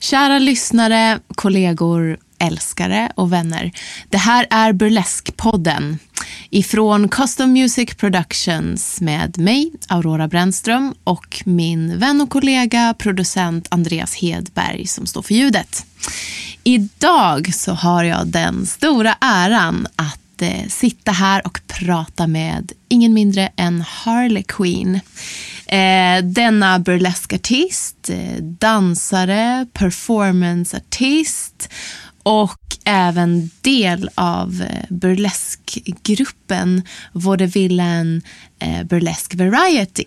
Kära 0.00 0.38
lyssnare, 0.38 1.20
kollegor, 1.34 2.18
älskare 2.38 3.12
och 3.14 3.32
vänner. 3.32 3.72
Det 4.08 4.16
här 4.16 4.46
är 4.50 4.72
Burleskpodden 4.72 5.98
ifrån 6.50 7.08
Custom 7.08 7.52
Music 7.52 7.94
Productions 7.94 9.00
med 9.00 9.38
mig, 9.38 9.72
Aurora 9.88 10.28
Brännström 10.28 10.94
och 11.04 11.42
min 11.44 11.98
vän 11.98 12.20
och 12.20 12.30
kollega, 12.30 12.94
producent 12.98 13.68
Andreas 13.70 14.14
Hedberg 14.14 14.86
som 14.86 15.06
står 15.06 15.22
för 15.22 15.34
ljudet. 15.34 15.86
Idag 16.64 17.54
så 17.54 17.72
har 17.72 18.04
jag 18.04 18.26
den 18.26 18.66
stora 18.66 19.14
äran 19.20 19.86
att 19.96 20.19
eh, 20.42 20.66
sitta 20.68 21.12
här 21.12 21.46
och 21.46 21.60
prata 21.66 22.26
med 22.26 22.72
ingen 22.88 23.14
mindre 23.14 23.52
än 23.56 23.80
Harley 23.80 24.42
Quinn. 24.42 25.00
Eh, 25.66 26.24
denna 26.24 26.78
burleskartist, 26.78 28.10
eh, 28.10 28.42
dansare, 28.42 29.66
performanceartist 29.72 31.68
och 32.22 32.76
även 32.84 33.50
del 33.60 34.10
av 34.14 34.62
eh, 34.70 34.84
burleskgruppen 34.88 36.82
Vaudevillen 37.12 38.22
eh, 38.58 38.82
Burlesque 38.82 39.36
Variety. 39.36 40.04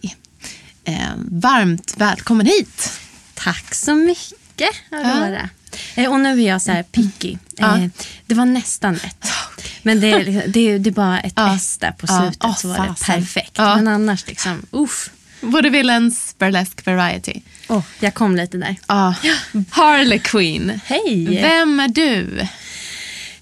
Varmt 1.17 1.93
välkommen 1.97 2.45
hit. 2.45 2.99
Tack 3.33 3.75
så 3.75 3.95
mycket, 3.95 4.75
Aurora. 4.91 5.39
Eh, 5.41 5.47
Och 6.09 6.19
nu 6.19 6.29
är 6.43 6.47
jag 6.47 6.61
så 6.61 6.71
här 6.71 6.83
picky. 6.83 7.37
Ja. 7.57 7.77
Eh, 7.77 7.87
Det 8.25 8.35
var 8.35 8.45
nästan 8.45 8.95
rätt. 8.95 9.27
Men 9.81 9.99
det 9.99 10.11
är, 10.11 10.25
liksom- 10.25 10.51
det 10.51 10.59
är, 10.59 10.79
det 10.79 10.89
är 10.89 10.91
bara 10.91 11.19
ett 11.19 11.33
Ja. 11.35 11.55
S 11.55 11.77
där 11.77 11.91
på 11.91 12.05
Ja. 12.09 12.19
slutet 12.21 12.43
Åh, 12.43 12.55
så 12.55 12.67
var 12.67 12.87
det 12.87 13.05
perfekt. 13.05 13.51
Ja. 13.55 13.75
Men 13.75 13.87
annars 13.87 14.27
liksom, 14.27 14.65
uff. 14.71 15.09
Vaudevillens 15.41 16.35
Burlesque 16.39 16.95
Variety. 16.95 17.33
Åh, 17.67 17.81
jag 17.99 18.13
kom 18.13 18.35
lite 18.35 18.57
där. 18.57 18.75
Ah, 18.85 19.13
Harley 19.69 20.19
Quinn. 20.19 20.79
Hej! 20.85 21.25
Vem 21.41 21.79
är 21.79 21.87
du? 21.87 22.47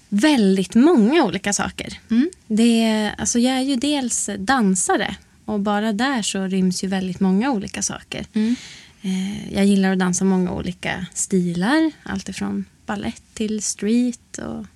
Väldigt 0.08 0.74
många 0.74 1.24
olika 1.24 1.52
saker. 1.52 1.98
Mm. 2.10 2.30
Det 2.46 3.10
alltså 3.18 3.38
jag 3.38 3.56
är 3.56 3.60
ju 3.60 3.76
dels 3.76 4.30
dansare 4.38 5.14
och 5.44 5.60
bara 5.60 5.92
där 5.92 6.22
så 6.22 6.44
ryms 6.46 6.84
ju 6.84 6.88
väldigt 6.88 7.20
många 7.20 7.50
olika 7.50 7.82
saker. 7.82 8.26
Mm. 8.34 8.56
Eh, 9.02 9.54
Jag 9.54 9.66
gillar 9.66 9.92
att 9.92 9.98
dansa 9.98 10.24
många 10.24 10.52
olika 10.52 11.06
stilar. 11.14 11.90
Allt 12.02 12.28
ifrån 12.28 12.64
ballett 12.86 13.22
till 13.34 13.62
street 13.62 14.38
och. 14.38 14.66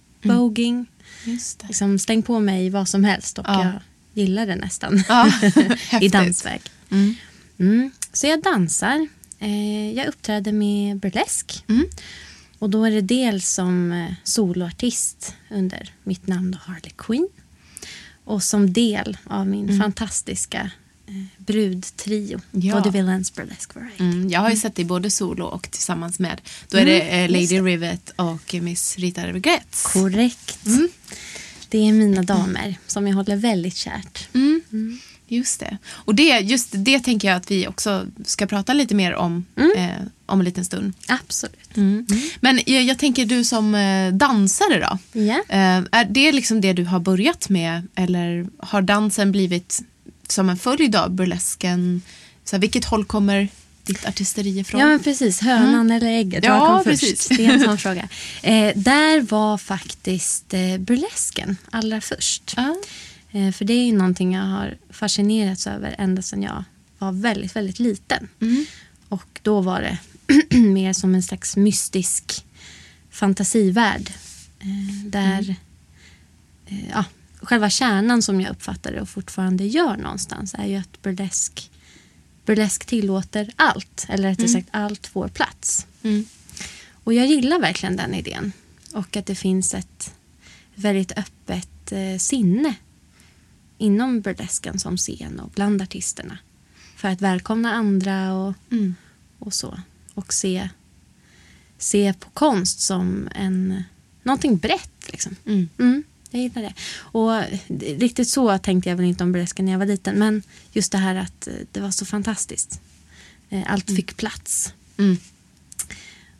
Just 1.24 1.58
det. 1.58 1.66
Liksom, 1.66 1.98
stäng 1.98 2.22
på 2.22 2.40
mig 2.40 2.70
vad 2.70 2.88
som 2.88 3.04
helst 3.04 3.38
och 3.38 3.44
Ja. 3.48 3.64
jag 3.64 3.72
gillar 4.14 4.46
det 4.46 4.56
nästan. 4.56 5.04
Ja, 5.08 5.32
I 6.00 6.08
dansväg. 6.08 6.60
Mm. 6.90 7.14
Mm. 7.58 7.90
Så 8.12 8.26
jag 8.26 8.42
dansar. 8.42 9.08
Eh, 9.38 9.92
jag 9.92 10.06
uppträder 10.06 10.52
med 10.52 10.96
burlesk. 10.96 11.64
Mm. 11.68 11.86
Och 12.58 12.70
då 12.70 12.84
är 12.84 12.90
det 12.90 13.00
dels 13.00 13.48
som 13.50 13.92
eh, 13.92 14.12
soloartist 14.24 15.34
under 15.50 15.90
mitt 16.04 16.26
namn 16.26 16.50
då 16.50 16.58
Harley 16.62 16.90
Quinn. 16.96 17.28
Och 18.24 18.42
som 18.42 18.72
del 18.72 19.16
av 19.24 19.46
min 19.46 19.80
fantastiska 19.80 20.60
eh, 20.60 20.70
brudtrio. 21.36 22.40
Ja. 22.50 22.74
Vaudevillens 22.74 23.34
Burlesque 23.34 23.80
Variety. 23.80 24.04
Mm, 24.04 24.28
jag 24.28 24.40
har 24.40 24.50
ju 24.50 24.56
sett 24.56 24.74
dig 24.74 24.84
både 24.84 25.10
solo 25.10 25.44
och 25.44 25.70
tillsammans 25.70 26.18
med. 26.18 26.40
Då 26.68 26.78
är 26.78 26.86
det 26.86 27.00
eh, 27.00 27.30
Lady 27.30 27.60
Rivet 27.60 28.12
och 28.16 28.54
Miss 28.54 28.98
Rita 28.98 29.26
Regrets. 29.26 29.82
Korrekt. 29.82 30.58
Det 31.68 31.88
är 31.88 31.92
mina 31.92 32.22
damer 32.22 32.74
som 32.86 33.06
jag 33.06 33.14
håller 33.14 33.36
väldigt 33.36 33.76
kärt. 33.76 34.28
Mm. 34.34 35.00
Just 35.28 35.60
det. 35.60 35.78
Och 35.88 36.14
det, 36.14 36.38
just 36.38 36.68
det 36.72 37.00
tänker 37.00 37.28
jag 37.28 37.36
att 37.36 37.50
vi 37.50 37.68
också 37.68 38.06
ska 38.24 38.46
prata 38.46 38.72
lite 38.72 38.94
mer 38.94 39.14
om 39.14 39.44
eh, 39.76 40.06
om 40.26 40.40
en 40.40 40.44
liten 40.44 40.64
stund. 40.64 40.92
Absolut. 41.08 41.76
Men 42.40 42.60
jag, 42.66 42.82
jag 42.82 42.98
tänker 42.98 43.26
du 43.26 43.44
som 43.44 43.74
eh, 43.74 44.12
dansare 44.12 44.80
då. 44.80 45.20
Eh, 45.30 45.82
är 45.90 46.04
det 46.04 46.32
liksom 46.32 46.60
det 46.60 46.72
du 46.72 46.84
har 46.84 47.00
börjat 47.00 47.48
med 47.48 47.88
eller 47.94 48.46
har 48.58 48.82
dansen 48.82 49.32
blivit 49.32 49.82
som 50.32 50.48
en 50.50 50.56
följd 50.56 50.96
av 50.96 51.10
burlesken? 51.10 52.02
Så 52.44 52.56
här, 52.56 52.60
vilket 52.60 52.84
håll 52.84 53.04
kommer 53.04 53.48
ditt 53.82 54.06
artisteri 54.06 54.58
ifrån? 54.58 54.80
Ja, 54.80 54.86
men 54.86 55.02
precis. 55.02 55.40
Hönan 55.40 55.90
eller 55.90 56.06
ägget? 56.06 56.44
Ja, 56.44 56.58
Vad 56.58 56.68
kom 56.68 56.84
precis. 56.84 57.28
först? 57.28 57.38
Det 57.38 57.46
är 57.46 57.52
en 57.52 57.60
sån 57.64 57.78
fråga. 57.86 58.08
Eh, 58.42 58.72
där 58.76 59.20
var 59.20 59.58
faktiskt 59.58 60.54
eh, 60.54 60.78
burlesken 60.78 61.56
allra 61.70 62.00
först. 62.00 62.54
Ja. 62.56 62.76
Eh, 63.32 63.52
för 63.52 63.64
det 63.64 63.72
är 63.72 63.84
ju 63.86 63.92
någonting 63.92 64.34
jag 64.34 64.42
har 64.42 64.76
fascinerats 64.90 65.66
över 65.66 65.94
ända 65.98 66.22
sedan 66.22 66.42
jag 66.42 66.64
var 66.98 67.12
väldigt, 67.12 67.56
väldigt 67.56 67.78
liten. 67.78 68.28
Mm. 68.40 68.66
Och 69.08 69.40
då 69.42 69.60
var 69.60 69.80
det 69.80 69.98
mer 70.58 70.92
som 70.92 71.14
en 71.14 71.22
slags 71.22 71.56
mystisk 71.56 72.44
fantasivärld. 73.10 74.12
Eh, 74.60 75.04
där 75.06 75.54
eh, 76.66 76.88
ja, 76.90 77.04
själva 77.42 77.70
kärnan 77.70 78.22
som 78.22 78.40
jag 78.40 78.50
uppfattar 78.50 78.92
det 78.92 79.00
och 79.00 79.08
fortfarande 79.08 79.64
gör 79.64 79.96
någonstans 79.96 80.54
är 80.58 80.66
ju 80.66 80.76
att 80.76 81.02
burlesk, 81.02 81.70
burlesk 82.46 82.86
tillåter 82.86 83.52
allt. 83.56 84.06
Eller 84.08 84.28
rättare 84.28 84.48
sagt 84.48 84.68
allt 84.70 85.06
får 85.06 85.28
plats. 85.28 85.86
Mm. 86.02 86.24
Och 87.04 87.14
jag 87.14 87.26
gillar 87.26 87.60
verkligen 87.60 87.96
den 87.96 88.14
idén. 88.14 88.52
Och 88.92 89.16
att 89.16 89.26
det 89.26 89.34
finns 89.34 89.74
ett 89.74 90.14
väldigt 90.74 91.12
öppet 91.18 91.92
eh, 91.92 92.18
sinne 92.18 92.74
inom 93.78 94.20
burlesken 94.20 94.78
som 94.78 94.96
scen 94.96 95.40
och 95.40 95.50
bland 95.50 95.82
artisterna. 95.82 96.38
För 96.96 97.08
att 97.08 97.20
välkomna 97.20 97.72
andra 97.72 98.34
och, 98.34 98.54
Mm. 98.70 98.94
och 99.38 99.54
så. 99.54 99.80
Och 100.14 100.32
se, 100.32 100.68
se 101.78 102.14
på 102.20 102.30
konst 102.30 102.80
som 102.80 103.28
en, 103.34 103.82
någonting 104.22 104.56
brett. 104.56 105.10
Liksom. 105.12 105.36
Mm. 105.46 106.04
Mm, 106.32 106.42
jag 106.52 106.62
gillar 106.62 106.62
det. 106.62 106.74
Och 106.96 107.42
riktigt 108.00 108.28
så 108.28 108.58
tänkte 108.58 108.88
jag 108.90 108.96
väl 108.96 109.06
inte 109.06 109.24
om 109.24 109.32
burlesken 109.32 109.64
när 109.64 109.72
jag 109.72 109.78
var 109.78 109.86
liten. 109.86 110.18
Men 110.18 110.42
just 110.72 110.92
det 110.92 110.98
här 110.98 111.14
att 111.14 111.46
eh, 111.46 111.52
det 111.72 111.80
var 111.80 111.90
så 111.90 112.04
fantastiskt. 112.04 112.80
Eh, 113.50 113.62
Allt 113.72 113.86
fick 113.90 114.16
plats. 114.16 114.72
Mm. 114.98 115.16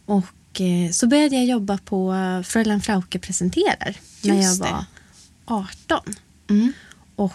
Och 0.06 0.60
eh, 0.60 0.90
så 0.92 1.06
började 1.06 1.36
jag 1.36 1.46
jobba 1.46 1.78
på 1.78 2.14
Fräulein 2.46 2.80
Frauke 2.80 3.18
presenterar 3.18 3.96
när 4.22 4.34
jag 4.34 4.42
Just 4.44 4.60
var 4.60 4.84
18. 5.44 6.00
Mm. 6.50 6.72
Och 7.16 7.32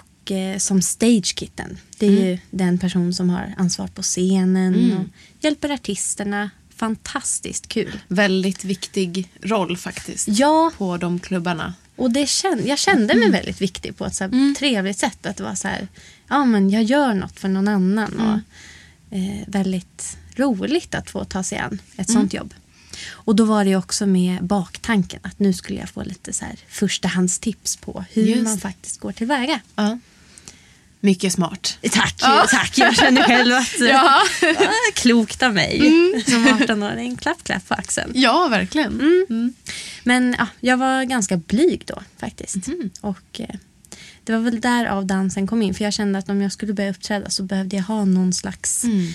som 0.58 0.82
stagekitten. 0.82 1.78
Det 1.98 2.06
är 2.08 2.12
ju 2.12 2.38
den 2.52 2.78
person 2.80 3.14
som 3.14 3.30
har 3.30 3.54
ansvar 3.58 3.88
på 3.88 4.02
scenen 4.02 4.76
Mm. 4.76 4.98
och 4.98 5.06
hjälper 5.40 5.70
artisterna. 5.70 6.50
Fantastiskt 6.76 7.68
kul. 7.68 8.00
Väldigt 8.08 8.64
viktig 8.66 9.32
roll 9.42 9.78
faktiskt. 9.78 10.28
Ja, 10.28 10.72
På 10.78 10.98
de 10.98 11.20
klubbarna. 11.20 11.74
Och 11.96 12.12
det 12.12 12.30
kände, 12.30 12.64
jag 12.64 12.80
kände 12.80 13.16
mig 13.16 13.32
väldigt 13.32 13.62
viktig 13.62 13.98
på 13.98 14.06
ett 14.06 14.16
så 14.16 14.24
här 14.24 14.56
trevligt 14.56 14.98
sätt. 14.98 15.26
Att 15.26 15.38
det 15.38 15.44
var 15.44 15.56
så 15.56 15.68
här, 15.68 15.88
ja 16.28 16.46
men 16.46 16.70
jag 16.70 16.84
gör 16.84 17.14
något 17.14 17.40
för 17.40 17.50
någon 17.50 17.68
annan. 17.68 18.20
Och, 18.20 19.18
eh, 19.18 19.48
väldigt 19.48 20.18
roligt 20.36 20.96
att 20.96 21.10
få 21.10 21.24
ta 21.26 21.44
sig 21.44 21.58
an 21.58 21.82
ett 21.98 22.12
sånt 22.12 22.34
jobb. 22.34 22.54
Och 23.10 23.36
då 23.36 23.46
var 23.46 23.66
det 23.66 23.76
också 23.76 24.06
med 24.06 24.44
baktanken 24.44 25.20
att 25.24 25.40
nu 25.40 25.54
skulle 25.54 25.80
jag 25.80 25.90
få 25.90 26.04
lite 26.04 26.34
så 26.34 26.46
här 26.46 26.60
förstahandstips 26.68 27.78
på 27.78 28.06
hur 28.12 28.26
Just 28.26 28.44
man 28.44 28.58
faktiskt 28.58 29.00
går 29.00 29.12
tillväga. 29.12 29.60
Ja. 29.76 30.00
Mycket 31.04 31.34
smart. 31.34 31.78
Tack, 31.92 32.18
tack. 32.50 32.78
Jag 32.78 32.96
känner 32.96 33.24
själv 33.24 33.56
att 33.56 33.80
Ja. 33.80 34.22
ah, 34.58 34.92
klokt 34.94 35.44
av 35.44 35.54
mig 35.54 35.80
som 36.28 36.48
18-åring. 36.48 37.18
Klapp, 37.18 37.44
klapp 37.44 37.68
på 37.68 37.74
axeln. 37.74 38.12
Ja, 38.16 38.48
verkligen. 38.48 39.00
Mm. 39.30 39.54
Men 40.04 40.36
ja, 40.40 40.48
jag 40.60 40.78
var 40.78 41.04
ganska 41.04 41.38
blyg 41.38 41.84
då 41.86 42.02
faktiskt. 42.18 42.58
Och 43.02 43.40
eh, 43.40 43.56
det 44.24 44.34
var 44.34 44.40
väl 44.40 44.62
där 44.62 44.86
av 44.86 45.06
dansen 45.06 45.48
kom 45.48 45.62
in. 45.62 45.74
För 45.74 45.84
jag 45.84 45.94
kände 45.94 46.20
att 46.20 46.30
om 46.30 46.42
jag 46.42 46.52
skulle 46.52 46.74
börja 46.74 46.92
uppträda 46.92 47.30
så 47.30 47.44
behövde 47.44 47.76
jag 47.76 47.84
ha 47.84 48.06
någon 48.06 48.34
slags 48.34 48.84
Mm. 48.84 49.14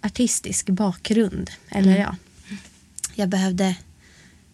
artistisk 0.00 0.66
bakgrund. 0.68 1.50
Eller 1.68 1.96
ja, 1.98 2.16
jag 3.14 3.28
behövde 3.28 3.64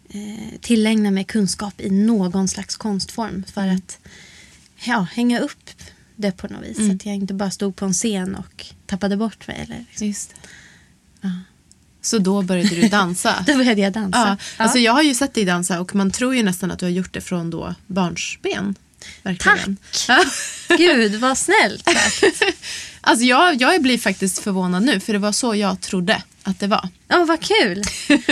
eh, 0.09 0.59
tillägna 0.61 1.11
mig 1.11 1.23
kunskap 1.23 1.81
i 1.81 1.89
någon 1.89 2.47
slags 2.47 2.75
konstform 2.77 3.43
för 3.53 3.67
att 3.67 3.97
ja, 4.83 5.07
hänga 5.13 5.39
upp 5.39 5.69
det 6.15 6.31
på 6.31 6.47
något 6.47 6.63
vis. 6.63 6.77
Så 6.77 6.91
att 6.95 7.05
jag 7.05 7.15
inte 7.15 7.33
bara 7.33 7.51
stod 7.51 7.75
på 7.75 7.85
en 7.85 7.93
scen 7.93 8.35
och 8.35 8.65
tappade 8.85 9.17
bort 9.17 9.47
mig. 9.47 9.59
Eller, 9.67 9.85
liksom. 9.89 10.07
Just 10.07 10.29
det. 11.21 11.29
Så 12.01 12.17
då 12.17 12.41
började 12.41 12.69
du 12.69 12.81
dansa? 12.89 13.43
Då 13.47 13.53
började 13.57 13.81
jag 13.81 13.93
dansa. 13.93 14.19
Ja, 14.19 14.37
Ja. 14.57 14.63
alltså 14.63 14.79
jag 14.79 14.93
har 14.93 15.01
ju 15.01 15.13
sett 15.15 15.33
dig 15.33 15.45
dansa 15.45 15.79
och 15.81 15.95
man 15.95 16.11
tror 16.11 16.35
ju 16.35 16.43
nästan 16.43 16.71
att 16.71 16.79
du 16.79 16.85
har 16.85 16.91
gjort 16.91 17.13
det 17.13 17.21
från 17.21 17.49
då 17.49 17.75
barnsben. 17.87 18.75
Verkligen. 19.23 19.77
Tack! 20.07 20.27
Gud, 20.77 21.15
vad 21.15 21.37
snällt. 21.37 21.89
Alltså 23.05 23.25
jag, 23.25 23.61
jag 23.61 23.81
blir 23.81 23.97
faktiskt 23.97 24.39
förvånad 24.39 24.83
nu 24.83 24.99
för 24.99 25.13
det 25.13 25.19
var 25.19 25.31
så 25.31 25.55
jag 25.55 25.81
trodde 25.81 26.23
att 26.43 26.59
det 26.59 26.67
var. 26.67 26.89
Åh, 27.13 27.25
vad 27.25 27.41
kul. 27.41 27.83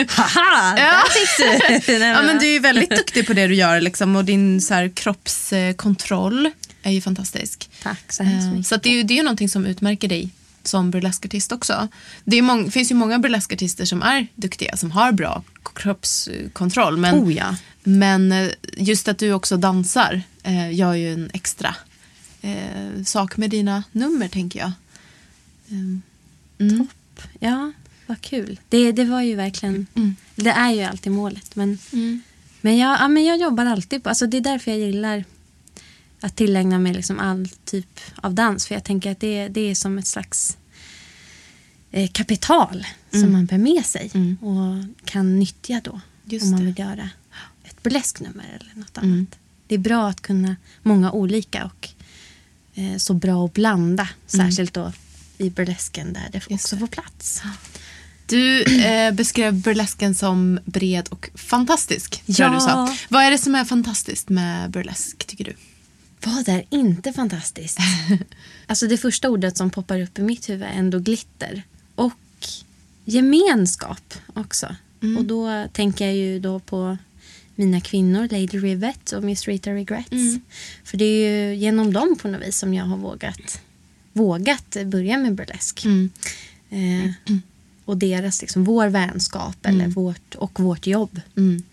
Haha, 0.10 0.75
Ja. 0.80 1.04
fick 1.10 1.38
du. 1.86 2.00
Nej, 2.00 2.10
Ja, 2.10 2.22
men 2.22 2.39
du 2.39 2.45
är 2.48 2.51
ju 2.51 2.60
väldigt 2.60 2.89
duktig 2.89 3.28
på 3.28 3.33
det 3.33 3.48
du 3.48 3.56
gör 3.56 3.81
liksom, 3.81 4.16
och 4.16 4.25
din 4.25 4.62
så 4.62 4.74
här, 4.74 4.89
kroppskontroll. 4.95 6.51
Är 6.83 6.92
ju 6.92 7.01
fantastisk. 7.01 7.69
Tack 7.83 8.12
så 8.13 8.24
hemskt 8.24 8.45
Eh, 8.45 8.51
mycket. 8.51 8.68
Så 8.68 8.75
att 8.75 8.83
det, 8.83 8.89
är 8.89 8.94
ju, 8.94 9.04
det 9.04 9.13
är 9.13 9.16
ju 9.16 9.24
någonting 9.24 9.50
som 9.50 9.66
utmärker 9.66 10.07
dig 10.07 10.30
som 10.63 10.92
burleskartist 10.92 11.51
också. 11.51 11.88
Det 12.24 12.38
är 12.38 12.42
mång, 12.42 12.72
finns 12.72 12.92
ju 12.92 12.95
många 12.95 13.19
burleskartister 13.19 13.86
som 13.86 14.01
är 14.01 14.28
duktiga, 14.36 14.78
som 14.78 14.92
har 14.92 15.12
bra 15.12 15.44
kroppskontroll. 15.75 16.98
Men, 16.98 17.16
Oh 17.16 17.33
ja. 17.33 17.56
men 17.83 18.31
eh, 18.31 18.50
just 18.78 19.07
att 19.07 19.18
du 19.18 19.33
också 19.33 19.57
dansar 19.57 20.22
eh, 20.44 20.74
gör 20.74 20.94
ju 20.94 21.13
en 21.13 21.30
extra 21.33 21.75
eh, 22.42 23.04
sak 23.06 23.38
med 23.38 23.50
dina 23.50 23.83
nummer, 23.92 24.28
tänker 24.28 24.60
jag. 24.60 24.72
Mm. 25.69 26.01
Mm. 26.60 26.88
Ja, 27.39 27.72
vad 28.07 28.22
kul. 28.22 28.60
Det, 28.69 28.92
det 28.92 29.06
var 29.06 29.22
ju 29.22 29.36
verkligen... 29.36 29.88
Mm. 29.95 30.16
Det 30.36 30.50
är 30.50 30.72
ju 30.72 30.81
alltid 30.83 31.12
målet. 31.12 31.56
Men, 31.56 31.78
Mm. 31.94 32.22
men, 32.62 32.78
jag, 32.78 33.00
ja, 33.00 33.07
men 33.07 33.25
jag 33.25 33.38
jobbar 33.38 33.66
alltid 33.66 34.04
på... 34.04 34.10
Alltså 34.10 34.28
det 34.28 34.38
är 34.38 34.42
därför 34.42 34.72
jag 34.72 34.80
gillar 34.80 35.24
att 36.21 36.35
tillägna 36.35 36.79
mig 36.79 36.94
liksom 36.94 37.19
all 37.19 37.47
typ 37.65 38.00
av 38.15 38.33
dans. 38.33 38.68
För 38.68 38.75
jag 38.75 38.83
tänker 38.83 39.12
att 39.12 39.19
det, 39.19 39.47
det 39.47 39.62
är 39.62 39.75
som 39.75 39.97
ett 39.97 40.07
slags 40.07 40.57
eh, 41.91 42.09
kapital 42.12 42.85
som 43.12 43.31
man 43.31 43.45
bär 43.45 43.57
med 43.57 43.85
sig 43.85 44.12
Mm. 44.13 44.35
och 44.41 45.06
kan 45.07 45.39
nyttja 45.39 45.81
då. 45.83 46.01
Just 46.25 46.44
om 46.45 46.51
man 46.51 46.59
det. 46.59 46.65
vill 46.65 46.79
göra 46.79 47.09
ett 47.63 47.83
burlesknummer 47.83 48.45
eller 48.62 48.71
något 48.75 48.97
annat. 48.97 49.03
Mm. 49.13 49.27
Det 49.68 49.75
är 49.75 49.79
bra 49.79 50.07
att 50.09 50.21
kunna 50.21 50.56
många 50.83 51.12
olika 51.12 51.65
och 51.65 51.89
eh, 52.75 52.97
så 52.97 53.13
bra 53.13 53.45
att 53.45 53.53
blanda. 53.53 54.09
Särskilt 54.27 54.73
då 54.73 54.91
i 55.38 55.50
burlesken 55.50 56.13
där 56.13 56.29
det 56.31 56.38
Just 56.50 56.63
också 56.65 56.75
det. 56.75 56.79
får 56.79 56.88
plats. 56.88 57.41
Du 58.25 58.63
eh, 58.83 59.13
beskrev 59.13 59.53
burlesken 59.53 60.15
som 60.15 60.59
bred 60.65 61.07
och 61.09 61.29
fantastisk. 61.35 62.23
Ja. 62.25 62.50
du 62.50 62.59
sa. 62.59 62.95
Vad 63.09 63.23
är 63.23 63.31
det 63.31 63.38
som 63.38 63.56
är 63.56 63.65
fantastiskt 63.65 64.29
med 64.29 64.71
burlesk, 64.71 65.27
tycker 65.27 65.44
du? 65.45 65.56
Vad 66.25 66.50
är 66.50 66.63
inte 66.69 67.13
fantastiskt? 67.13 67.77
alltså 68.68 68.88
det 68.88 68.97
första 68.97 69.29
ordet 69.29 69.57
som 69.57 69.69
poppar 69.69 70.01
upp 70.01 70.19
i 70.19 70.21
mitt 70.21 70.50
huvud 70.50 70.63
är 70.63 70.73
ändå 70.73 71.00
glitter. 71.00 71.63
Och 71.95 72.13
gemenskap 73.06 74.13
också. 74.33 74.75
Mm. 75.01 75.18
Och 75.18 75.25
då 75.25 75.68
tänker 75.73 76.06
jag 76.06 76.15
ju 76.15 76.39
då 76.39 76.59
på 76.59 76.97
mina 77.56 77.81
kvinnor, 77.81 78.21
Lady 78.31 78.47
Rivet 78.47 79.12
och 79.12 79.23
Miss 79.23 79.47
Rita 79.47 79.71
Regrets. 79.71 80.12
Mm. 80.12 80.41
För 80.83 80.97
det 80.97 81.06
är 81.06 81.47
ju 81.47 81.56
genom 81.56 81.94
dem 81.94 82.18
på 82.21 82.27
något 82.27 82.47
vis 82.47 82.57
som 82.57 82.73
jag 82.73 82.85
har 82.85 82.97
vågat, 82.97 83.62
vågat 84.13 84.77
börja 84.85 85.18
med 85.18 85.35
burlesk. 85.35 85.85
Mm. 85.85 86.09
Eh, 86.69 87.35
och 87.85 87.97
deras, 87.97 88.41
liksom, 88.41 88.63
vår 88.63 88.88
vänskap 88.88 89.65
eller 89.65 89.88
vårt, 89.88 90.35
och 90.35 90.59
vårt 90.59 90.88
jobb. 90.88 91.21
Mm. 91.38 91.63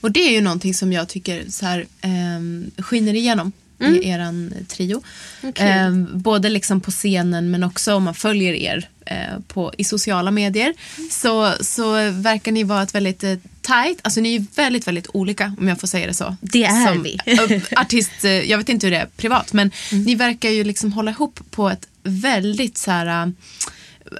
Och 0.00 0.12
det 0.12 0.20
är 0.20 0.32
ju 0.32 0.40
någonting 0.40 0.74
som 0.74 0.92
jag 0.92 1.08
tycker 1.08 1.50
så 1.50 1.66
här, 1.66 1.86
ehm, 2.00 2.70
skiner 2.76 3.14
igenom 3.14 3.52
i 3.84 4.08
eran 4.08 4.54
trio. 4.68 5.02
Okej. 5.42 5.68
Ehm, 5.68 6.08
både 6.12 6.48
liksom 6.48 6.80
på 6.80 6.90
scenen 6.90 7.50
men 7.50 7.64
också 7.64 7.94
om 7.94 8.02
man 8.02 8.14
följer 8.14 8.52
er 8.54 8.88
eh, 9.06 9.16
på, 9.48 9.72
i 9.78 9.84
sociala 9.84 10.30
medier. 10.30 10.74
Så, 11.10 11.52
så 11.60 11.92
verkar 12.10 12.52
ni 12.52 12.62
vara 12.64 12.82
ett 12.82 12.94
väldigt 12.94 13.24
eh, 13.24 13.34
tight, 13.60 13.98
alltså 14.02 14.20
ni 14.20 14.34
är 14.36 14.44
väldigt, 14.56 14.86
väldigt 14.86 15.06
olika 15.14 15.54
om 15.58 15.68
jag 15.68 15.80
får 15.80 15.88
säga 15.88 16.06
det 16.06 16.14
så. 16.14 16.36
Det 16.40 16.64
är 16.64 16.86
Som, 16.86 17.02
vi. 17.02 17.18
eh, 17.26 17.62
artist, 17.80 18.24
eh, 18.24 18.30
jag 18.30 18.58
vet 18.58 18.68
inte 18.68 18.86
hur 18.86 18.90
det 18.90 18.98
är 18.98 19.08
privat 19.16 19.52
men 19.52 19.70
Mm. 19.92 20.04
ni 20.04 20.14
verkar 20.14 20.48
ju 20.50 20.64
liksom 20.64 20.92
hålla 20.92 21.10
ihop 21.10 21.40
på 21.50 21.70
ett 21.70 21.88
väldigt 22.02 22.78
så 22.78 22.90
här, 22.90 23.26
eh, 23.26 23.32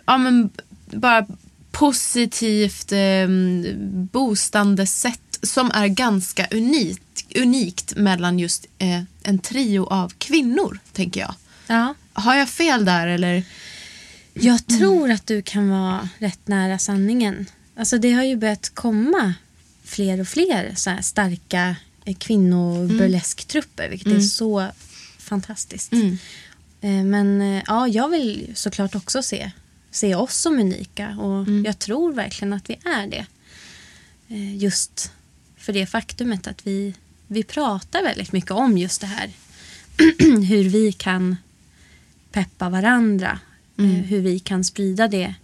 ja 0.07 0.19
men 0.19 0.51
bara 0.93 1.27
positivt 1.73 2.93
eh, 2.93 3.29
boostande 4.13 4.87
sätt 4.87 5.39
som 5.43 5.71
är 5.75 5.87
ganska 5.87 6.47
unikt, 6.51 7.03
unikt 7.37 7.97
mellan 7.97 8.39
just 8.39 8.67
eh, 8.79 9.03
en 9.23 9.39
trio 9.39 9.87
av 9.87 10.13
kvinnor, 10.19 10.79
tänker 10.93 11.21
jag. 11.21 11.35
Ja. 11.67 11.95
Har 12.13 12.35
jag 12.35 12.49
fel 12.49 12.85
där 12.85 13.07
eller? 13.07 13.45
Jag 14.35 14.67
tror 14.67 15.11
att 15.11 15.27
du 15.27 15.43
kan 15.43 15.69
vara 15.69 16.09
rätt 16.19 16.49
nära 16.49 16.79
sanningen. 16.79 17.47
Alltså 17.77 17.99
det 17.99 18.13
har 18.13 18.23
ju 18.23 18.37
börjat 18.37 18.71
komma 18.75 19.35
fler 19.85 20.21
och 20.21 20.29
fler 20.29 20.73
så 20.77 20.91
här 20.91 21.03
starka 21.03 21.77
eh, 22.05 22.17
kvinnoburleskttrupper, 22.17 23.89
vilket 23.89 24.13
är 24.13 24.21
så 24.21 24.69
fantastiskt. 25.19 25.93
Mm. 25.93 26.19
Eh, 26.81 27.05
Men 27.05 27.41
eh, 27.41 27.63
ja, 27.67 27.89
jag 27.89 28.09
vill 28.09 28.53
såklart 28.55 28.95
också 28.95 29.23
se, 29.23 29.51
se 29.91 30.15
oss 30.15 30.35
som 30.37 30.59
unika 30.59 31.09
och 31.09 31.49
jag 31.67 31.79
tror 31.79 32.13
verkligen 32.13 32.53
att 32.53 32.71
vi 32.71 32.79
är 32.85 33.07
det. 33.07 33.27
Just 34.57 35.13
för 35.57 35.73
det 35.73 35.87
faktumet 35.87 36.47
att 36.47 36.67
vi, 36.67 36.95
vi 37.33 37.43
pratar 37.43 38.03
väldigt 38.03 38.33
mycket 38.33 38.51
om 38.51 38.79
just 38.79 39.01
det 39.01 39.07
här. 39.07 39.31
Hur 40.49 40.69
vi 40.69 40.93
kan 40.93 41.37
peppa 42.33 42.69
varandra. 42.69 43.39
eh, 43.79 43.85
Hur 43.85 44.21
vi 44.21 44.39
kan 44.39 44.65
sprida 44.65 45.09
det 45.09 45.35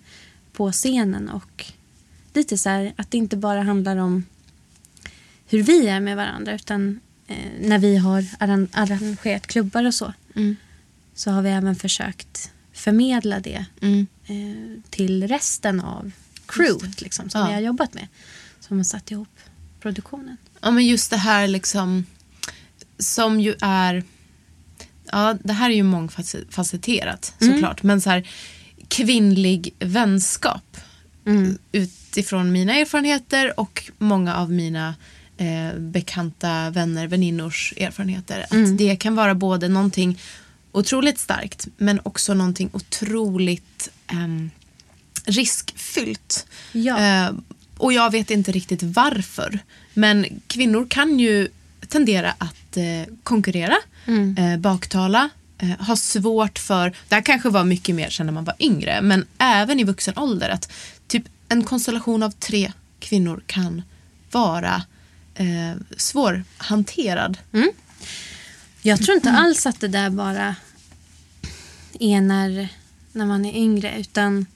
på 0.52 0.73
scenen. 0.73 1.29
Och 1.29 1.64
lite 2.35 2.58
så 2.58 2.69
här 2.69 2.93
att 2.96 3.11
det 3.11 3.19
inte 3.19 3.37
bara 3.37 3.62
handlar 3.62 3.96
om 3.96 4.25
hur 5.46 5.62
vi 5.62 5.87
är 5.88 6.00
med 6.00 6.17
varandra 6.17 6.55
utan 6.55 7.00
eh, 7.26 7.37
när 7.61 7.79
vi 7.79 7.96
har 7.96 8.20
arran- 8.23 8.69
arrangerat 8.73 9.46
klubbar 9.46 9.85
och 9.85 9.94
så 9.94 10.12
Mm. 10.37 10.56
så 11.14 11.31
har 11.31 11.43
vi 11.43 11.50
även 11.50 11.76
försökt 11.76 12.50
förmedla 12.73 13.40
det 13.40 13.64
Mm. 13.81 14.06
eh, 14.26 14.82
till 14.90 15.29
resten 15.29 15.81
av 15.81 16.11
crewet 16.46 17.00
liksom, 17.00 17.31
som 17.31 17.40
Ja. 17.40 17.46
vi 17.46 17.52
har 17.55 17.61
jobbat 17.61 17.94
med. 17.94 18.08
Som 18.61 18.76
har 18.76 18.85
satt 18.85 19.11
ihop 19.11 19.29
produktionen. 19.81 20.37
Ja 20.60 20.70
men 20.70 20.87
just 20.87 21.10
det 21.10 21.16
här 21.16 21.46
liksom 21.49 22.06
som 22.99 23.40
ju 23.40 23.55
är 23.60 24.02
Ja, 25.12 25.37
det 25.44 25.52
här 25.52 25.70
är 25.70 25.75
ju 25.75 25.82
mångfacetterat 25.82 27.34
såklart. 27.38 27.82
Men 27.82 28.00
så 28.00 28.10
här 28.10 28.28
kvinnlig 28.88 29.75
vänskap 29.78 30.76
Mm. 31.26 31.58
utifrån 31.72 32.52
mina 32.52 32.75
erfarenheter 32.75 33.60
och 33.60 33.90
många 33.99 34.37
av 34.37 34.52
mina 34.52 34.94
eh, 35.37 35.78
bekanta 35.78 36.70
vänner, 36.70 37.06
väninnors 37.06 37.75
erfarenheter. 37.76 38.40
Att 38.40 38.52
Mm. 38.52 38.76
det 38.76 38.96
kan 38.96 39.14
vara 39.14 39.34
både 39.34 39.69
någonting 39.69 40.19
otroligt 40.72 41.19
starkt 41.19 41.69
men 41.76 42.00
också 42.02 42.34
någonting 42.34 42.70
otroligt 42.72 43.88
ehm, 44.06 44.50
riskfyllt. 45.25 46.46
Ja. 46.72 46.99
Eh, 47.00 47.31
och 47.78 47.92
jag 47.92 48.10
vet 48.10 48.30
inte 48.30 48.52
riktigt 48.52 48.82
varför. 48.82 49.58
Men 49.94 50.26
kvinnor 50.46 50.86
kan 50.90 51.19
ju 51.19 51.48
tendera 51.88 52.34
att 52.38 52.76
eh, 52.76 53.14
konkurrera, 53.22 53.76
Mm. 54.06 54.36
eh, 54.38 54.58
baktala, 54.58 55.28
eh, 55.58 55.69
ha 55.86 55.96
svårt 55.96 56.58
för, 56.58 56.90
det 57.08 57.14
här 57.14 57.23
kanske 57.23 57.49
var 57.49 57.64
mycket 57.64 57.94
mer 57.94 58.11
sen 58.11 58.26
när 58.26 58.32
man 58.32 58.44
var 58.44 58.54
yngre, 58.58 59.00
men 59.02 59.26
även 59.38 59.80
i 59.80 59.85
vuxen 59.85 60.18
ålder 60.18 60.49
att 60.49 60.73
typ 61.06 61.23
en 61.49 61.64
konstellation 61.64 62.23
av 62.23 62.30
tre 62.30 62.73
kvinnor 63.00 63.42
kan 63.47 63.82
vara 64.30 64.82
eh, 65.35 65.75
svårhanterad. 65.97 67.38
Jag 68.82 69.02
tror 69.02 69.14
inte 69.16 69.30
alls 69.30 69.66
att 69.66 69.80
det 69.80 69.88
där 69.88 70.11
bara 70.11 70.56
är 72.00 72.20
när, 72.20 72.68
när 73.12 73.26
man 73.26 73.44
är 73.44 73.56
yngre 73.56 74.00
utan 74.00 74.47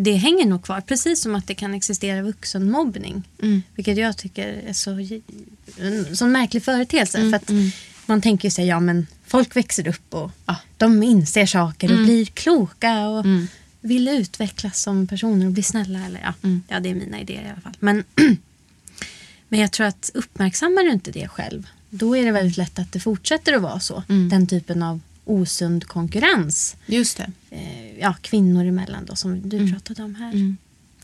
det 0.00 0.12
hänger 0.14 0.46
nog 0.46 0.62
kvar. 0.64 0.80
Precis 0.80 1.22
som 1.22 1.34
att 1.34 1.46
det 1.46 1.54
kan 1.54 1.74
existera 1.74 2.22
vuxenmobbning. 2.22 3.22
Mm. 3.42 3.62
Vilket 3.74 3.96
jag 3.98 4.16
tycker 4.16 4.48
är 4.48 4.72
så, 4.72 4.90
en 5.80 6.16
sån 6.16 6.32
märklig 6.32 6.62
företeelse. 6.62 7.18
Mm, 7.18 7.30
för 7.30 7.36
att 7.36 7.50
mm. 7.50 7.70
Man 8.06 8.20
tänker 8.20 8.46
ju 8.48 8.50
sig 8.50 8.66
ja 8.66 8.80
men 8.80 9.06
folk 9.26 9.56
växer 9.56 9.88
upp 9.88 10.14
och 10.14 10.30
Ja. 10.46 10.56
de 10.76 11.02
inser 11.02 11.46
saker 11.46 11.86
och 11.88 11.92
Mm. 11.94 12.04
blir 12.04 12.24
kloka 12.24 13.08
och 13.08 13.24
Mm. 13.24 13.46
vill 13.80 14.08
utvecklas 14.08 14.82
som 14.82 15.06
personer 15.06 15.46
och 15.46 15.52
bli 15.52 15.62
snälla. 15.62 16.06
Eller, 16.06 16.20
ja, 16.20 16.34
Mm. 16.42 16.62
ja, 16.68 16.80
det 16.80 16.88
är 16.90 16.94
mina 16.94 17.20
idéer 17.20 17.42
i 17.42 17.50
alla 17.50 17.60
fall. 17.60 17.76
Men, 17.80 18.04
men 19.48 19.60
jag 19.60 19.72
tror 19.72 19.86
att 19.86 20.10
uppmärksammar 20.14 20.82
du 20.82 20.90
inte 20.90 21.10
det 21.10 21.28
själv 21.28 21.66
då 21.90 22.16
är 22.16 22.24
det 22.24 22.32
väldigt 22.32 22.56
lätt 22.56 22.78
att 22.78 22.92
det 22.92 23.00
fortsätter 23.00 23.52
att 23.52 23.62
vara 23.62 23.80
så. 23.80 24.02
Den 24.30 24.46
typen 24.46 24.82
av 24.82 25.00
osund 25.30 25.84
konkurrens. 25.86 26.76
Just 26.86 27.16
det. 27.16 27.30
Eh, 27.50 27.98
ja, 28.00 28.14
kvinnor 28.20 28.64
emellan 28.66 29.04
då 29.04 29.16
som 29.16 29.48
du 29.48 29.56
Mm. 29.56 29.72
pratade 29.72 30.02
om 30.02 30.14
här. 30.14 30.30
Mm. 30.32 30.56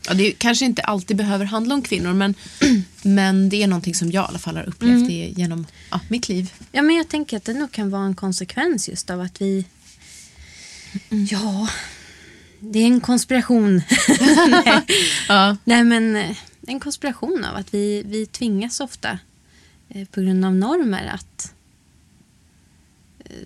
Ja, 0.07 0.13
det 0.13 0.31
kanske 0.31 0.65
inte 0.65 0.81
alltid 0.81 1.17
behöver 1.17 1.45
handla 1.45 1.75
om 1.75 1.81
kvinnor 1.81 2.13
men, 2.13 2.35
men 3.01 3.49
det 3.49 3.63
är 3.63 3.67
någonting 3.67 3.95
som 3.95 4.11
jag 4.11 4.25
i 4.25 4.27
alla 4.27 4.39
fall 4.39 4.55
har 4.57 4.63
upplevt 4.63 5.09
Mm. 5.09 5.33
genom 5.33 5.65
ja, 5.91 5.99
mitt 6.07 6.29
liv. 6.29 6.53
Ja, 6.71 6.81
men 6.81 6.95
jag 6.95 7.09
tänker 7.09 7.37
att 7.37 7.45
det 7.45 7.53
nog 7.53 7.71
kan 7.71 7.89
vara 7.89 8.05
en 8.05 8.15
konsekvens 8.15 8.89
just 8.89 9.09
av 9.09 9.21
att 9.21 9.41
vi... 9.41 9.65
Ja, 11.31 11.67
det 12.59 12.79
är 12.79 12.85
en 12.85 13.01
konspiration. 13.01 13.81
Nej. 14.65 14.81
Ja. 15.27 15.57
Nej, 15.63 15.83
men 15.83 16.15
eh, 16.15 16.37
en 16.67 16.79
konspiration 16.79 17.45
av 17.45 17.55
att 17.55 17.73
vi, 17.73 18.03
vi 18.05 18.25
tvingas 18.25 18.79
ofta 18.79 19.19
eh, 19.89 20.07
på 20.07 20.21
grund 20.21 20.45
av 20.45 20.55
normer 20.55 21.05
att 21.13 21.53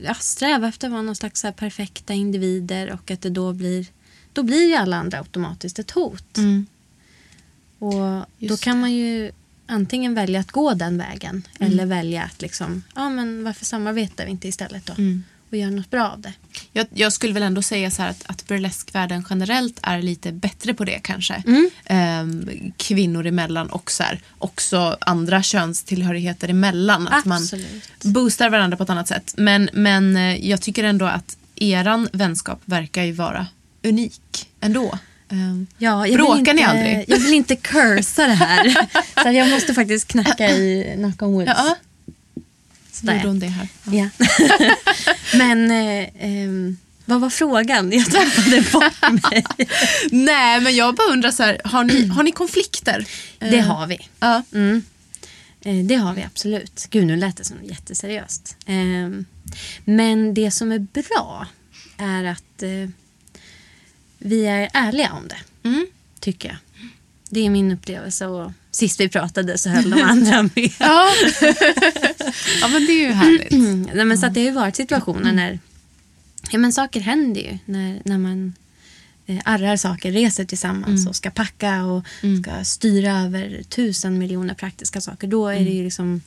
ja, 0.04 0.14
sträva 0.14 0.68
efter 0.68 0.88
att 0.88 0.92
vara 0.92 1.02
någon 1.02 1.16
slags 1.16 1.42
perfekta 1.42 2.14
individer 2.14 2.92
och 2.92 3.12
att 3.12 3.22
det 3.22 3.30
då 3.30 3.54
blir 3.54 3.88
då 4.34 4.44
blir 4.44 4.68
ju 4.68 4.76
alla 4.76 4.98
andra 4.98 5.18
automatiskt 5.18 5.80
ett 5.80 5.92
hot. 5.92 6.38
Mm. 6.38 6.66
Och 7.80 7.92
då 7.92 8.26
Just 8.38 8.64
kan 8.64 8.76
det. 8.76 8.82
man 8.82 8.94
ju 8.94 9.32
antingen 9.66 10.14
välja 10.14 10.40
att 10.40 10.52
gå 10.52 10.74
den 10.74 10.98
vägen 10.98 11.48
eller 11.60 11.86
välja 11.86 12.24
att 12.24 12.42
liksom, 12.42 12.84
ja 12.96 13.10
men 13.10 13.44
varför 13.44 13.66
samarbetar 13.66 14.26
vi 14.26 14.32
inte 14.32 14.48
istället 14.48 14.86
då? 14.86 14.94
Och 15.50 15.58
göra 15.58 15.72
något 15.72 15.90
bra 15.90 16.10
av 16.10 16.22
det. 16.22 16.34
Jag, 16.74 16.88
jag 16.94 17.14
skulle 17.14 17.34
väl 17.34 17.44
ändå 17.44 17.62
säga 17.62 17.92
så 17.92 18.04
att, 18.04 18.24
att 18.26 18.48
burleskvärlden 18.48 19.26
generellt 19.30 19.80
är 19.84 20.02
lite 20.02 20.32
bättre 20.32 20.74
på 20.74 20.86
det 20.86 21.00
kanske. 21.04 21.44
Ehm, 21.86 22.50
kvinnor 22.78 23.26
emellan 23.26 23.70
och 23.70 23.92
så 23.92 24.04
här, 24.04 24.20
också 24.38 24.98
andra 25.02 25.44
könstillhörigheter 25.44 26.50
emellan. 26.50 27.08
Att 27.08 27.26
man 27.26 27.42
Absolut. 27.42 28.04
boostar 28.04 28.50
varandra 28.50 28.78
på 28.78 28.84
ett 28.84 28.90
annat 28.90 29.08
sätt. 29.08 29.34
Men, 29.38 29.70
men 29.74 30.16
eh, 30.18 30.50
jag 30.50 30.62
tycker 30.62 30.84
ändå 30.84 31.06
att 31.06 31.38
eran 31.56 32.10
vänskap 32.14 32.62
verkar 32.66 33.04
ju 33.04 33.12
vara 33.12 33.48
unik 33.84 34.48
ändå. 34.62 35.00
Ehm, 35.32 35.68
Ja, 35.78 36.08
jag 36.08 36.18
Bråkar 36.18 36.38
inte, 36.40 36.54
ni 36.54 36.64
aldrig? 36.64 37.06
Jag 37.08 37.18
vill 37.18 37.34
inte 37.34 37.56
cursa 37.56 38.28
det 38.28 38.34
här. 38.34 38.76
så 39.24 39.30
jag 39.32 39.50
måste 39.50 39.74
faktiskt 39.74 40.08
knacka 40.08 40.50
i 40.50 40.94
knock 40.98 41.22
on 41.22 41.32
wood. 41.34 41.48
ja, 41.48 41.76
Sådär. 43.00 43.14
gjorde 43.16 43.28
hon 43.28 43.40
det 43.40 43.48
här. 43.48 43.68
Ja. 43.92 44.10
Men 45.38 45.72
eh, 45.72 46.08
ehm, 46.20 46.78
vad 47.06 47.22
var 47.22 47.30
frågan? 47.30 47.92
Jag 47.92 48.06
tappade 48.12 48.62
bort 48.72 49.24
mig. 49.32 49.46
Nej, 50.12 50.62
men 50.62 50.76
jag 50.76 50.96
bara 50.96 51.12
undrar 51.14 51.32
så 51.32 51.44
här, 51.44 51.62
har 51.64 51.84
ni, 51.84 52.08
har 52.08 52.24
ni 52.24 52.32
konflikter? 52.32 53.06
Det 53.40 53.58
Eh, 53.58 53.66
har 53.68 53.88
vi. 53.88 54.08
Ja. 54.20 54.44
Mm. 54.54 54.82
Eh, 55.62 55.86
Det 55.86 55.96
har 55.96 56.14
vi 56.14 56.24
absolut. 56.24 56.88
Gud, 56.90 57.08
nu 57.08 57.16
lät 57.16 57.38
det 57.38 57.44
som 57.44 57.58
jätteseriöst. 57.64 58.56
Ehm, 58.66 59.26
Men 59.86 60.34
det 60.34 60.52
som 60.52 60.72
är 60.72 60.80
bra 60.80 61.48
är 61.98 62.24
att 62.24 62.64
eh, 62.64 62.90
vi 64.18 64.46
är 64.46 64.70
ärliga 64.74 65.12
om 65.14 65.28
det, 65.28 65.70
Mm. 65.70 65.88
tycker 66.20 66.50
jag. 66.50 66.58
Det 67.30 67.46
är 67.46 67.50
min 67.50 67.72
upplevelse 67.72 68.26
och 68.28 68.52
sist 68.72 69.00
vi 69.00 69.10
pratade 69.10 69.58
så 69.58 69.70
höll 69.70 69.90
de 69.90 70.02
andra 70.02 70.44
med. 70.44 70.72
Ja. 70.80 71.10
ja, 72.62 72.68
men 72.68 72.86
det 72.86 72.92
är 72.92 73.08
ju 73.08 73.14
härligt. 73.14 73.52
Nej, 73.96 74.06
men 74.06 74.18
så 74.18 74.26
att 74.26 74.34
det 74.34 74.40
har 74.40 74.46
ju 74.46 74.54
varit 74.54 74.76
situationer 74.76 75.32
när 75.32 75.60
ja, 76.52 76.60
men 76.60 76.74
saker 76.74 77.00
händer 77.00 77.42
ju. 77.42 77.58
När, 77.66 78.02
när 78.06 78.18
man 78.18 78.54
eh, 79.26 79.40
arrar 79.46 79.78
saker, 79.78 80.12
reser 80.12 80.46
tillsammans 80.46 81.08
och 81.08 81.16
ska 81.16 81.30
packa 81.32 81.84
och 81.86 82.06
ska 82.42 82.64
styra 82.64 83.20
över 83.20 83.64
tusen 83.70 84.18
miljoner 84.18 84.54
praktiska 84.54 85.02
saker. 85.02 85.28
Då 85.28 85.48
är 85.48 85.60
det 85.60 85.72
ju 85.72 85.84
liksom... 85.84 86.22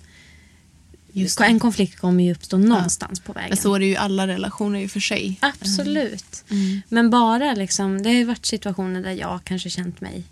Just 1.14 1.38
det. 1.38 1.44
en 1.44 1.60
konflikt 1.60 1.98
kommer 1.98 2.24
ju 2.24 2.32
uppstå 2.32 2.56
någonstans 2.56 3.20
på 3.20 3.32
vägen. 3.32 3.48
Men 3.48 3.58
så 3.58 3.74
är 3.74 3.78
det 3.78 3.86
ju 3.86 3.96
alla 3.96 4.26
relationer 4.26 4.80
i 4.80 4.86
och 4.86 4.90
för 4.90 5.00
sig. 5.00 5.38
Absolut. 5.40 6.44
Mm. 6.50 6.82
Men 6.88 7.10
bara 7.10 7.54
liksom, 7.54 8.02
det 8.02 8.08
har 8.08 8.16
ju 8.16 8.24
varit 8.24 8.46
situationer 8.46 9.02
där 9.02 9.12
jag 9.12 9.40
kanske 9.44 9.70
känt 9.70 10.00
mig 10.00 10.24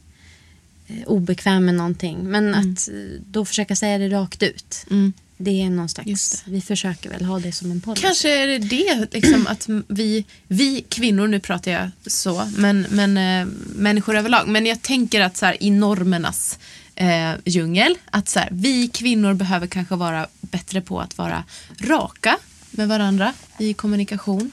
eh, 0.87 1.07
obekväm 1.07 1.65
med 1.65 1.75
någonting. 1.75 2.19
Men 2.23 2.55
att 2.55 2.89
eh, 2.89 2.95
då 3.27 3.45
försöka 3.45 3.77
säga 3.77 3.99
det 3.99 4.09
rakt 4.09 4.43
ut. 4.43 4.87
Mm. 4.91 5.13
Det 5.43 5.63
är 5.63 5.71
någon 5.71 5.89
slags, 5.89 6.43
vi 6.47 6.61
försöker 6.61 7.11
väl 7.11 7.25
ha 7.25 7.39
det 7.39 7.53
som 7.53 7.71
en 7.71 7.81
policy. 7.81 8.03
Kanske 8.03 8.43
är 8.43 8.47
det 8.47 8.59
det, 8.59 9.15
liksom, 9.15 9.47
att 9.47 9.69
vi, 9.89 10.25
vi 10.49 10.85
kvinnor, 10.89 11.27
nu 11.27 11.41
pratar 11.41 11.71
jag 11.71 11.91
så, 12.07 12.49
men, 12.57 12.87
men 12.91 13.17
eh, 13.17 13.55
människor 13.75 14.17
överlag. 14.17 14.49
Men 14.49 14.67
jag 14.67 14.83
tänker 14.83 15.21
att 15.21 15.37
så 15.37 15.47
här, 15.47 15.63
i 15.63 15.71
normernas 15.71 16.59
eh, 16.95 17.33
djungel, 17.45 17.95
att 18.11 18.29
så 18.29 18.39
här, 18.39 18.49
vi 18.53 18.89
kvinnor 18.89 19.35
behöver 19.35 19.67
kanske 19.67 19.97
vara 19.97 20.27
bättre 20.41 20.81
på 20.81 21.01
att 21.01 21.19
vara 21.19 21.45
raka 21.79 22.39
med 22.71 22.89
varandra 22.89 23.35
i 23.59 23.75
kommunikation. 23.75 24.51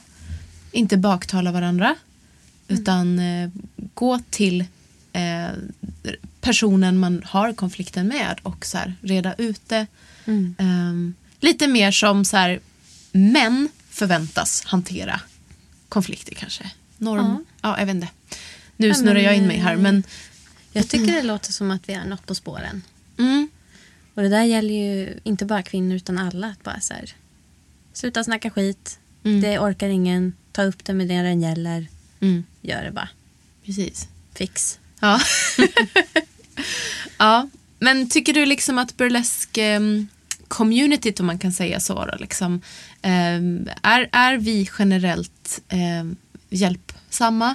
Inte 0.72 0.96
baktala 0.96 1.52
varandra, 1.52 1.94
utan 2.68 3.18
eh, 3.18 3.50
gå 3.94 4.20
till 4.30 4.64
eh, 5.12 5.48
personen 6.40 6.98
man 6.98 7.22
har 7.24 7.52
konflikten 7.52 8.08
med 8.08 8.40
och 8.42 8.66
så 8.66 8.78
här, 8.78 8.94
reda 9.00 9.34
ut 9.34 9.68
det. 9.68 9.86
Mm. 10.28 10.54
Ehm, 10.58 11.14
lite 11.40 11.66
mer 11.68 11.90
som 11.90 12.24
så 12.24 12.36
här, 12.36 12.60
män 13.12 13.68
förväntas 13.90 14.62
hantera 14.66 15.20
konflikter 15.88 16.34
kanske. 16.34 16.70
Norm. 16.98 17.44
Ja. 17.62 17.78
jag 17.78 17.86
vet 17.86 17.94
inte. 17.94 18.08
Nu 18.76 18.88
Ja, 18.88 18.94
snurrar 18.94 19.14
men, 19.14 19.24
jag 19.24 19.36
in 19.36 19.46
mig 19.46 19.56
här 19.58 19.76
men 19.76 20.02
Jag 20.72 20.88
tycker 20.88 21.12
det 21.12 21.22
låter 21.22 21.52
som 21.52 21.70
att 21.70 21.88
vi 21.88 21.92
är 21.92 22.04
något 22.04 22.26
på 22.26 22.34
spåren. 22.34 22.82
mm, 23.18 23.48
Och 24.14 24.22
det 24.22 24.28
där 24.28 24.42
gäller 24.44 24.74
ju 24.74 25.20
inte 25.24 25.44
bara 25.44 25.62
kvinnor 25.62 25.96
utan 25.96 26.18
alla. 26.18 26.46
Att 26.46 26.62
bara 26.64 26.80
så 26.80 26.94
här, 26.94 27.14
sluta 27.92 28.24
snacka 28.24 28.50
skit. 28.50 28.98
Mm. 29.24 29.40
Det 29.40 29.58
orkar 29.58 29.88
ingen. 29.88 30.32
Ta 30.52 30.62
upp 30.62 30.84
det 30.84 30.94
med 30.94 31.08
det 31.08 31.22
den 31.22 31.40
gäller. 31.42 31.86
mm, 32.20 32.44
Gör 32.62 32.82
det 32.84 32.90
bara. 32.90 33.08
precis. 33.64 34.08
Fix. 34.34 34.78
Ja. 35.00 35.20
ja. 37.18 37.48
Men 37.78 38.08
tycker 38.08 38.32
du 38.34 38.46
liksom 38.46 38.78
att 38.78 38.96
burlesk 38.96 39.58
um, 39.58 40.08
communityt 40.48 41.20
om 41.20 41.26
man 41.26 41.38
kan 41.38 41.52
säga 41.52 41.80
så 41.80 42.04
då, 42.06 42.16
liksom, 42.20 42.60
ehm, 43.02 43.68
är, 43.82 44.08
är 44.12 44.36
vi 44.36 44.68
generellt 44.78 45.60
um, 46.00 46.16
hjälpsamma? 46.50 47.54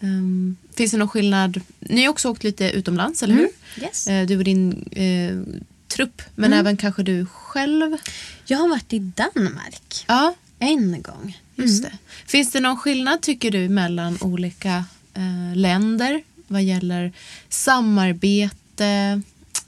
Um, 0.00 0.56
finns 0.74 0.90
det 0.90 0.96
någon 0.98 1.08
skillnad? 1.08 1.60
Ni 1.80 2.02
har 2.02 2.10
också 2.10 2.28
åkt 2.30 2.44
lite 2.44 2.70
utomlands, 2.70 3.22
eller 3.22 3.34
hur? 3.34 3.48
Yes. 3.82 4.06
Eh, 4.08 4.26
du 4.26 4.36
och 4.38 4.44
din 4.44 4.88
eh, 4.92 5.60
trupp, 5.88 6.22
men 6.34 6.52
även 6.52 6.76
kanske 6.76 7.02
du 7.02 7.26
själv. 7.26 7.96
Jag 8.44 8.58
har 8.58 8.68
varit 8.68 8.92
i 8.92 8.98
Danmark 8.98 10.04
Ja, 10.08 10.34
en 10.58 11.02
gång. 11.02 11.38
just 11.56 11.82
det. 11.82 11.92
Finns 12.26 12.52
det 12.52 12.60
någon 12.60 12.76
skillnad 12.76 13.20
tycker 13.22 13.50
du 13.50 13.68
mellan 13.68 14.18
olika 14.20 14.84
eh, 15.14 15.56
länder 15.56 16.22
vad 16.46 16.62
gäller 16.62 17.12
samarbete, 17.48 19.22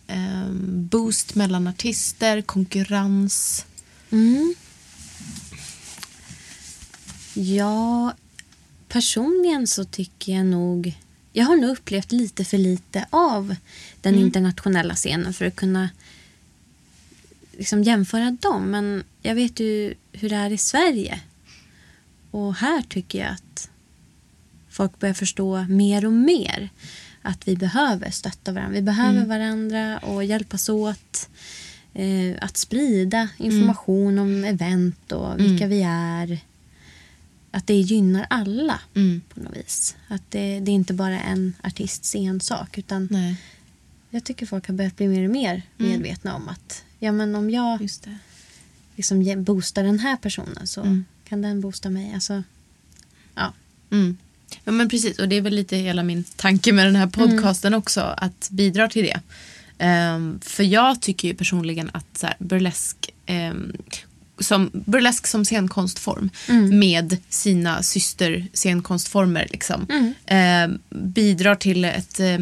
eh, 0.07 0.51
boost 0.91 1.35
mellan 1.35 1.67
artister, 1.67 2.43
konkurrens? 2.43 3.67
Mm. 4.11 4.55
Ja, 7.35 8.15
personligen 8.89 9.67
så 9.67 9.85
tycker 9.85 10.33
jag 10.33 10.47
nog... 10.47 10.95
Jag 11.33 11.45
har 11.45 11.57
nog 11.57 11.71
upplevt 11.71 12.13
lite 12.13 12.45
för 12.45 12.59
lite 12.59 13.07
av 13.11 13.57
den 14.01 14.15
internationella 14.15 14.95
scenen 14.95 15.35
för 15.35 15.45
att 15.45 15.57
kunna 15.57 15.89
liksom 17.53 17.83
jämföra 17.83 18.31
dem. 18.31 18.71
Men 18.71 19.05
jag 19.23 19.35
vet 19.35 19.61
ju 19.61 19.95
hur 20.13 20.31
det 20.31 20.37
är 20.37 20.51
i 20.51 20.59
Sverige. 20.59 21.21
Och 22.31 22.55
här 22.55 22.83
tycker 22.83 23.19
jag 23.19 23.29
att 23.33 23.71
folk 24.71 24.99
börjar 24.99 25.15
förstå 25.15 25.67
mer 25.69 26.07
och 26.07 26.13
mer 26.13 26.71
att 27.26 27.49
vi 27.49 27.56
behöver 27.56 28.11
stötta 28.11 28.52
varandra. 28.52 28.73
Vi 28.75 28.83
behöver 28.83 29.25
varandra 29.26 29.99
och 29.99 30.25
hjälpas 30.25 30.68
åt. 30.68 31.28
Eh, 31.95 32.37
att 32.40 32.56
sprida 32.56 33.28
information 33.38 34.18
om 34.18 34.45
event 34.45 35.12
och 35.12 35.40
vilka 35.40 35.66
vi 35.66 35.83
är. 35.87 36.38
Att 37.50 37.66
det 37.66 37.75
gynnar 37.75 38.26
alla 38.30 38.80
Mm. 38.95 39.21
på 39.35 39.40
något 39.40 39.56
vis. 39.56 39.97
Att 40.09 40.23
det, 40.30 40.61
det 40.61 40.71
är 40.71 40.75
inte 40.75 40.95
bara 40.95 41.21
en 41.21 41.54
artists 41.62 42.14
ensak. 42.14 42.78
Utan 42.78 43.09
Nej, 43.11 43.37
jag 44.11 44.25
tycker 44.25 44.47
folk 44.47 44.66
har 44.68 44.75
börjat 44.75 44.97
bli 44.97 45.09
mer 45.09 45.25
och 45.25 45.30
mer 45.30 45.62
medvetna 45.76 46.35
om 46.35 46.49
att 46.49 46.85
ja, 46.99 47.12
men 47.12 47.35
om 47.35 47.50
jag 47.50 47.83
just 47.83 48.02
det. 48.04 48.18
liksom 48.97 49.45
boostar 49.45 49.83
den 49.85 49.99
här 49.99 50.16
personen 50.16 50.66
så 50.66 50.80
Mm. 50.80 51.04
kan 51.28 51.42
den 51.42 51.61
boosta 51.61 51.90
mig. 51.90 52.14
Alltså, 52.14 52.42
ja. 53.35 53.52
Mm. 53.90 54.16
Ja, 54.65 54.73
men 54.73 54.89
precis. 54.89 55.19
Och 55.19 55.29
det 55.29 55.37
är 55.37 55.41
väl 55.41 55.55
lite 55.55 55.77
hela 55.77 56.03
min 56.03 56.25
tanke 56.25 56.73
med 56.73 56.87
den 56.87 56.97
här 56.97 57.07
podcasten 57.07 57.75
också, 57.75 58.01
att 58.01 58.49
bidra 58.51 58.89
till 58.89 59.05
det. 59.05 59.21
Ehm, 59.79 60.41
för 60.43 60.63
jag 60.63 61.03
tycker 61.03 61.29
ju 61.29 61.35
personligen 61.35 61.91
att 61.93 62.19
så 62.19 62.27
här, 62.27 62.37
burlesk, 62.39 63.11
ehm, 63.27 63.73
som, 64.39 64.71
burlesk 64.73 65.27
som 65.27 65.45
scenkonstform 65.45 66.31
med 66.73 67.17
sina 67.29 67.83
syster 67.83 68.47
scenkonstformer 68.53 69.49
liksom, 69.51 70.15
ehm, 70.27 70.79
bidrar 70.91 71.55
till 71.55 71.85
ett 71.85 72.21
eh, 72.21 72.39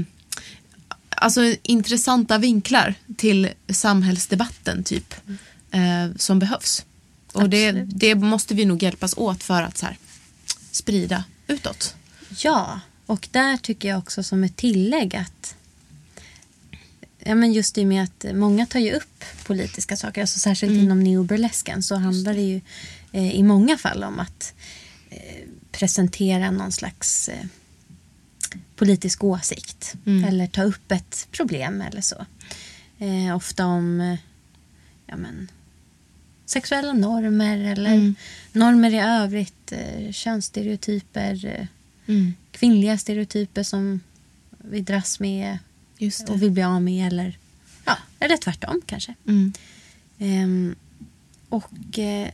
alltså 1.16 1.54
intressanta 1.62 2.38
vinklar 2.38 2.94
till 3.16 3.48
samhällsdebatten 3.68 4.84
typ 4.84 5.14
eh, 5.70 6.16
som 6.16 6.38
behövs. 6.38 6.84
Och 7.32 7.50
det, 7.50 7.72
det 7.72 8.14
måste 8.14 8.54
vi 8.54 8.64
nog 8.64 8.82
hjälpas 8.82 9.14
åt 9.16 9.42
för 9.42 9.62
att 9.62 9.78
så 9.78 9.86
här, 9.86 9.96
sprida 10.70 11.24
utåt. 11.46 11.94
Ja, 12.38 12.80
och 13.06 13.28
där 13.30 13.56
tycker 13.56 13.88
jag 13.88 13.98
också 13.98 14.22
som 14.22 14.44
ett 14.44 14.56
tillägg 14.56 15.16
att 15.16 15.56
Ja, 17.26 17.34
men 17.34 17.52
just 17.52 17.78
i 17.78 17.82
och 17.82 17.86
med 17.86 18.04
att 18.04 18.24
många 18.34 18.66
tar 18.66 18.80
ju 18.80 18.92
upp 18.92 19.24
politiska 19.46 19.96
saker, 19.96 20.20
alltså 20.20 20.38
särskilt 20.38 20.72
inom 20.72 21.00
neoburlesken 21.00 21.82
så 21.82 21.96
handlar 21.96 22.34
det 22.34 22.40
ju 22.40 22.60
eh, 23.12 23.34
i 23.34 23.42
många 23.42 23.78
fall 23.78 24.04
om 24.04 24.20
att 24.20 24.54
eh, 25.10 25.48
presentera 25.72 26.50
någon 26.50 26.72
slags 26.72 27.28
eh, 27.28 27.44
politisk 28.76 29.24
åsikt 29.24 29.94
eller 30.28 30.46
ta 30.46 30.62
upp 30.62 30.92
ett 30.92 31.28
problem 31.30 31.80
eller 31.80 32.00
så. 32.00 32.26
Eh, 32.98 33.36
ofta 33.36 33.66
om 33.66 34.00
eh, 34.00 34.18
ja, 35.06 35.16
men, 35.16 35.50
sexuella 36.46 36.92
normer 36.92 37.58
eller 37.58 38.14
normer 38.52 38.94
i 38.94 38.98
övrigt, 38.98 39.72
eh, 39.72 40.12
könsstereotyper, 40.12 41.46
eh, 41.46 41.66
Mm. 42.06 42.34
kvinnliga 42.52 42.98
stereotyper 42.98 43.62
som 43.62 44.00
vi 44.58 44.80
dras 44.80 45.20
med 45.20 45.58
och 46.28 46.42
vill 46.42 46.50
bli 46.50 46.62
av 46.62 46.82
med 46.82 47.06
eller 47.06 47.38
ja, 47.84 47.96
Eller 48.18 48.36
tvärtom 48.36 48.80
kanske. 48.86 49.14
Mm. 49.28 49.52
Ehm, 50.18 50.74
och 51.48 51.98
eh, 51.98 52.28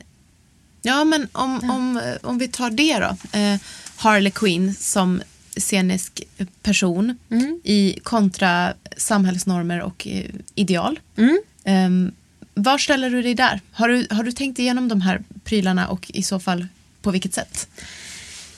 Ja, 0.83 1.05
men 1.05 1.29
om, 1.33 1.71
om, 1.71 2.15
om 2.23 2.39
vi 2.39 2.49
tar 2.49 2.71
det 2.71 2.99
då. 2.99 3.39
Eh, 3.39 3.61
Harley 3.97 4.31
Quinn 4.31 4.75
som 4.75 5.23
scenisk 5.57 6.23
person 6.62 7.19
Mm. 7.31 7.61
i 7.65 7.99
kontra 8.03 8.75
samhällsnormer 8.97 9.81
och 9.83 10.07
eh, 10.07 10.25
ideal. 10.55 11.00
mm, 11.17 11.41
Um, 11.65 12.12
var 12.55 12.79
ställer 12.79 13.11
du 13.11 13.23
dig 13.23 13.35
där? 13.35 13.61
Har 13.73 13.89
du, 13.89 14.07
har 14.11 14.23
du 14.25 14.33
tänkt 14.33 14.59
igenom 14.59 14.89
de 14.89 15.00
här 15.00 15.23
prylarna 15.45 15.89
och 15.89 16.11
i 16.15 16.23
så 16.23 16.41
fall 16.41 16.67
på 17.03 17.11
vilket 17.11 17.35
sätt? 17.35 17.69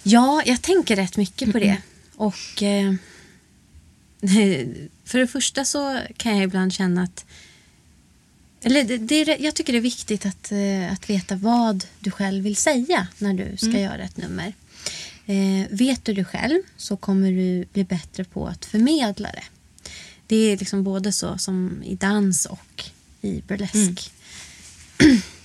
Ja, 0.03 0.43
jag 0.47 0.63
tänker 0.63 0.97
rätt 0.97 1.17
mycket 1.17 1.53
på 1.53 1.59
det. 1.59 1.77
Och 2.17 2.63
eh, 2.63 2.95
för 5.05 5.19
det 5.19 5.27
första 5.27 5.65
så 5.65 6.01
kan 6.17 6.37
jag 6.37 6.45
ibland 6.45 6.73
känna 6.73 7.03
att 7.03 7.25
eller 8.65 8.85
det, 8.85 8.99
det 8.99 9.15
är, 9.15 9.43
jag 9.43 9.55
tycker 9.55 9.73
det 9.73 9.79
är 9.79 9.81
viktigt 9.81 10.27
att, 10.27 10.53
eh, 10.53 10.93
att 10.93 11.11
veta 11.11 11.37
vad 11.37 11.85
du 12.01 12.11
själv 12.11 12.45
vill 12.45 12.57
säga 12.57 13.09
när 13.19 13.35
du 13.35 13.57
ska 13.57 13.81
göra 13.81 14.03
ett 14.03 14.17
nummer. 14.17 14.53
Eh, 15.27 15.67
vet 15.71 16.05
du 16.05 16.15
det 16.15 16.25
själv 16.25 16.63
så 16.77 16.97
kommer 16.97 17.33
du 17.33 17.65
bli 17.73 17.85
bättre 17.85 18.25
på 18.25 18.47
att 18.47 18.65
förmedla 18.65 19.29
det. 19.33 19.45
Det 20.27 20.37
är 20.37 20.57
liksom 20.57 20.85
både 20.85 21.13
så 21.13 21.39
som 21.39 21.83
i 21.85 21.95
dans 21.95 22.47
och 22.47 22.85
i 23.21 23.43
burlesk. 23.49 24.13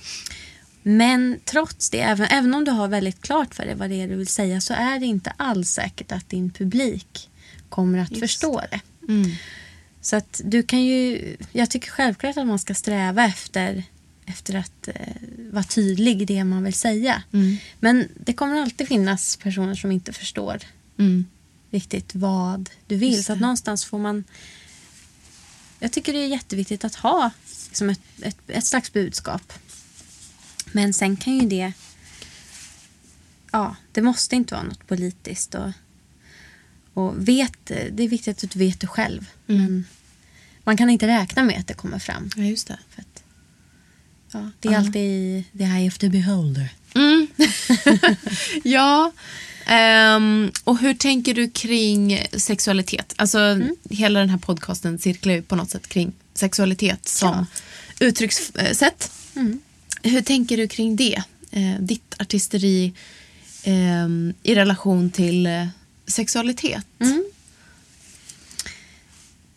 Men 0.87 1.39
trots 1.45 1.89
det, 1.89 2.01
även, 2.01 2.27
även 2.27 2.53
om 2.53 2.65
du 2.65 2.71
har 2.71 2.87
väldigt 2.87 3.21
klart 3.21 3.55
för 3.55 3.65
dig 3.65 3.75
vad 3.75 3.89
det 3.89 4.01
är 4.01 4.07
du 4.07 4.15
vill 4.15 4.27
säga 4.27 4.61
så 4.61 4.73
är 4.73 4.99
det 4.99 5.05
inte 5.05 5.33
alls 5.37 5.69
säkert 5.71 6.11
att 6.11 6.29
din 6.29 6.51
publik 6.51 7.29
kommer 7.69 7.99
att 7.99 8.11
Just 8.11 8.21
förstå 8.21 8.61
det. 8.71 8.79
Mm. 9.07 9.31
Så 10.01 10.15
att 10.15 10.41
du 10.43 10.63
kan 10.63 10.83
ju, 10.83 11.35
jag 11.51 11.69
tycker 11.69 11.89
självklart 11.91 12.37
att 12.37 12.47
man 12.47 12.59
ska 12.59 12.73
sträva 12.73 13.25
efter, 13.25 13.83
efter 14.25 14.55
att 14.55 14.87
eh, 14.87 14.93
vara 15.51 15.63
tydlig 15.63 16.21
i 16.21 16.25
det 16.25 16.43
man 16.43 16.63
vill 16.63 16.73
säga. 16.73 17.23
Mm. 17.33 17.57
Men 17.79 18.07
det 18.25 18.33
kommer 18.33 18.61
alltid 18.61 18.87
finnas 18.87 19.35
personer 19.35 19.75
som 19.75 19.91
inte 19.91 20.13
förstår 20.13 20.59
Mm. 20.99 21.25
riktigt 21.71 22.15
vad 22.15 22.69
du 22.87 22.95
vill. 22.95 23.23
Så 23.23 23.33
att 23.33 23.39
någonstans 23.39 23.85
får 23.85 23.99
man... 23.99 24.23
Jag 25.79 25.91
tycker 25.91 26.13
det 26.13 26.19
är 26.19 26.27
jätteviktigt 26.27 26.85
att 26.85 26.95
ha 26.95 27.31
liksom 27.67 27.89
ett, 27.89 28.01
ett, 28.21 28.37
ett 28.47 28.65
slags 28.65 28.93
budskap. 28.93 29.53
Men 30.71 30.93
sen 30.93 31.17
kan 31.17 31.33
ju 31.39 31.47
det... 31.47 31.73
Ja, 33.51 33.75
det 33.91 34.01
måste 34.01 34.35
inte 34.35 34.53
vara 34.53 34.63
något 34.63 34.87
politiskt. 34.87 35.55
Och, 35.55 35.71
och 36.93 37.27
vet, 37.27 37.65
det 37.65 38.03
är 38.03 38.07
viktigt 38.07 38.43
att 38.43 38.51
du 38.51 38.59
vet 38.59 38.79
det 38.79 38.87
själv. 38.87 39.25
Mm. 39.47 39.61
Men 39.65 39.85
man 40.63 40.77
kan 40.77 40.89
inte 40.89 41.07
räkna 41.07 41.43
med 41.43 41.59
att 41.59 41.67
det 41.67 41.73
kommer 41.73 41.99
fram. 41.99 42.29
Ja, 42.35 42.43
just 42.43 42.67
det. 42.67 42.79
För 42.89 43.01
att, 43.01 43.23
ja, 44.31 44.51
det 44.59 44.67
är 44.69 44.71
Ja. 44.71 44.77
alltid 44.79 45.43
the 45.57 45.63
eye 45.63 45.87
of 45.87 45.97
the 45.97 46.09
beholder. 46.09 46.69
Mm. 46.95 47.27
ja. 48.63 49.11
Ehm, 49.65 50.51
och 50.63 50.77
hur 50.77 50.93
tänker 50.93 51.33
du 51.33 51.49
kring 51.49 52.25
sexualitet? 52.33 53.13
Alltså, 53.17 53.59
hela 53.89 54.19
den 54.19 54.29
här 54.29 54.37
podcasten 54.37 54.99
cirklar 54.99 55.33
ju 55.33 55.41
på 55.41 55.55
något 55.55 55.69
sätt 55.69 55.87
kring 55.87 56.13
sexualitet 56.33 57.07
som 57.07 57.45
uttryckssätt. 57.99 59.11
Mm. 59.35 59.59
Hur 60.07 60.21
tänker 60.21 60.57
du 60.57 60.67
kring 60.67 60.95
det? 60.95 61.23
Eh, 61.51 61.75
ditt 61.79 62.15
artisteri 62.19 62.93
ehm, 63.63 64.33
i 64.43 64.55
relation 64.55 65.09
till 65.11 65.45
eh, 65.45 65.67
sexualitet? 66.07 66.85
Mm. 66.99 67.25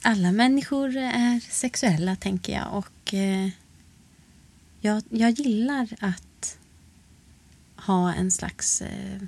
Alla 0.02 0.32
människor 0.32 0.96
är 0.96 1.40
sexuella, 1.50 2.16
tänker 2.16 2.52
jag. 2.52 2.74
Och 2.74 3.14
eh, 3.14 3.48
jag, 4.80 5.02
jag 5.10 5.30
gillar 5.30 5.88
att 6.00 6.56
ha 7.76 8.14
en 8.14 8.30
slags 8.30 8.82
eh, 8.82 9.22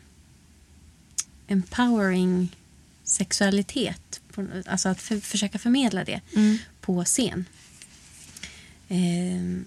empowering 1.46 2.56
sexualitet. 3.04 4.20
Alltså 4.66 4.88
att 4.88 5.00
för, 5.00 5.20
försöka 5.20 5.58
förmedla 5.58 6.04
det 6.04 6.20
Mm. 6.36 6.58
på 6.80 7.04
scen. 7.04 7.44
Eh, 8.88 9.62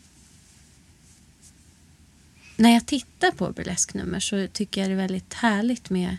när 2.56 2.74
jag 2.74 2.86
tittar 2.86 3.32
på 3.32 3.52
burlesknummer 3.52 4.20
så 4.20 4.48
tycker 4.54 4.82
jag 4.82 4.90
det 4.90 4.94
är 4.94 4.98
väldigt 4.98 5.34
härligt 5.34 5.90
med 5.90 6.18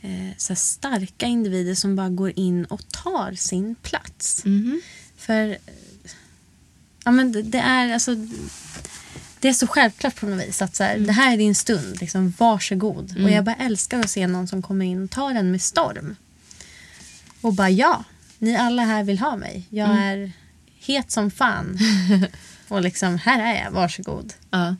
eh, 0.00 0.36
så 0.36 0.54
starka 0.54 1.26
individer 1.26 1.74
som 1.74 1.96
bara 1.96 2.08
går 2.08 2.32
in 2.36 2.64
och 2.64 2.88
tar 2.88 3.32
sin 3.32 3.74
plats. 3.74 4.44
Mhm. 4.44 4.80
För 5.16 5.58
ja, 7.04 7.10
men 7.10 7.32
det, 7.32 7.42
det 7.42 7.58
är 7.58 7.92
alltså 7.92 8.16
det 9.40 9.48
är 9.48 9.52
så 9.52 9.66
självklart 9.66 10.20
på 10.20 10.26
något 10.26 10.48
vis 10.48 10.62
att 10.62 10.76
så 10.76 10.84
här, 10.84 10.98
det 10.98 11.12
här 11.12 11.32
är 11.32 11.36
din 11.36 11.54
stund, 11.54 12.00
liksom, 12.00 12.34
varsågod. 12.38 13.24
Och 13.24 13.30
jag 13.30 13.44
bara 13.44 13.54
älskar 13.54 14.00
att 14.00 14.10
se 14.10 14.26
någon 14.26 14.48
som 14.48 14.62
kommer 14.62 14.86
in 14.86 15.04
och 15.04 15.10
tar 15.10 15.34
den 15.34 15.50
med 15.50 15.62
storm. 15.62 16.16
Och 17.40 17.52
bara 17.52 17.70
ja, 17.70 18.04
ni 18.38 18.56
alla 18.56 18.82
här 18.82 19.02
vill 19.02 19.18
ha 19.18 19.36
mig. 19.36 19.66
Jag 19.70 19.88
är 19.88 20.32
het 20.78 21.10
som 21.10 21.30
fan. 21.30 21.78
och 22.68 22.82
liksom, 22.82 23.18
här 23.18 23.54
är 23.54 23.64
jag, 23.64 23.70
varsågod. 23.70 24.32
Ja. 24.50 24.76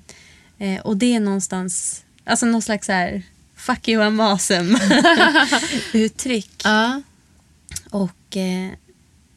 Eh, 0.58 0.80
och 0.80 0.96
det 0.96 1.14
är 1.14 1.20
någonstans, 1.20 2.04
alltså 2.24 2.46
någon 2.46 2.62
slags 2.62 2.86
så 2.86 2.92
här, 2.92 3.22
fuck 3.56 3.88
you 3.88 4.20
awesome 4.20 4.78
uttryck. 5.92 6.60
Ja. 6.64 7.02
Och 7.90 8.36
eh, 8.36 8.70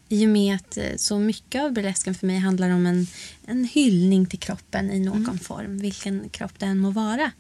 i 0.10 0.26
och 0.26 0.30
med 0.30 0.56
att 0.56 0.78
eh, 0.78 0.96
så 0.98 1.20
mycket 1.20 1.64
av 1.64 1.74
burlesken 1.74 2.16
för 2.16 2.28
mig 2.28 2.38
handlar 2.38 2.70
om 2.70 2.86
en, 2.86 3.08
en 3.46 3.66
hyllning 3.66 4.26
till 4.26 4.40
kroppen 4.40 4.92
i 4.92 5.00
någon 5.00 5.40
form, 5.40 5.78
vilken 5.78 6.30
kropp 6.30 6.60
det 6.60 6.66
än 6.66 6.80
må 6.80 6.92
vara, 6.92 7.32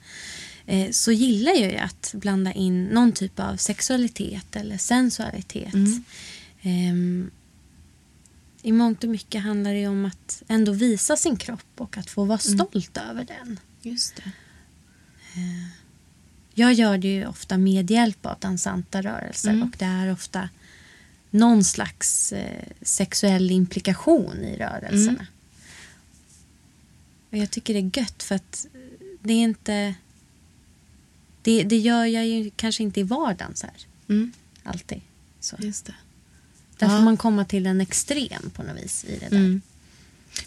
eh, 0.66 0.92
så 0.92 1.12
gillar 1.12 1.52
jag 1.52 1.72
ju 1.72 1.78
att 1.78 2.12
blanda 2.18 2.54
in 2.54 2.84
någon 2.86 3.12
typ 3.12 3.40
av 3.40 3.56
sexualitet 3.56 4.56
eller 4.56 4.78
sensualitet. 4.78 5.74
Mm. 5.74 6.04
Ehm, 6.62 7.32
I 8.68 8.72
mångt 8.72 9.04
och 9.04 9.10
mycket 9.10 9.44
handlar 9.44 9.74
det 9.74 9.88
om 9.88 10.06
att 10.06 10.44
ändå 10.48 10.72
visa 10.72 11.16
sin 11.18 11.38
kropp 11.38 11.66
och 11.78 11.98
att 11.98 12.10
få 12.10 12.26
vara 12.26 12.38
stolt 12.38 12.98
över 12.98 13.26
den. 13.26 13.60
Just 13.82 14.16
det. 14.16 14.32
Jag 16.54 16.74
gör 16.74 16.98
det 16.98 17.08
ju 17.08 17.26
ofta 17.28 17.58
med 17.58 17.92
hjälp 17.92 18.26
av 18.26 18.40
dansanta 18.40 19.02
rörelser 19.02 19.50
Mm. 19.50 19.64
och 19.64 19.76
det 19.78 19.86
är 19.86 20.12
ofta 20.14 20.50
någon 21.30 21.64
slags 21.64 22.34
eh, 22.34 22.68
sexuell 22.82 23.52
implikation 23.52 24.38
i 24.38 24.58
rörelserna. 24.58 25.12
Mm. 25.20 25.26
Och 27.32 27.38
jag 27.38 27.52
tycker 27.52 27.74
det 27.74 27.80
är 27.80 28.00
gött 28.02 28.24
för 28.24 28.36
att 28.36 28.68
det 29.22 29.34
är 29.34 29.44
inte... 29.44 29.96
Det, 31.42 31.64
det 31.64 31.78
gör 31.78 32.06
jag 32.06 32.28
ju 32.28 32.52
kanske 32.56 32.84
inte 32.84 33.00
i 33.00 33.04
vardagen 33.04 33.56
så 33.56 33.68
här, 33.68 33.76
Mm. 34.10 34.32
alltid. 34.64 35.02
Så. 35.40 35.56
Just 35.60 35.86
det. 35.86 35.96
Där 36.78 36.88
Ja. 36.88 36.98
får 36.98 37.04
man 37.04 37.18
komma 37.18 37.46
till 37.46 37.66
en 37.66 37.82
extrem 37.82 38.50
på 38.54 38.63
något 38.63 38.84
vis 38.84 39.06
i 39.08 39.20
det 39.20 39.30
där. 39.30 39.38
Mm. 39.38 39.62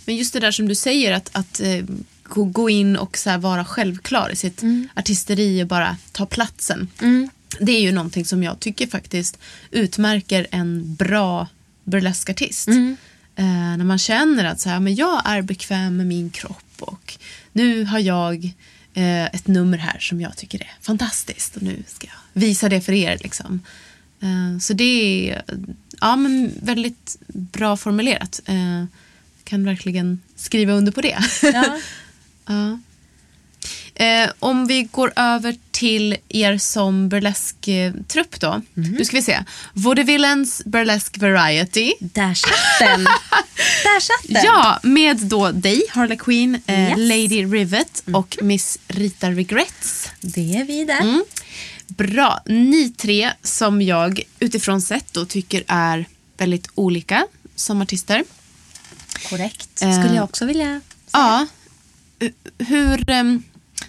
Men 0.04 0.16
just 0.16 0.32
det 0.32 0.40
där 0.40 0.50
som 0.52 0.68
du 0.68 0.74
säger 0.74 1.12
att, 1.12 1.30
att 1.32 1.60
eh, 1.60 1.84
gå, 2.24 2.70
in 2.70 2.96
och 2.96 3.16
så 3.16 3.38
vara 3.38 3.64
självklar 3.64 4.30
i 4.32 4.36
sitt 4.36 4.62
Mm. 4.62 4.88
artisteri 4.96 5.62
och 5.62 5.66
bara 5.66 5.96
ta 6.12 6.26
platsen. 6.26 6.88
Mm. 7.00 7.30
Det 7.60 7.72
är 7.72 7.80
ju 7.80 7.92
någonting 7.92 8.24
som 8.24 8.42
jag 8.42 8.60
tycker 8.60 8.86
faktiskt 8.86 9.38
utmärker 9.70 10.46
en 10.50 10.94
bra 10.94 11.48
burleskartist. 11.84 12.68
Mm. 12.68 12.96
Eh, 13.36 13.44
när 13.76 13.84
man 13.84 13.98
känner 13.98 14.44
att 14.44 14.60
så 14.60 14.68
här, 14.68 14.80
men 14.80 14.94
jag 14.94 15.22
är 15.24 15.42
bekväm 15.42 15.96
med 15.96 16.06
min 16.06 16.30
kropp 16.30 16.64
och 16.80 17.18
nu 17.52 17.84
har 17.84 17.98
jag 17.98 18.44
eh, 18.94 19.24
ett 19.24 19.46
nummer 19.46 19.78
här 19.78 19.98
som 19.98 20.20
jag 20.20 20.36
tycker 20.36 20.60
är 20.60 20.70
fantastiskt 20.80 21.56
och 21.56 21.62
nu 21.62 21.82
ska 21.86 22.06
jag 22.06 22.40
visa 22.40 22.68
det 22.68 22.80
för 22.80 22.92
er. 22.92 23.18
Liksom. 23.22 23.60
Eh, 24.20 24.58
så 24.60 24.72
det 24.72 25.30
är 25.30 25.42
ja, 26.00 26.16
men 26.16 26.52
väldigt 26.62 27.16
bra 27.28 27.76
formulerat. 27.76 28.40
Eh, 28.46 28.84
kan 29.44 29.64
verkligen 29.64 30.20
skriva 30.36 30.72
under 30.72 30.92
på 30.92 31.00
det. 31.00 31.18
Ja. 31.42 31.78
Ja. 32.46 32.78
Eh, 33.94 34.30
om 34.38 34.66
vi 34.66 34.82
går 34.82 35.12
över 35.16 35.56
till 35.70 36.16
er 36.28 36.58
som 36.58 37.08
burlesk-trupp 37.08 38.40
då. 38.40 38.62
Nu 38.74 39.04
ska 39.04 39.16
vi 39.16 39.22
se. 39.22 39.38
Vaudevillains 39.72 40.62
Burlesque 40.64 41.20
Variety. 41.20 41.92
Där 42.00 42.34
satt 42.34 42.78
den! 42.80 43.04
Där 43.84 44.00
satt 44.00 44.28
den! 44.28 44.42
Ja, 44.44 44.78
med 44.82 45.16
då 45.16 45.50
dig, 45.50 45.82
Harley 45.90 46.16
Quinn, 46.18 46.54
eh, 46.66 46.80
Yes. 46.80 46.92
Mm. 46.96 47.08
Lady 47.08 47.44
Rivet 47.58 48.02
och 48.12 48.38
Miss 48.42 48.78
Rita 48.88 49.30
Regrets. 49.30 50.08
Det 50.20 50.56
är 50.56 50.64
vi 50.64 50.84
där. 50.84 51.00
Mm. 51.00 51.24
Bra. 51.90 52.42
Ni 52.46 52.90
tre 52.90 53.30
som 53.42 53.82
jag 53.82 54.20
utifrån 54.38 54.82
sett 54.82 55.12
då 55.12 55.24
tycker 55.24 55.64
är 55.66 56.04
väldigt 56.38 56.68
olika 56.74 57.26
som 57.54 57.82
artister. 57.82 58.24
Korrekt. 59.30 59.82
Eh, 59.82 60.00
Skulle 60.00 60.14
jag 60.14 60.24
också 60.24 60.46
vilja 60.46 60.80
Ja. 61.12 61.46
Hu- 62.20 62.32
Hur, 62.58 63.10
ehm, 63.10 63.42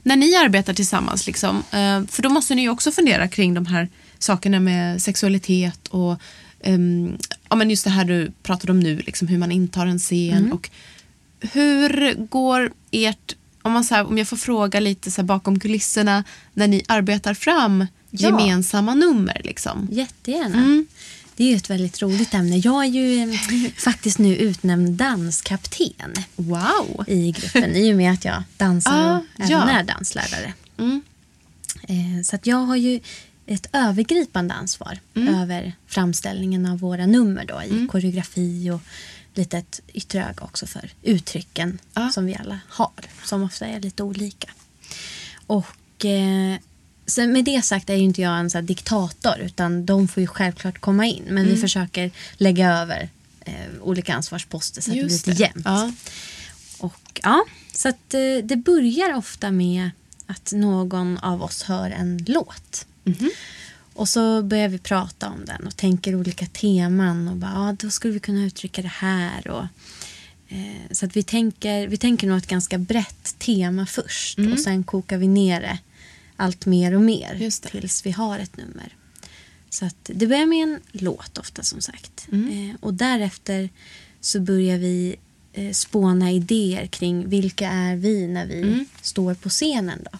när 0.03 0.15
ni 0.15 0.35
arbetar 0.35 0.73
tillsammans, 0.73 1.27
liksom, 1.27 1.57
eh, 1.57 2.03
för 2.07 2.21
då 2.21 2.29
måste 2.29 2.55
ni 2.55 2.61
ju 2.61 2.69
också 2.69 2.91
fundera 2.91 3.27
kring 3.27 3.53
de 3.53 3.65
här 3.65 3.89
sakerna 4.19 4.59
med 4.59 5.01
sexualitet 5.01 5.87
och 5.87 6.19
ehm, 6.63 7.17
ja, 7.49 7.55
men 7.55 7.69
just 7.69 7.83
det 7.83 7.89
här 7.89 8.05
du 8.05 8.31
pratade 8.43 8.71
om 8.71 8.79
nu, 8.79 8.97
liksom 8.97 9.27
hur 9.27 9.37
man 9.37 9.51
intar 9.51 9.85
en 9.87 9.99
scen. 9.99 10.43
Och 10.53 10.69
hur 11.51 12.13
går 12.29 12.71
ert, 12.91 13.35
om, 13.61 13.71
man 13.71 13.83
så 13.83 13.95
här, 13.95 14.05
om 14.07 14.17
jag 14.17 14.27
får 14.27 14.37
fråga 14.37 14.79
lite 14.79 15.11
så 15.11 15.23
bakom 15.23 15.59
kulisserna, 15.59 16.23
när 16.53 16.67
ni 16.67 16.83
arbetar 16.87 17.33
fram 17.33 17.87
Ja. 18.13 18.29
gemensamma 18.29 18.93
nummer? 18.95 19.41
Liksom. 19.43 19.87
Jättegärna. 19.91 20.57
Mm. 20.57 20.87
Det 21.35 21.43
är 21.43 21.49
ju 21.49 21.55
ett 21.55 21.69
väldigt 21.69 22.01
roligt 22.01 22.33
ämne. 22.33 22.57
Jag 22.57 22.83
är 22.85 22.89
ju 22.89 23.23
eh, 23.33 23.39
faktiskt 23.77 24.17
nu 24.19 24.35
utnämnd 24.35 24.89
danskapten 24.97 26.13
Wow! 26.35 27.05
i 27.07 27.31
gruppen 27.31 27.75
i 27.75 27.93
och 27.93 27.97
med 27.97 28.13
att 28.13 28.25
jag 28.25 28.43
dansar 28.57 28.91
Ah, 29.11 29.17
och 29.17 29.23
även 29.39 29.49
ja. 29.51 29.69
är 29.69 29.83
danslärare. 29.83 30.53
Mm. 30.77 31.01
Eh, 31.83 32.23
Så 32.23 32.35
att 32.35 32.47
jag 32.47 32.57
har 32.57 32.75
ju 32.75 32.99
ett 33.47 33.67
övergripande 33.73 34.53
ansvar 34.53 34.99
Mm. 35.15 35.35
över 35.35 35.73
framställningen 35.87 36.65
av 36.65 36.79
våra 36.79 37.05
nummer 37.05 37.45
då, 37.45 37.61
i 37.63 37.87
koreografi 37.87 38.69
och 38.71 38.81
lite 39.33 39.57
ett 39.57 39.81
yttre 39.93 40.19
öga 40.25 40.43
också 40.43 40.67
för 40.67 40.89
uttrycken 41.01 41.79
Ja. 41.93 42.09
som 42.13 42.25
vi 42.25 42.35
alla 42.35 42.59
har, 42.69 42.91
som 43.25 43.43
ofta 43.43 43.65
är 43.67 43.79
lite 43.79 44.03
olika. 44.03 44.49
Och 45.47 46.05
eh, 46.05 46.55
så 47.05 47.27
med 47.27 47.45
det 47.45 47.61
sagt 47.65 47.89
är 47.89 47.93
ju 47.95 48.03
inte 48.03 48.21
jag 48.21 48.39
en 48.39 48.49
så 48.49 48.61
diktator 48.61 49.39
utan 49.39 49.85
de 49.85 50.07
får 50.07 50.21
ju 50.21 50.27
självklart 50.27 50.79
komma 50.79 51.05
in 51.05 51.23
men 51.25 51.37
Mm. 51.37 51.49
vi 51.55 51.61
försöker 51.61 52.11
lägga 52.37 52.69
över 52.77 53.09
eh, 53.45 53.53
olika 53.81 54.13
ansvarsposter 54.13 54.81
så 54.81 54.91
att 54.91 54.95
det 54.97 55.01
blir 55.03 55.11
Just 55.11 55.27
lite 55.27 55.41
jämnt. 55.41 55.65
Ja. 55.65 55.91
Och, 56.77 57.19
ja, 57.23 57.45
så 57.73 57.89
att, 57.89 58.13
eh, 58.13 58.19
det 58.43 58.55
börjar 58.55 59.13
ofta 59.15 59.51
med 59.51 59.89
att 60.25 60.51
någon 60.51 61.17
av 61.17 61.43
oss 61.43 61.63
hör 61.63 61.89
en 61.91 62.25
låt. 62.27 62.85
Mhm. 63.03 63.29
Och 63.93 64.09
så 64.09 64.41
börjar 64.43 64.69
vi 64.69 64.77
prata 64.77 65.29
om 65.29 65.45
den 65.45 65.67
och 65.67 65.77
tänker 65.77 66.15
olika 66.15 66.45
teman. 66.45 67.27
Och 67.27 67.35
bara, 67.35 67.51
ja, 67.51 67.75
då 67.79 67.89
skulle 67.89 68.13
vi 68.13 68.19
kunna 68.19 68.45
uttrycka 68.45 68.81
det 68.81 68.87
här. 68.87 69.47
Och, 69.47 69.65
eh, 70.47 70.91
så 70.91 71.05
att 71.05 71.15
vi 71.15 71.23
tänker, 71.23 71.87
vi 71.87 71.97
tänker 71.97 72.27
nog 72.27 72.37
ett 72.37 72.47
ganska 72.47 72.77
brett 72.77 73.35
tema 73.39 73.85
först. 73.85 74.37
Mm. 74.37 74.53
Och 74.53 74.59
sen 74.59 74.83
kokar 74.83 75.17
vi 75.17 75.27
ner 75.27 75.61
det 75.61 75.77
allt 76.35 76.65
mer 76.65 76.95
och 76.95 77.01
mer. 77.01 77.51
Tills 77.71 78.05
vi 78.05 78.11
har 78.11 78.39
ett 78.39 78.57
nummer. 78.57 78.95
Så 79.69 79.85
att 79.85 79.95
det 80.03 80.27
börjar 80.27 80.45
med 80.45 80.63
en 80.63 80.79
låt 80.91 81.37
ofta 81.37 81.63
som 81.63 81.81
sagt. 81.81 82.27
Mm. 82.31 82.69
Eh, 82.69 82.75
och 82.79 82.93
därefter 82.93 83.69
så 84.21 84.39
börjar 84.39 84.77
vi 84.77 85.15
eh, 85.53 85.71
spåna 85.71 86.31
idéer 86.31 86.87
kring 86.87 87.29
vilka 87.29 87.69
är 87.69 87.95
vi 87.95 88.27
när 88.27 88.45
vi 88.45 88.61
Mm. 88.61 88.85
står 89.01 89.33
på 89.33 89.49
scenen. 89.49 89.99
Då. 90.11 90.19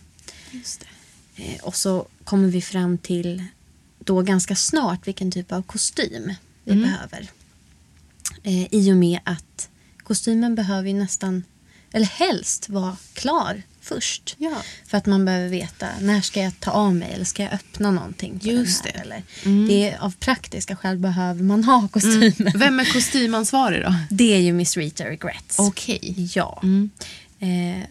Eh, 1.35 1.59
och 1.63 1.75
så 1.75 2.07
kommer 2.23 2.47
vi 2.47 2.61
fram 2.61 2.97
till 2.97 3.43
då 4.05 4.21
ganska 4.21 4.55
snart 4.55 5.07
vilken 5.07 5.31
typ 5.31 5.51
av 5.51 5.61
kostym 5.61 6.33
vi 6.63 6.71
Mm. 6.71 6.83
behöver. 6.83 7.27
Eh, 8.43 8.73
I 8.73 8.91
och 8.91 8.97
med 8.97 9.19
att 9.23 9.69
kostymen 10.03 10.55
behöver 10.55 10.87
ju 10.87 10.93
nästan, 10.93 11.43
eller 11.91 12.05
helst 12.05 12.69
vara 12.69 12.97
klar 13.13 13.61
först. 13.81 14.35
Ja. 14.37 14.61
För 14.87 14.97
att 14.97 15.05
man 15.05 15.25
behöver 15.25 15.47
veta 15.49 15.87
när 16.01 16.21
ska 16.21 16.41
jag 16.41 16.59
ta 16.59 16.71
av 16.71 16.95
mig 16.95 17.11
eller 17.13 17.25
ska 17.25 17.43
jag 17.43 17.53
öppna 17.53 17.91
någonting 17.91 18.39
Just 18.43 18.85
här. 18.85 18.93
det. 18.93 18.99
Eller, 18.99 19.23
Mm. 19.45 19.67
det 19.67 19.89
är, 19.89 19.97
av 19.99 20.15
praktiska 20.19 20.75
skäl 20.75 20.97
behöver 20.97 21.43
man 21.43 21.63
ha 21.63 21.87
kostymen. 21.87 22.51
Vem 22.55 22.79
är 22.79 22.93
kostymansvarig 22.93 23.81
då? 23.83 23.95
Det 24.09 24.33
är 24.33 24.39
ju 24.39 24.53
Miss 24.53 24.77
Rita 24.77 25.05
Regrets. 25.05 25.59
Okej. 25.59 26.29
Ja. 26.35 26.59
Mm. 26.63 26.89
Eh, 27.39 27.85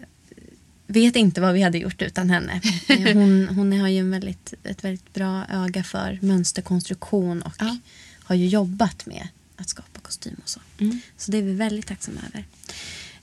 vet 0.93 1.17
inte 1.17 1.41
vad 1.41 1.55
vi 1.55 1.63
hade 1.63 1.79
gjort 1.79 2.03
utan 2.03 2.31
henne. 2.31 2.61
Hon, 3.15 3.49
hon 3.49 3.81
har 3.81 3.89
ju 3.89 3.99
en 3.99 4.11
väldigt, 4.11 4.55
ett 4.65 4.85
väldigt 4.85 5.15
bra 5.15 5.45
öga 5.51 5.85
för 5.85 6.19
mönsterkonstruktion 6.23 7.43
och 7.43 7.55
Ja. 7.59 7.77
har 8.25 8.35
ju 8.35 8.47
jobbat 8.49 9.07
med 9.07 9.29
att 9.57 9.69
skapa 9.69 10.01
kostym 10.01 10.37
och 10.43 10.49
så. 10.49 10.61
Mm. 10.81 11.01
Så 11.17 11.31
det 11.31 11.39
är 11.39 11.43
vi 11.43 11.53
väldigt 11.53 11.87
tacksamma 11.87 12.21
över. 12.29 12.45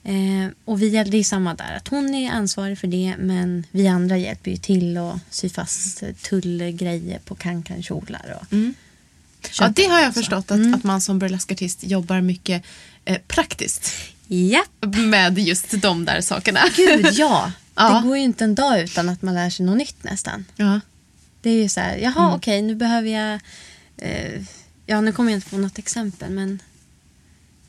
Eh, 0.04 0.50
och 0.66 0.82
vi, 0.82 0.90
det 0.90 1.18
är 1.18 1.24
samma 1.24 1.54
där, 1.54 1.76
att 1.76 1.88
hon 1.88 2.16
är 2.16 2.32
ansvarig 2.32 2.80
för 2.80 2.88
det 2.88 3.16
men 3.20 3.66
vi 3.72 3.88
andra 3.88 4.18
hjälper 4.18 4.52
ju 4.52 4.58
till 4.58 4.98
att 4.98 5.20
sy 5.30 5.50
fast 5.50 6.04
tullgrejer 6.22 7.20
på 7.20 7.36
kankankjolar. 7.36 8.38
Och 8.42 8.54
Mm. 8.54 8.74
Ja, 9.60 9.70
det 9.76 9.84
har 9.86 10.00
jag 10.00 10.08
och 10.08 10.14
förstått 10.14 10.52
att, 10.52 10.58
Mm. 10.58 10.74
att 10.74 10.84
man 10.84 11.02
som 11.02 11.20
burleskartist 11.20 11.84
jobbar 11.84 12.22
mycket 12.22 12.64
eh, 13.06 13.18
praktiskt 13.28 13.92
Ja, 14.28 14.64
med 14.98 15.40
just 15.40 15.82
de 15.82 16.06
där 16.06 16.22
sakerna. 16.22 16.60
gud 16.76 17.10
ja. 17.14 17.52
Ja. 17.76 17.94
Det 17.94 18.08
går 18.08 18.18
ju 18.18 18.24
inte 18.24 18.44
en 18.44 18.56
dag 18.56 18.82
utan 18.82 19.10
att 19.10 19.22
man 19.22 19.34
lär 19.34 19.50
sig 19.50 19.66
något 19.66 19.78
nytt 19.78 20.04
nästan. 20.04 20.46
Ja. 20.56 20.80
Det 21.42 21.50
är 21.50 21.62
ju 21.62 21.70
så 21.70 21.80
här, 21.80 21.98
jaha 21.98 22.36
okej 22.36 22.62
nu 22.62 22.76
behöver 22.76 23.10
jag, 23.10 23.40
eh, 23.98 24.44
ja 24.86 25.02
nu 25.02 25.12
kommer 25.12 25.32
jag 25.32 25.38
inte 25.38 25.50
på 25.50 25.58
något 25.58 25.78
exempel 25.78 26.30
men, 26.30 26.60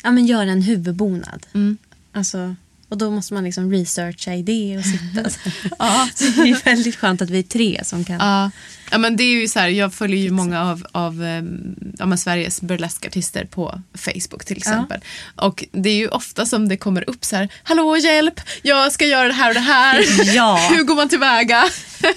ja 0.03 0.11
men 0.11 0.27
göra 0.27 0.51
en 0.51 0.62
huvudbonad. 0.62 1.47
Mm. 1.55 1.79
Alltså, 2.12 2.57
och 2.88 2.98
då 2.98 3.11
måste 3.11 3.35
man 3.35 3.44
liksom 3.44 3.72
researcha 3.72 4.31
det 4.37 4.79
och 4.79 4.85
sitta. 4.85 5.31
Ja. 5.79 6.09
Så 6.14 6.24
det 6.24 6.51
är 6.51 6.64
väldigt 6.64 6.96
skönt 6.96 7.22
att 7.22 7.31
vi 7.31 7.38
är 7.38 7.42
tre 7.42 7.81
som 7.85 8.05
kan. 8.05 8.16
Ja. 8.20 8.51
ja, 8.90 8.98
men 8.98 9.16
det 9.16 9.22
är 9.24 9.40
ju 9.40 9.48
så 9.48 9.59
här, 9.59 9.68
jag 9.68 9.94
följer 9.94 10.22
ju 10.22 10.31
många 10.31 10.62
av, 10.70 10.87
av 10.92 11.22
ehm, 11.24 11.74
ja, 11.98 12.16
Sveriges 12.16 12.61
burleskartister 12.61 13.44
på 13.44 13.83
Facebook 13.94 14.44
till 14.44 14.57
exempel. 14.57 15.01
Och 15.37 15.64
det 15.72 15.90
är 15.90 15.96
ju 15.96 16.09
ofta 16.09 16.46
som 16.46 16.68
det 16.68 16.77
kommer 16.77 17.11
upp 17.11 17.24
så 17.24 17.37
här, 17.37 17.48
hallå 17.62 17.96
hjälp, 17.96 18.40
jag 18.62 18.92
ska 18.92 19.07
göra 19.07 19.29
det 19.29 19.35
här 19.35 19.48
och 19.51 19.55
det 19.55 19.61
här. 19.61 20.05
Ja. 20.35 20.68
Hur 20.70 20.83
går 20.85 20.94
man 20.94 21.09
tillväga? 21.09 21.64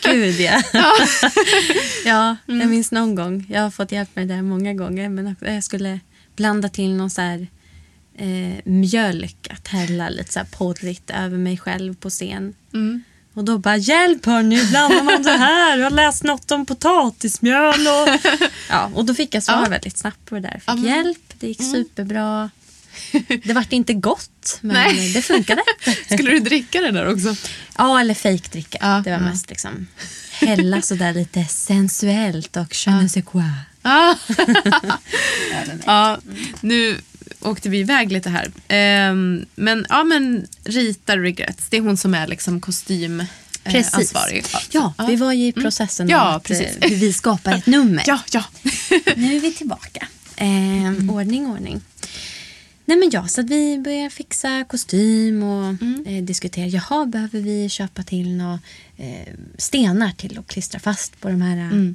Gud 0.03 0.39
ja. 0.39 0.61
Ja. 0.73 0.93
ja, 2.05 2.35
Mm. 2.47 2.61
jag 2.61 2.69
minns 2.69 2.91
någon 2.91 3.15
gång, 3.15 3.45
jag 3.49 3.61
har 3.61 3.71
fått 3.71 3.91
hjälp 3.91 4.09
med 4.13 4.27
det 4.27 4.41
många 4.41 4.73
gånger, 4.73 5.09
men 5.09 5.35
jag 5.39 5.63
skulle 5.63 5.99
blanda 6.35 6.69
till 6.69 6.89
någon 6.89 7.09
så 7.09 7.21
här 7.21 7.47
eh, 8.21 8.61
mjölk 8.65 9.47
att 9.49 9.67
hälla 9.67 10.09
lite 10.09 10.33
så 10.33 10.39
här 10.39 10.45
porrigt 10.45 11.09
över 11.09 11.37
mig 11.37 11.57
själv 11.57 11.95
på 11.95 12.09
scen. 12.09 12.53
Mm. 12.73 13.03
Och 13.33 13.43
då 13.43 13.57
bara 13.57 13.77
hjälp 13.77 14.25
hörni, 14.25 14.65
blandar 14.69 15.03
man 15.03 15.23
det 15.23 15.31
här? 15.37 15.77
Jag 15.77 15.85
har 15.85 15.91
läst 15.91 16.23
något 16.23 16.51
om 16.51 16.65
potatismjöl. 16.65 17.87
Och, 17.87 18.29
ja, 18.69 18.91
och 18.95 19.05
då 19.05 19.13
fick 19.13 19.35
jag 19.35 19.43
svar 19.43 19.61
Ja. 19.63 19.69
väldigt 19.69 19.97
snabbt 19.97 20.25
på 20.25 20.35
det 20.35 20.41
där. 20.41 20.53
Fick 20.59 20.67
men- 20.67 20.83
hjälp, 20.83 21.33
det 21.39 21.47
gick 21.47 21.63
superbra. 21.63 22.49
Det 23.43 23.53
vart 23.53 23.73
inte 23.73 23.93
gott, 23.93 24.57
men 24.61 24.73
Nej. 24.73 25.13
det 25.13 25.21
funkade. 25.21 25.61
Skulle 26.13 26.31
du 26.31 26.39
dricka 26.39 26.81
det 26.81 26.91
där 26.91 27.13
också? 27.13 27.35
Ja, 27.77 27.99
eller 27.99 28.13
fejkdricka. 28.13 28.77
Ja, 28.81 29.01
det 29.03 29.09
var 29.11 29.17
ja. 29.17 29.23
mest 29.23 29.49
liksom 29.49 29.87
hälla 30.31 30.81
sådär 30.81 31.13
lite 31.13 31.45
sensuellt 31.45 32.57
och 32.57 32.75
je 32.85 32.91
ne 32.91 33.09
sais 33.09 33.25
quoi. 33.25 33.43
Ja, 35.85 36.19
nu 36.61 37.01
åkte 37.41 37.69
vi 37.69 37.79
iväg 37.79 38.11
lite 38.11 38.29
här. 38.29 38.51
Ehm, 38.67 39.45
men, 39.55 39.85
ja, 39.89 40.03
men 40.03 40.47
Rita 40.63 41.17
Regrets, 41.17 41.65
det 41.69 41.77
är 41.77 41.81
hon 41.81 41.97
som 41.97 42.13
är 42.13 42.27
liksom 42.27 42.61
kostym 42.61 43.19
eh, 43.19 43.27
Precis. 43.63 43.93
ansvarig. 43.93 44.45
Ja, 44.71 44.93
vi 45.07 45.15
var 45.15 45.33
ju 45.33 45.47
i 45.47 45.51
processen 45.51 46.09
Ja, 46.09 46.21
av 46.21 46.35
att, 46.35 46.49
eh, 46.51 46.57
precis. 46.57 46.77
hur 46.81 46.95
vi 46.95 47.13
skapar 47.13 47.53
ett 47.55 47.65
nummer. 47.65 48.03
Ja, 48.07 48.19
ja. 48.31 48.43
Nu 49.15 49.35
är 49.35 49.39
vi 49.39 49.53
tillbaka. 49.53 50.07
Ehm, 50.35 51.09
Ordning, 51.09 51.47
ordning. 51.47 51.81
Nej 52.85 52.97
men 52.97 53.09
ja, 53.13 53.27
så 53.27 53.41
att 53.41 53.49
vi 53.49 53.77
börjar 53.77 54.09
fixa 54.09 54.63
kostym 54.69 55.43
och 55.43 55.75
eh, 56.07 56.23
diskutera. 56.23 56.67
Jaha, 56.67 57.05
behöver 57.05 57.39
vi 57.39 57.69
köpa 57.69 58.03
till 58.03 58.35
några 58.37 58.59
eh, 58.97 59.33
stenar 59.57 60.11
till 60.11 60.37
att 60.39 60.47
klistra 60.47 60.79
fast 60.79 61.19
på 61.21 61.29
de 61.29 61.41
här 61.41 61.57
eh, 61.57 61.91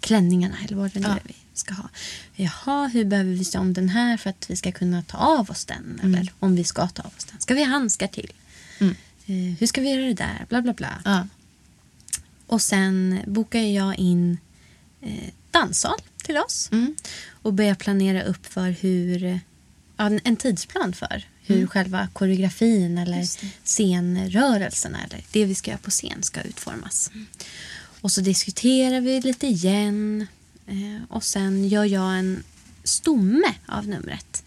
klänningarna 0.00 0.54
eller 0.64 0.76
vad 0.76 0.90
det 0.92 1.00
nu 1.00 1.06
Ja. 1.08 1.14
är 1.14 1.20
vi 1.24 1.34
ska 1.60 1.74
ha. 1.74 1.88
Jaha, 2.36 2.86
hur 2.86 3.04
behöver 3.04 3.30
vi 3.30 3.44
se 3.44 3.58
om 3.58 3.72
den 3.72 3.88
här 3.88 4.16
för 4.16 4.30
att 4.30 4.50
vi 4.50 4.56
ska 4.56 4.72
kunna 4.72 5.02
ta 5.02 5.16
av 5.18 5.50
oss 5.50 5.64
den? 5.64 6.00
Eller 6.02 6.32
om 6.38 6.56
vi 6.56 6.64
ska 6.64 6.88
ta 6.88 7.02
av 7.02 7.12
oss 7.18 7.24
den. 7.24 7.40
Ska 7.40 7.54
vi 7.54 7.64
ha 7.64 7.70
handskar 7.70 8.06
till? 8.06 8.32
Mm. 8.78 8.94
Eh, 9.26 9.58
hur 9.60 9.66
ska 9.66 9.80
vi 9.80 9.90
göra 9.90 10.02
det 10.06 10.14
där? 10.14 10.46
Bla 10.48 10.62
bla 10.62 10.72
bla. 10.72 11.02
ja. 11.04 11.26
Och 12.46 12.62
sen 12.62 13.18
bokar 13.26 13.60
jag 13.60 13.98
in 13.98 14.38
eh, 15.02 15.28
danssal 15.50 15.98
till 16.24 16.36
oss. 16.36 16.68
Mm. 16.72 16.94
Och 17.42 17.52
börjar 17.54 17.74
planera 17.74 18.22
upp 18.22 18.46
för 18.46 18.70
hur, 18.70 19.40
en- 19.96 20.20
en 20.24 20.36
tidsplan 20.36 20.92
för 20.92 21.24
hur 21.42 21.66
själva 21.66 22.08
koreografin 22.12 22.98
eller 22.98 23.12
Mm. 23.42 23.50
Scenrörelserna 23.64 24.98
eller 25.04 25.24
det 25.32 25.44
vi 25.44 25.54
ska 25.54 25.70
göra 25.70 25.78
på 25.78 25.90
scen 25.90 26.22
ska 26.22 26.40
utformas. 26.40 27.10
Och 28.00 28.12
så 28.12 28.20
diskuterar 28.20 29.00
vi 29.00 29.20
lite 29.20 29.46
igen. 29.46 30.26
Eh, 30.70 31.02
och 31.08 31.24
sen 31.24 31.68
gör 31.68 31.84
jag 31.84 32.18
en 32.18 32.42
stomme 32.84 33.54
av 33.66 33.88
numret. 33.88 34.44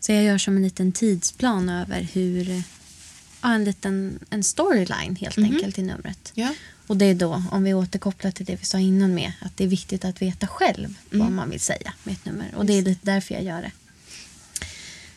Så 0.00 0.12
jag 0.12 0.24
gör 0.24 0.38
som 0.38 0.56
en 0.56 0.62
liten 0.62 0.92
tidsplan 0.92 1.68
över 1.68 2.02
hur, 2.02 2.62
ja, 3.42 3.52
en 3.54 3.64
liten 3.64 4.18
en 4.30 4.44
storyline 4.44 5.16
helt 5.16 5.36
Mhm. 5.36 5.52
enkelt 5.54 5.78
i 5.78 5.82
numret. 5.82 6.32
ja. 6.34 6.54
Och 6.88 6.96
det 6.96 7.04
är 7.04 7.14
då, 7.14 7.42
om 7.50 7.62
vi 7.64 7.74
återkopplar 7.74 8.30
till 8.30 8.46
det 8.46 8.56
vi 8.56 8.64
sa 8.64 8.78
innan 8.78 9.14
med, 9.14 9.32
att 9.40 9.56
det 9.56 9.64
är 9.64 9.68
viktigt 9.68 10.04
att 10.04 10.22
veta 10.22 10.46
själv 10.46 10.94
vad 11.10 11.30
man 11.32 11.50
vill 11.50 11.60
säga 11.60 11.92
med 12.04 12.12
ett 12.14 12.24
nummer. 12.24 12.54
Och 12.56 12.66
det 12.66 12.72
är 12.72 12.82
lite 12.82 13.00
därför 13.06 13.34
jag 13.34 13.44
gör 13.44 13.62
det. 13.62 13.72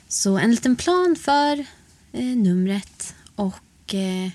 Så 0.07 0.37
en 0.37 0.51
liten 0.51 0.75
plan 0.75 1.15
för 1.19 1.65
eh, 2.11 2.23
numret 2.25 3.15
och, 3.35 3.93
eh, 3.93 4.29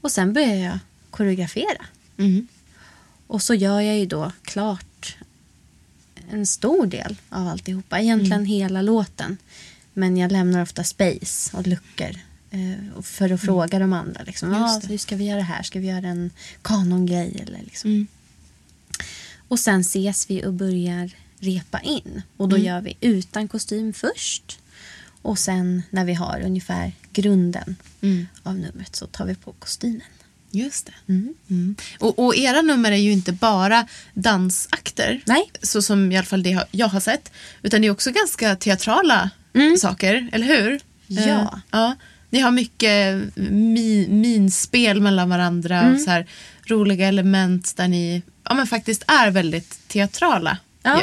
och 0.00 0.10
sen 0.12 0.32
börjar 0.32 0.54
jag 0.54 0.78
koreografera. 1.10 1.84
Mm. 2.18 2.46
Och 3.30 3.42
så 3.42 3.54
gör 3.54 3.80
jag 3.80 3.98
ju 3.98 4.06
då 4.06 4.32
klart 4.42 5.16
en 6.30 6.46
stor 6.46 6.86
del 6.86 7.16
av 7.28 7.48
alltihopa. 7.48 8.00
Egentligen 8.00 8.32
Mm. 8.40 8.46
hela 8.46 8.82
låten. 8.82 9.36
Men 9.92 10.16
jag 10.16 10.32
lämnar 10.32 10.62
ofta 10.62 10.84
space 10.84 11.56
och 11.56 11.66
luckor. 11.66 12.10
eh, 12.52 13.02
för 13.02 13.30
att 13.32 13.40
fråga 13.40 13.78
de 13.78 13.92
andra. 13.92 14.22
Liksom, 14.22 14.48
Mm. 14.48 14.62
Ah, 14.62 14.78
det. 14.78 14.86
hur 14.86 14.98
ska 14.98 15.16
vi 15.16 15.24
göra 15.24 15.42
här? 15.42 15.62
Ska 15.62 15.80
vi 15.80 15.86
göra 15.86 16.06
en 16.08 16.30
kanongrej? 16.62 17.36
Eller 17.46 17.58
liksom. 17.64 17.90
Mm. 17.90 18.06
Och 19.48 19.58
sen 19.60 19.80
ses 19.80 20.30
vi 20.30 20.44
och 20.46 20.52
börjar 20.52 21.10
repa 21.38 21.80
in. 21.80 22.22
Och 22.36 22.48
då 22.48 22.56
Mm. 22.56 22.66
gör 22.66 22.80
vi 22.80 22.96
utan 23.00 23.48
kostym 23.48 23.92
först. 23.92 24.58
Och 25.22 25.38
sen 25.38 25.82
när 25.90 26.04
vi 26.04 26.14
har 26.14 26.40
ungefär 26.44 26.92
grunden 27.12 27.76
Mm. 28.00 28.26
av 28.42 28.54
numret 28.54 28.96
så 28.96 29.06
tar 29.06 29.26
vi 29.26 29.34
på 29.34 29.52
kostymen. 29.52 30.00
Just 30.50 30.86
det. 30.86 30.92
Mm. 31.12 31.34
Mm. 31.50 31.76
Och, 31.98 32.18
och 32.18 32.36
era 32.36 32.62
nummer 32.62 32.92
är 32.92 32.96
ju 32.96 33.12
inte 33.12 33.32
bara 33.32 33.86
dansakter. 34.14 35.20
Nej. 35.24 35.50
Så 35.62 35.82
som 35.82 36.12
i 36.12 36.16
alla 36.16 36.26
fall 36.26 36.42
det 36.42 36.66
jag 36.70 36.88
har 36.88 37.00
sett. 37.00 37.32
Utan 37.62 37.80
det 37.80 37.86
är 37.86 37.90
också 37.90 38.10
ganska 38.10 38.56
teatrala 38.56 39.30
Mm. 39.54 39.76
saker, 39.76 40.28
eller 40.32 40.46
hur? 40.46 40.80
Ja. 41.06 41.20
Eh, 41.22 41.48
ja. 41.70 41.96
Ni 42.30 42.40
har 42.40 42.50
mycket 42.50 43.22
mi, 43.50 44.06
minspel 44.10 45.00
mellan 45.00 45.28
varandra 45.28 45.80
Mm. 45.80 45.94
och 45.94 46.00
så 46.00 46.10
här 46.10 46.26
roliga 46.66 47.08
element 47.08 47.76
där 47.76 47.88
ni 47.88 48.22
ja, 48.44 48.54
men 48.54 48.66
faktiskt 48.66 49.02
är 49.06 49.30
väldigt 49.30 49.88
teatrala. 49.88 50.58
Ja. 50.82 51.02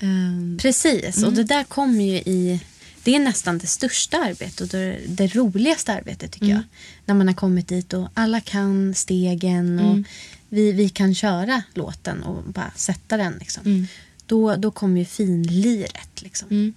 Ehm, 0.00 0.58
Precis, 0.62 1.16
Mm. 1.16 1.28
och 1.28 1.34
det 1.34 1.44
där 1.44 1.64
kommer 1.64 2.04
ju 2.04 2.16
i... 2.16 2.60
Det 3.08 3.14
är 3.14 3.18
nästan 3.20 3.58
det 3.58 3.66
största 3.66 4.16
arbetet 4.16 4.60
och 4.60 4.68
det, 4.68 4.98
det 5.08 5.34
roligaste 5.34 5.92
arbetet 5.94 6.32
tycker 6.32 6.46
Mm. 6.46 6.56
jag. 6.56 6.64
När 7.06 7.14
man 7.14 7.28
har 7.28 7.34
kommit 7.34 7.68
dit 7.68 7.92
och 7.92 8.08
alla 8.14 8.40
kan 8.40 8.94
stegen 8.94 9.78
och 9.78 9.90
Mm. 9.90 10.04
vi, 10.48 10.72
vi 10.72 10.88
kan 10.88 11.14
köra 11.14 11.62
låten 11.74 12.22
och 12.22 12.42
bara 12.44 12.72
sätta 12.76 13.16
den. 13.16 13.32
Liksom. 13.40 13.62
Mm. 13.66 13.86
Då, 14.26 14.56
då 14.56 14.70
kommer 14.70 14.98
ju 14.98 15.04
finliret. 15.04 16.22
Liksom. 16.22 16.48
mm. 16.50 16.74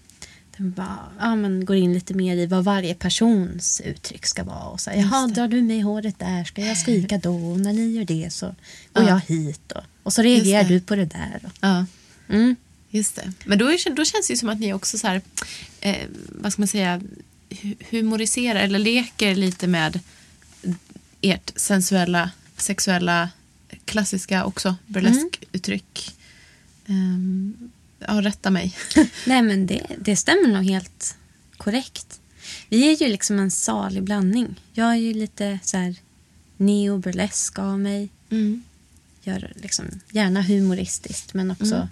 Den 0.57 0.71
bara, 0.71 0.99
ja, 1.19 1.35
men 1.35 1.65
går 1.65 1.75
in 1.75 1.93
lite 1.93 2.13
mer 2.13 2.35
i 2.37 2.45
vad 2.45 2.63
varje 2.63 2.93
persons 2.95 3.81
uttryck 3.85 4.25
ska 4.25 4.43
vara. 4.43 4.63
Och 4.63 4.79
så, 4.81 4.91
Jaha, 4.95 5.27
drar 5.27 5.47
du 5.47 5.61
mig 5.61 5.77
i 5.77 5.81
håret 5.81 6.19
där? 6.19 6.43
Ska 6.43 6.61
jag 6.65 6.77
skrika 6.77 7.17
då? 7.17 7.35
Och 7.51 7.59
när 7.59 7.73
ni 7.73 7.91
gör 7.91 8.05
det 8.05 8.33
så 8.33 8.45
går 8.93 9.03
Ja. 9.03 9.09
jag 9.09 9.21
hit. 9.35 9.71
Och, 9.71 9.83
och 10.03 10.13
så 10.13 10.21
reagerar 10.21 10.63
du 10.63 10.81
på 10.81 10.95
det 10.95 11.05
där. 11.05 11.39
Och, 11.43 11.51
Ja. 11.61 11.85
Mm. 12.91 12.97
Just 12.97 13.15
det. 13.15 13.33
Men 13.45 13.57
då, 13.57 13.65
är, 13.71 13.95
då 13.95 14.05
känns 14.05 14.27
det 14.27 14.33
ju 14.33 14.37
som 14.37 14.49
att 14.49 14.59
ni 14.59 14.73
också 14.73 14.97
så 14.97 15.07
här, 15.07 15.21
eh, 15.81 16.07
vad 16.29 16.53
ska 16.53 16.61
man 16.61 16.67
säga, 16.67 17.01
hu- 17.49 17.75
humoriserar 17.89 18.59
eller 18.59 18.79
leker 18.79 19.35
lite 19.35 19.67
med 19.67 19.99
ert 21.21 21.51
sensuella, 21.55 22.31
sexuella, 22.57 23.29
klassiska 23.85 24.45
också 24.45 24.75
burleskuttryck. 24.87 26.15
Um, 26.85 27.71
ja, 27.99 28.21
rätta 28.21 28.49
mig. 28.49 28.75
Nej, 29.25 29.41
men 29.41 29.67
det, 29.67 29.81
det 29.99 30.15
stämmer 30.15 30.47
nog 30.47 30.63
helt 30.65 31.15
korrekt. 31.57 32.19
Vi 32.69 32.91
är 32.93 33.01
ju 33.03 33.07
liksom 33.11 33.39
en 33.39 33.51
salig 33.51 34.03
blandning. 34.03 34.55
Jag 34.73 34.91
är 34.91 34.95
ju 34.95 35.13
lite 35.13 35.59
så 35.63 35.77
här 35.77 35.95
neo-burlesk 36.57 37.59
av 37.59 37.79
mig. 37.79 38.09
Mm. 38.29 38.63
Gör 39.23 39.53
liksom 39.55 39.85
gärna 40.11 40.41
humoristiskt, 40.41 41.33
men 41.33 41.51
också 41.51 41.75
Mm. 41.75 41.87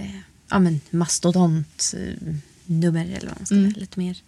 Eh, 0.00 0.20
ja, 0.50 0.58
men 0.58 0.80
mastodont 0.90 1.94
eh, 1.96 2.34
nummer 2.66 3.04
eller 3.04 3.26
vad 3.28 3.38
man 3.38 3.46
ska 3.46 3.54
Mm. 3.54 3.72
Lite 3.76 3.98
mer 3.98 4.22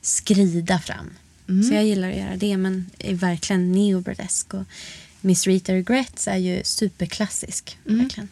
skrida 0.00 0.78
fram. 0.78 1.10
Mm. 1.48 1.62
Så 1.68 1.74
jag 1.74 1.84
gillar 1.84 2.10
att 2.10 2.16
göra 2.16 2.36
det, 2.36 2.56
men 2.56 2.90
är 2.98 3.14
verkligen 3.14 3.72
neo-burlesk. 3.72 4.54
Och 4.54 4.64
Miss 5.20 5.46
Rita 5.46 5.72
Regrets 5.74 6.28
är 6.28 6.36
ju 6.36 6.60
superklassisk. 6.64 7.78
Mm. 7.88 7.98
Verkligen. 8.02 8.28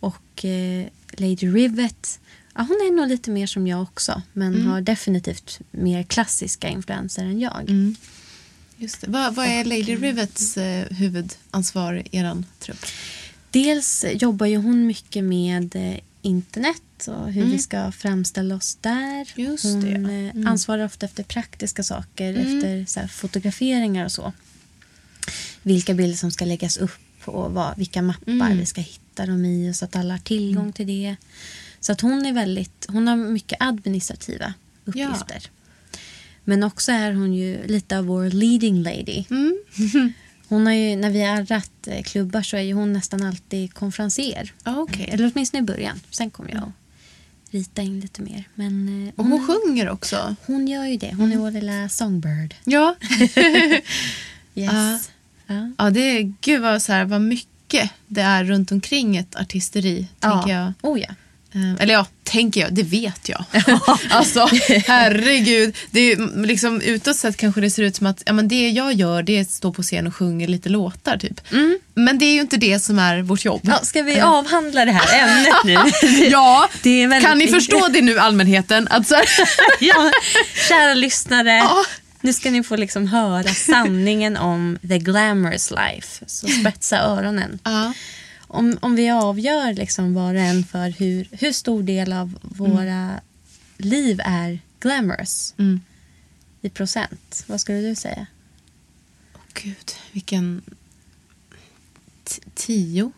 Och 0.00 0.44
eh, 0.44 0.86
Lady 1.12 1.46
Rivet, 1.52 2.18
ja, 2.54 2.60
hon 2.62 2.76
är 2.76 2.92
nog 2.96 3.08
lite 3.08 3.30
mer 3.30 3.46
som 3.46 3.66
jag 3.66 3.82
också. 3.82 4.22
Men 4.32 4.54
Mm. 4.54 4.66
har 4.66 4.80
definitivt 4.80 5.60
mer 5.70 6.02
klassiska 6.02 6.68
influenser 6.68 7.24
än 7.24 7.40
jag. 7.40 7.60
Mm. 7.60 7.96
Just 8.76 9.00
det. 9.00 9.10
Vad, 9.10 9.34
vad 9.34 9.46
är 9.46 9.64
Lady 9.64 9.96
Rivets 9.96 10.56
eh, 10.56 10.86
huvudansvar 10.90 11.94
i 12.10 12.16
er 12.18 12.42
trupp? 12.58 12.86
Dels 13.64 14.04
jobbar 14.14 14.46
ju 14.46 14.56
hon 14.56 14.86
mycket 14.86 15.24
med 15.24 15.76
eh, 15.76 15.98
internet 16.22 16.82
och 17.08 17.32
hur 17.32 17.40
Mm. 17.42 17.52
vi 17.52 17.58
ska 17.58 17.92
framställa 17.92 18.54
oss 18.54 18.78
där. 18.80 19.32
Just 19.36 19.64
hon 19.64 19.80
det, 19.80 19.88
ja. 19.90 19.96
eh, 19.96 20.30
Mm. 20.36 20.46
ansvarar 20.46 20.84
ofta 20.84 21.06
efter 21.06 21.22
praktiska 21.24 21.82
saker, 21.82 22.30
Mm. 22.34 22.42
efter 22.56 22.84
så 22.86 23.00
här, 23.00 23.06
fotograferingar 23.08 24.04
och 24.04 24.12
så. 24.12 24.32
Vilka 25.62 25.94
bilder 25.94 26.16
som 26.16 26.30
ska 26.30 26.44
läggas 26.44 26.76
upp 26.76 27.00
och 27.24 27.52
vad, 27.52 27.78
vilka 27.78 28.02
mappar 28.02 28.32
Mm. 28.32 28.58
vi 28.58 28.66
ska 28.66 28.80
hitta 28.80 29.26
dem 29.26 29.44
i 29.44 29.74
så 29.74 29.84
att 29.84 29.96
alla 29.96 30.14
har 30.14 30.18
tillgång 30.18 30.72
till 30.72 30.86
det. 30.86 31.16
Så 31.80 31.92
att 31.92 32.00
hon 32.00 32.26
är 32.26 32.32
väldigt, 32.32 32.86
hon 32.88 33.08
har 33.08 33.16
mycket 33.16 33.56
administrativa 33.60 34.54
uppgifter. 34.84 35.50
Men 36.44 36.62
också 36.62 36.92
är 36.92 37.12
hon 37.12 37.34
ju 37.34 37.66
lite 37.66 37.98
av 37.98 38.04
vår 38.04 38.30
leading 38.30 38.82
lady. 38.82 39.24
Mm. 40.48 40.58
Hon 40.60 40.66
har 40.66 40.72
ju, 40.74 40.96
när 40.96 41.10
vi 41.10 41.22
har 41.22 41.36
arrat 41.40 41.86
eh, 41.86 42.02
klubbar 42.02 42.42
så 42.42 42.56
är 42.56 42.60
ju 42.60 42.72
hon 42.72 42.92
nästan 42.92 43.22
alltid 43.22 43.74
konferenser. 43.74 44.52
Ah, 44.62 44.74
Okej. 44.78 45.08
Eller 45.12 45.32
åtminstone 45.34 45.62
i 45.62 45.66
början. 45.66 46.00
Sen 46.10 46.30
kommer 46.30 46.50
jag 46.50 46.58
att 46.62 46.68
rita 47.50 47.82
in 47.82 48.00
lite 48.00 48.22
mer. 48.22 48.44
Men 48.54 49.06
eh, 49.08 49.12
Och 49.16 49.24
hon 49.24 49.46
sjunger 49.46 49.88
också. 49.88 50.36
hon 50.46 50.68
gör 50.68 50.84
ju 50.84 50.96
det. 50.96 51.14
Hon 51.14 51.32
är 51.32 51.36
vår 51.36 51.50
lilla 51.50 51.88
songbird. 51.88 52.54
Ja. 52.64 52.94
Yes. 54.58 54.72
Ja. 55.46 55.54
Ja. 55.54 55.70
Ja, 55.78 55.90
det 55.90 56.00
är, 56.00 56.32
gud 56.40 56.62
vad, 56.62 56.82
så 56.82 56.92
här, 56.92 57.04
vad 57.04 57.20
mycket 57.20 57.90
det 58.06 58.20
är 58.20 58.44
runt 58.44 58.72
omkring 58.72 59.16
ett 59.16 59.36
artisteri, 59.36 60.06
tänker 60.20 60.50
jag. 60.50 60.72
Oh 60.82 61.00
ja. 61.00 61.14
Eh, 61.56 61.82
Eller 61.82 61.94
ja, 61.94 62.06
tänker 62.24 62.60
jag, 62.60 62.74
det 62.74 62.82
vet 62.82 63.28
jag. 63.28 63.44
alltså, 64.10 64.48
herregud. 64.86 65.76
Det 65.90 66.00
är, 66.12 66.46
liksom, 66.46 66.80
utåt 66.80 67.16
sett 67.16 67.36
kanske 67.36 67.60
det 67.60 67.70
ser 67.70 67.82
ut 67.82 67.96
som 67.96 68.06
att 68.06 68.22
ja, 68.26 68.32
men 68.32 68.48
det 68.48 68.68
jag 68.70 68.92
gör 68.92 69.22
det 69.22 69.36
är 69.36 69.40
att 69.42 69.50
stå 69.50 69.72
på 69.72 69.82
scen 69.82 70.06
och 70.06 70.14
sjunga 70.16 70.46
lite 70.46 70.68
låtar. 70.68 71.16
Typ. 71.18 71.52
Mm. 71.52 71.78
Men 71.94 72.18
det 72.18 72.24
är 72.24 72.32
ju 72.34 72.40
inte 72.40 72.56
det 72.56 72.78
som 72.80 72.98
är 72.98 73.22
vårt 73.22 73.44
jobb. 73.44 73.60
ja. 73.64 73.78
Ska 73.82 74.02
vi 74.02 74.20
avhandla 74.20 74.84
det 74.84 74.92
här 74.92 75.28
ämnet 75.28 75.54
nu? 75.64 75.72
Ja, 76.30 76.68
väldigt- 76.84 77.22
kan 77.28 77.38
ni 77.38 77.48
förstå 77.48 77.88
det 77.88 78.00
nu 78.02 78.18
allmänheten? 78.18 78.88
Att 78.90 79.06
så 79.08 79.14
ja. 79.80 80.10
Kära 80.68 80.94
lyssnare. 80.94 81.50
Ja. 81.56 81.84
Nu 82.20 82.32
ska 82.32 82.50
ni 82.50 82.62
få 82.62 82.76
liksom 82.76 83.06
höra 83.06 83.48
sanningen 83.54 84.36
om 84.36 84.78
the 84.88 84.98
glamorous 84.98 85.70
life. 85.70 86.24
Så 86.26 86.46
spetsa 86.48 86.98
öronen. 86.98 87.58
ja. 87.64 87.92
Om, 88.48 88.78
om 88.82 88.96
vi 88.96 89.10
avgör 89.10 89.72
liksom 89.74 90.14
var 90.14 90.34
och 90.34 90.40
en 90.40 90.64
för 90.64 90.90
hur, 90.90 91.28
hur 91.32 91.52
stor 91.52 91.82
del 91.82 92.12
av 92.12 92.38
våra 92.42 93.20
liv 93.76 94.20
är 94.24 94.58
glamorous 94.80 95.54
Mm. 95.58 95.80
i 96.60 96.68
procent, 96.68 97.44
vad 97.46 97.60
skulle 97.60 97.80
du 97.80 97.94
säga? 97.94 98.26
Åh, 99.34 99.40
Gud, 99.62 99.92
vilken... 100.12 100.62
T- 102.24 102.42
tio? 102.54 103.12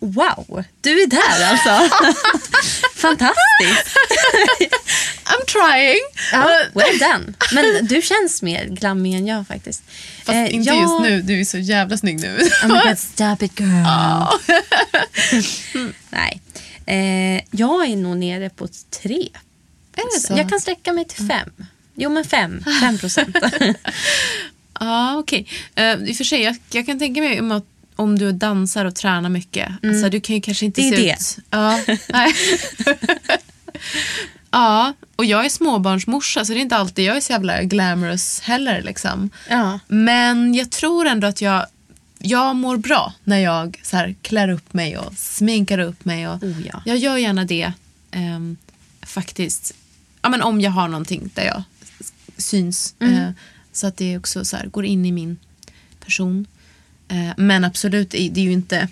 Wow, 0.00 0.64
du 0.80 1.02
är 1.02 1.06
där 1.06 1.44
alltså. 1.50 1.96
Fantastiskt. 2.94 3.96
I'm 5.24 5.44
trying! 5.46 6.00
Ja, 6.32 6.60
well 6.74 6.98
done. 6.98 7.32
Men 7.52 7.86
du 7.86 8.02
känns 8.02 8.42
mer 8.42 8.64
glammig 8.64 9.14
än 9.14 9.26
jag 9.26 9.46
faktiskt. 9.46 9.82
Fast 10.24 10.36
Eh, 10.36 10.54
inte 10.54 10.68
jag- 10.68 10.82
just 10.82 11.00
nu, 11.00 11.22
du 11.22 11.40
är 11.40 11.44
så 11.44 11.58
jävla 11.58 11.96
snygg 11.96 12.20
nu. 12.20 12.36
Oh 12.64 12.68
my 12.68 12.80
God, 12.88 12.98
stop 13.14 13.36
it 13.44 13.60
girl. 13.60 13.70
Ja. 13.84 14.38
Nej. 16.10 16.40
Eh, 16.86 17.42
jag 17.50 17.86
är 17.90 17.96
nog 17.96 18.16
nere 18.16 18.50
på 18.50 18.68
tre. 19.02 19.28
Är 19.96 20.14
det 20.14 20.20
så? 20.26 20.34
Jag 20.38 20.48
kan 20.48 20.60
sträcka 20.60 20.92
mig 20.92 21.04
till 21.04 21.26
fem. 21.28 21.50
Jo 21.94 22.10
men 22.10 22.24
fem. 22.24 22.64
Fem 22.80 22.98
procent. 22.98 23.36
Ja, 24.80 25.16
okej. 25.18 25.46
Eh, 25.74 25.84
I 25.94 26.12
och 26.12 26.16
för 26.16 26.24
sig, 26.24 26.42
jag, 26.42 26.56
jag 26.70 26.86
kan 26.86 26.98
tänka 26.98 27.20
mig 27.20 27.38
att, 27.52 27.64
om 27.98 28.18
du 28.18 28.32
dansar 28.32 28.84
och 28.84 28.94
tränar 28.94 29.28
mycket. 29.28 29.68
Alltså, 29.82 30.08
du 30.08 30.20
kan 30.20 30.36
ju 30.36 30.42
kanske 30.42 30.64
inte 30.66 30.80
Det 30.80 30.88
är 30.88 30.90
se 30.90 31.02
det. 31.02 31.12
ut... 31.12 31.38
Ja, 31.50 31.80
nej. 32.08 32.32
ja, 34.50 34.92
och 35.16 35.24
jag 35.24 35.44
är 35.44 35.48
småbarnsmorsa 35.48 36.44
så 36.44 36.52
det 36.52 36.58
är 36.58 36.62
inte 36.62 36.76
alltid 36.76 37.04
jag 37.04 37.16
är 37.16 37.20
så 37.20 37.32
jävla 37.32 37.62
glamorous 37.62 38.40
heller. 38.40 38.82
Liksom. 38.82 39.30
ja. 39.48 39.80
Men 39.88 40.54
jag 40.54 40.70
tror 40.70 41.06
ändå 41.06 41.26
att 41.26 41.40
jag, 41.40 41.66
jag 42.18 42.56
mår 42.56 42.76
bra 42.76 43.12
när 43.24 43.38
jag 43.38 43.80
så 43.82 43.96
här, 43.96 44.14
klär 44.22 44.48
upp 44.48 44.72
mig 44.72 44.98
och 44.98 45.12
sminkar 45.16 45.78
upp 45.78 46.04
mig. 46.04 46.28
Och 46.28 46.42
Oh, 46.42 46.66
ja. 46.66 46.82
Jag 46.84 46.96
gör 46.96 47.16
gärna 47.16 47.44
det 47.44 47.72
ehm, 48.10 48.56
faktiskt. 49.02 49.74
Ja, 50.22 50.28
men 50.28 50.42
om 50.42 50.60
jag 50.60 50.70
har 50.70 50.88
någonting 50.88 51.30
där 51.34 51.44
jag 51.44 51.62
syns. 52.36 52.94
Mm. 53.00 53.14
Eh, 53.14 53.30
så 53.72 53.86
att 53.86 53.96
det 53.96 54.18
också 54.18 54.44
så 54.44 54.56
här, 54.56 54.66
går 54.66 54.84
in 54.84 55.06
i 55.06 55.12
min 55.12 55.36
person. 56.04 56.46
Eh, 57.08 57.30
men 57.36 57.64
absolut, 57.64 58.10
det 58.10 58.36
är 58.36 58.44
ju 58.44 58.52
inte... 58.52 58.88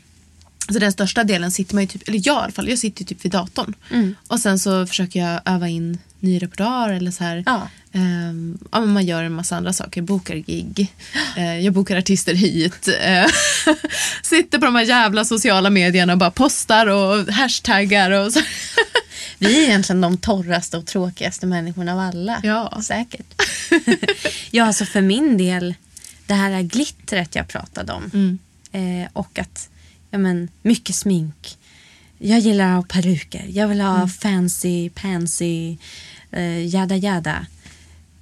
Alltså 0.68 0.81
den 0.81 0.92
största 0.92 1.24
delen 1.24 1.50
sitter 1.50 1.74
man 1.74 1.83
ju 1.83 1.88
typ, 1.88 2.09
eller 2.09 2.20
jag 2.24 2.37
i 2.37 2.44
alla 2.44 2.52
fall, 2.52 2.68
jag 2.68 2.79
sitter 2.79 3.00
ju 3.00 3.07
typ 3.07 3.24
vid 3.24 3.33
datorn. 3.33 3.74
Mm. 3.90 4.14
Och 4.29 4.40
sen 4.40 4.59
så 4.59 4.87
försöker 4.87 5.20
jag 5.20 5.40
öva 5.44 5.68
in 5.68 5.98
ny 6.20 6.38
repertoar 6.38 6.90
eller 6.90 7.11
så 7.11 7.24
här. 7.24 7.42
Ja. 7.46 7.68
Ehm, 7.92 8.59
ja, 8.72 8.81
men 8.81 8.92
man 8.92 9.07
gör 9.07 9.22
en 9.22 9.33
massa 9.33 9.57
andra 9.57 9.72
saker, 9.72 10.02
bokar 10.02 10.35
gig, 10.35 10.92
Eh, 11.37 11.59
jag 11.59 11.72
bokar 11.74 11.96
artister 11.96 12.35
hit, 12.35 12.88
Eh, 13.00 13.26
sitter 14.22 14.59
på 14.59 14.64
de 14.64 14.74
här 14.74 14.85
jävla 14.85 15.24
sociala 15.24 15.70
medierna 15.70 16.12
och 16.12 16.18
bara 16.18 16.31
postar 16.31 16.87
och 16.87 17.33
hashtaggar 17.33 18.11
och 18.11 18.33
så. 18.33 18.40
Vi 19.38 19.59
är 19.59 19.68
egentligen 19.68 20.00
de 20.00 20.16
torraste 20.16 20.76
och 20.79 20.87
tråkigaste 20.87 21.46
människorna 21.46 21.92
av 21.92 21.98
alla. 21.98 22.40
Ja. 22.42 22.81
Säkert. 22.83 23.42
ja, 24.50 24.64
alltså 24.64 24.85
för 24.85 25.00
min 25.00 25.37
del, 25.37 25.74
det 26.26 26.34
här 26.34 26.62
glittret 26.62 27.34
jag 27.34 27.48
pratade 27.48 27.92
om. 27.92 28.10
Mm. 28.14 28.38
Eh, 29.02 29.08
och 29.12 29.38
att, 29.38 29.68
ja 30.10 30.18
men, 30.18 30.48
mycket 30.62 30.96
smink. 30.96 31.56
Jag 32.18 32.38
gillar 32.38 32.68
att 32.68 32.74
ha 32.76 32.82
peruker. 33.02 33.44
Jag 33.48 33.68
vill 33.68 33.80
ha 33.80 34.08
fancy, 34.08 34.90
pansy, 34.90 35.76
eh, 36.32 36.66
jada 36.66 36.96
jada. 36.96 37.46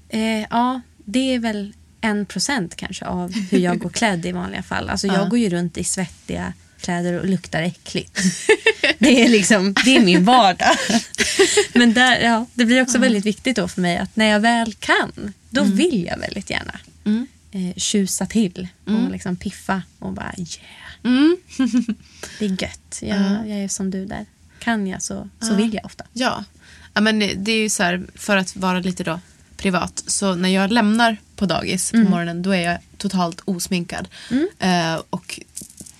Eh, 0.08 0.40
ja, 0.50 0.80
det 1.04 1.34
är 1.34 1.38
väl 1.38 1.72
en 2.00 2.26
procent 2.26 2.76
kanske 2.76 3.04
av 3.04 3.32
hur 3.50 3.58
jag 3.58 3.78
går 3.78 3.90
klädd 4.00 4.26
i 4.26 4.32
vanliga 4.32 4.62
fall. 4.62 4.88
Alltså 4.90 5.06
jag 5.06 5.16
Ja. 5.20 5.24
går 5.24 5.38
ju 5.38 5.48
runt 5.50 5.78
i 5.78 5.84
svettiga 5.84 6.52
kläder 6.80 7.20
och 7.20 7.26
luktar 7.26 7.62
äckligt. 7.62 8.20
Det 8.98 9.22
är 9.24 9.28
liksom, 9.28 9.74
det 9.84 9.96
är 9.96 10.00
min 10.04 10.24
vardag. 10.24 10.76
Men 11.74 11.94
där, 11.94 12.20
ja, 12.20 12.46
det 12.54 12.64
blir 12.64 12.82
också 12.82 12.98
väldigt 12.98 13.26
viktigt 13.26 13.56
då 13.56 13.68
för 13.68 13.80
mig 13.80 13.96
att 13.96 14.16
när 14.16 14.26
jag 14.26 14.40
väl 14.40 14.74
kan, 14.74 15.32
då 15.50 15.62
vill 15.64 16.04
jag 16.10 16.18
väldigt 16.18 16.50
gärna 16.50 16.78
Mm. 17.06 17.26
Eh, 17.54 17.74
tjusa 17.76 18.26
till 18.26 18.68
och 18.84 19.10
liksom 19.10 19.36
piffa 19.36 19.82
och 19.98 20.12
bara 20.12 20.34
yeah. 20.38 21.14
Mm. 21.16 21.36
Det 22.38 22.44
är 22.44 22.62
gött. 22.62 22.98
Jag, 23.02 23.18
Ja. 23.18 23.46
jag 23.46 23.58
är 23.58 23.68
som 23.68 23.90
du 23.90 24.06
där. 24.06 24.26
Kan 24.58 24.86
jag 24.86 25.02
så, 25.02 25.28
så 25.40 25.54
vill 25.54 25.74
jag 25.74 25.84
ofta. 25.84 26.04
Ja, 26.12 26.44
ja 26.94 27.00
men 27.00 27.18
det 27.18 27.52
är 27.52 27.62
ju 27.62 27.68
så 27.68 27.82
här, 27.82 28.02
för 28.14 28.36
att 28.36 28.56
vara 28.56 28.78
lite 28.80 29.04
då 29.04 29.20
privat. 29.56 30.04
Så 30.06 30.34
när 30.34 30.48
jag 30.48 30.72
lämnar 30.72 31.16
på 31.36 31.46
dagis 31.46 31.90
på 31.90 31.96
morgonen 31.96 32.42
då 32.42 32.50
är 32.54 32.60
jag 32.70 32.78
totalt 32.96 33.40
osminkad. 33.44 34.08
Eh, 34.58 35.00
och, 35.10 35.40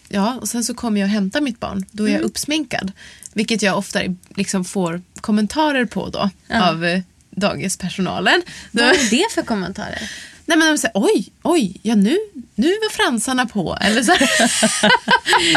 ja, 0.08 0.34
och 0.40 0.48
sen 0.48 0.64
så 0.64 0.74
kommer 0.74 1.00
jag 1.00 1.06
och 1.06 1.12
hämtar 1.12 1.40
mitt 1.40 1.60
barn. 1.60 1.84
Då 1.90 2.08
är 2.08 2.12
jag 2.12 2.20
uppsminkad. 2.20 2.92
Vilket 3.32 3.62
jag 3.62 3.78
ofta 3.78 4.00
liksom 4.36 4.64
får 4.64 5.02
kommentarer 5.20 5.84
på 5.84 6.08
då 6.08 6.30
av 6.50 6.84
eh, 6.84 7.00
dagispersonalen. 7.30 8.42
Vad 8.70 8.84
är 8.84 9.10
det 9.10 9.24
för 9.34 9.42
kommentarer? 9.42 10.10
Nej 10.46 10.58
men 10.58 10.68
de 10.68 10.78
säger 10.78 10.92
oj, 10.94 11.28
oj, 11.42 11.76
ja 11.82 11.94
nu, 11.94 12.18
nu 12.54 12.68
var 12.68 12.90
fransarna 12.90 13.46
på. 13.46 13.78
Eller 13.80 14.02
så. 14.02 14.12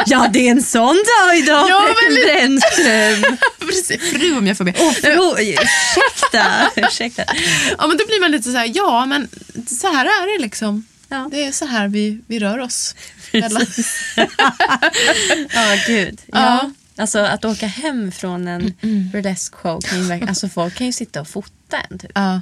Ja, 0.06 0.30
det 0.34 0.48
är 0.48 0.52
en 0.52 0.64
sån 0.64 0.96
dag 0.96 1.38
idag. 1.38 1.70
Ja, 1.70 1.88
men 2.04 2.16
Brännström. 2.16 3.38
Fru 4.12 4.38
om 4.38 4.48
jag 4.48 4.58
får 4.58 4.64
be. 4.64 4.74
Åh, 4.80 4.92
förlåt. 5.02 5.40
ursäkta. 5.40 6.72
ursäkta. 6.88 7.24
Ja 7.78 7.88
men 7.88 7.98
då 7.98 8.06
blir 8.06 8.22
man 8.22 8.32
lite 8.32 8.52
så 8.52 8.58
här, 8.58 8.72
ja 8.76 9.06
men 9.06 9.28
så 9.68 9.94
här 9.94 10.06
är 10.06 10.38
det 10.38 10.42
liksom. 10.42 10.86
Ja. 11.10 11.28
Det 11.32 11.44
är 11.44 11.52
så 11.52 11.66
här 11.66 11.88
vi, 11.88 12.22
vi 12.28 12.40
rör 12.40 12.60
oss. 12.60 12.96
Ja, 13.32 13.50
gud. 15.88 16.22
Ja. 16.26 16.40
Ja. 16.40 16.72
Alltså 17.00 17.20
att 17.20 17.46
åka 17.46 17.68
hem 17.68 18.12
från 18.12 18.48
en 18.48 18.74
burlesque 19.12 19.58
show 19.58 19.82
alltså 20.28 20.50
folk 20.50 20.76
kan 20.76 20.88
ju 20.88 20.94
sitta 20.94 21.22
och 21.22 21.28
fota 21.28 21.78
en 21.90 22.00
typ. 22.00 22.12
Ja. 22.16 22.42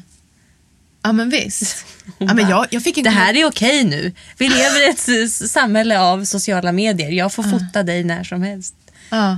Ja 1.06 1.12
men 1.12 1.30
visst. 1.30 1.86
Ja, 2.18 2.34
men 2.34 2.50
jag, 2.50 2.68
jag 2.70 2.84
fick 2.84 2.98
en 2.98 3.04
Det 3.04 3.10
här 3.10 3.34
är 3.34 3.46
okej 3.46 3.84
nu. 3.84 4.14
Vi 4.38 4.50
lever 4.50 4.88
i 4.88 4.90
ett 4.90 5.32
samhälle 5.52 6.00
av 6.00 6.26
sociala 6.26 6.72
medier. 6.72 7.12
Jag 7.12 7.34
får 7.34 7.44
fota 7.44 7.84
dig 7.84 8.04
när 8.04 8.24
som 8.24 8.42
helst. 8.42 8.76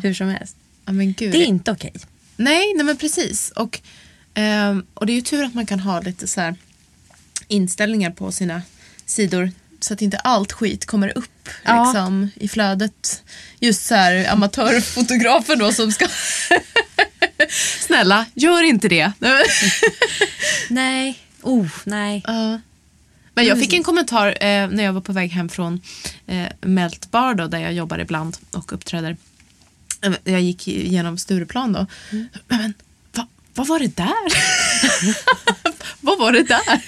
Hur 0.03 0.13
som 0.13 0.27
helst. 0.27 0.55
ja 0.85 0.91
men 0.91 1.13
gud. 1.13 1.31
Det 1.31 1.37
är 1.37 1.45
inte 1.45 1.71
okej. 1.71 1.93
Nej, 2.37 2.73
nej 2.75 2.85
men 2.85 2.97
precis. 2.97 3.51
Och, 3.55 3.79
ehm, 4.33 4.85
och 4.93 5.05
det 5.05 5.11
är 5.11 5.15
ju 5.15 5.21
tur 5.21 5.43
att 5.43 5.53
man 5.53 5.65
kan 5.65 5.79
ha 5.79 6.01
lite 6.01 6.27
så 6.27 6.55
inställningar 7.47 8.11
på 8.11 8.31
sina 8.31 8.61
sidor 9.05 9.51
så 9.79 9.93
att 9.93 10.01
inte 10.01 10.17
allt 10.17 10.51
skit 10.51 10.85
kommer 10.85 11.17
upp 11.17 11.49
Ja. 11.63 11.83
liksom, 11.83 12.29
i 12.35 12.47
flödet. 12.47 13.23
Just 13.59 13.85
så 13.85 13.95
här 13.95 14.31
amatörfotografer 14.31 15.55
då 15.55 15.71
som 15.71 15.91
ska... 15.91 16.07
Snälla, 17.79 18.25
gör 18.33 18.63
inte 18.63 18.87
det. 18.87 19.11
Nej. 20.69 21.19
Oh, 21.47 21.67
nej. 21.85 22.23
Ja. 22.27 22.59
Men 23.33 23.45
jag 23.45 23.59
fick 23.59 23.73
en 23.73 23.83
kommentar 23.83 24.27
eh, 24.27 24.67
när 24.69 24.83
jag 24.83 24.93
var 24.93 25.01
på 25.01 25.11
väg 25.13 25.31
hem 25.31 25.49
från 25.49 25.81
eh, 26.27 26.47
Melt 26.61 27.11
Bar 27.11 27.33
då, 27.33 27.47
där 27.47 27.59
jag 27.59 27.73
jobbar 27.73 27.99
ibland 27.99 28.37
och 28.51 28.73
uppträder. 28.73 29.17
Eh, 30.01 30.13
Jag 30.23 30.41
gick 30.41 30.67
igenom 30.67 31.17
Stureplan 31.17 31.73
då. 31.73 31.85
Men 32.47 32.73
va, 33.13 33.27
vad 33.53 33.67
var 33.67 33.79
det 33.79 33.95
där? 33.95 34.33
vad 36.01 36.19
var 36.19 36.31
det 36.31 36.43
där? 36.43 36.81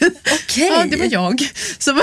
Okej. 0.44 0.68
Ja, 0.68 0.86
det 0.86 0.98
var 0.98 1.08
jag. 1.12 1.52
Som, 1.78 2.02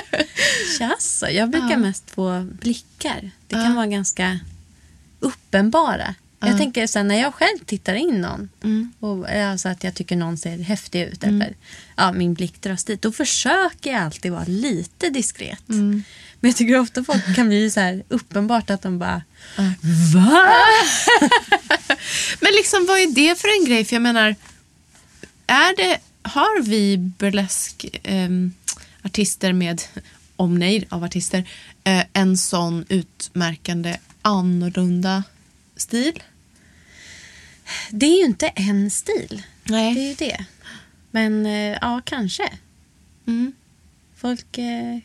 Jaså, 0.80 1.28
jag 1.28 1.50
brukar 1.50 1.70
Ja. 1.70 1.76
mest 1.76 2.10
få 2.10 2.46
blickar. 2.60 3.30
Det 3.46 3.54
kan 3.54 3.64
Ja. 3.64 3.72
vara 3.74 3.86
ganska 3.86 4.38
uppenbara. 5.20 6.14
Jag 6.40 6.50
Ja. 6.50 6.58
tänker 6.58 6.86
sen 6.86 7.08
när 7.08 7.20
jag 7.20 7.34
själv 7.34 7.58
tittar 7.66 7.94
in 7.94 8.20
någon 8.20 8.48
Mm. 8.64 8.92
och 9.00 9.28
alltså 9.30 9.68
att 9.68 9.84
jag 9.84 9.94
tycker 9.94 10.16
någon 10.16 10.38
ser 10.38 10.58
häftig 10.58 11.02
ut 11.02 11.24
eller 11.24 11.54
ja, 11.96 12.12
min 12.12 12.34
blick 12.34 12.60
dras 12.62 12.84
dit. 12.84 13.02
Då 13.02 13.12
försöker 13.12 13.92
jag 13.92 14.02
alltid 14.02 14.32
vara 14.32 14.44
lite 14.46 15.08
diskret. 15.10 15.68
Mm. 15.68 16.02
Men 16.40 16.48
jag 16.50 16.56
tycker 16.56 16.78
ofta 16.78 17.04
folk 17.04 17.34
kan 17.36 17.48
bli 17.48 17.70
så 17.70 17.80
här 17.80 18.02
uppenbart 18.08 18.70
att 18.70 18.82
de 18.82 18.98
bara 18.98 19.22
Ja. 19.56 19.62
Va? 20.14 20.46
Men 22.40 22.52
liksom 22.52 22.86
vad 22.88 22.98
är 23.00 23.06
det 23.14 23.40
för 23.40 23.48
en 23.60 23.64
grej? 23.68 23.84
För 23.84 23.94
jag 23.96 24.02
menar, 24.02 24.34
är 25.46 25.76
det, 25.76 25.98
har 26.22 26.62
vi 26.62 26.96
burlesk 26.98 27.86
ehm, 28.02 28.52
artister 29.02 29.52
med 29.52 29.82
omnejd 30.36 30.84
av 30.88 31.04
artister 31.04 31.48
eh, 31.84 32.02
en 32.12 32.36
sån 32.38 32.84
utmärkande 32.88 33.96
annorlunda 34.22 35.22
stil? 35.78 36.22
Det 37.90 38.06
är 38.06 38.18
ju 38.18 38.24
inte 38.24 38.48
en 38.48 38.90
stil. 38.90 39.42
Nej. 39.64 39.94
Det 39.94 40.00
är 40.00 40.08
ju 40.08 40.14
det. 40.14 40.44
Men 41.10 41.46
eh, 41.46 41.78
ja, 41.80 42.00
kanske. 42.04 42.52
Mm. 43.26 43.52
Folk... 44.16 44.58
Eh, 44.58 44.98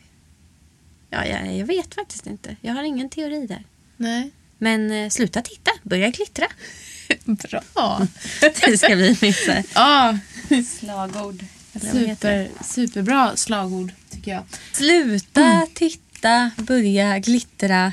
ja, 1.10 1.26
jag, 1.26 1.56
jag 1.56 1.66
vet 1.66 1.94
faktiskt 1.94 2.26
inte. 2.26 2.56
Jag 2.60 2.74
har 2.74 2.82
ingen 2.82 3.10
teori 3.10 3.46
där. 3.46 3.64
Nej. 3.96 4.30
Men 4.58 4.90
eh, 4.90 5.08
sluta 5.08 5.42
titta, 5.42 5.70
börja 5.82 6.10
glittra. 6.10 6.46
Bra. 7.24 8.06
Det 8.40 8.78
ska 8.78 8.96
bli 8.96 9.18
mitt 9.22 9.36
så 9.36 9.50
här 9.50 9.64
Ja, 9.74 10.18
slagord. 10.64 11.44
Super, 11.92 12.50
superbra 12.64 13.36
slagord 13.36 13.92
tycker 14.10 14.30
jag. 14.30 14.42
Sluta 14.72 15.66
titta, 15.74 16.50
börja 16.56 17.18
glittra 17.18 17.92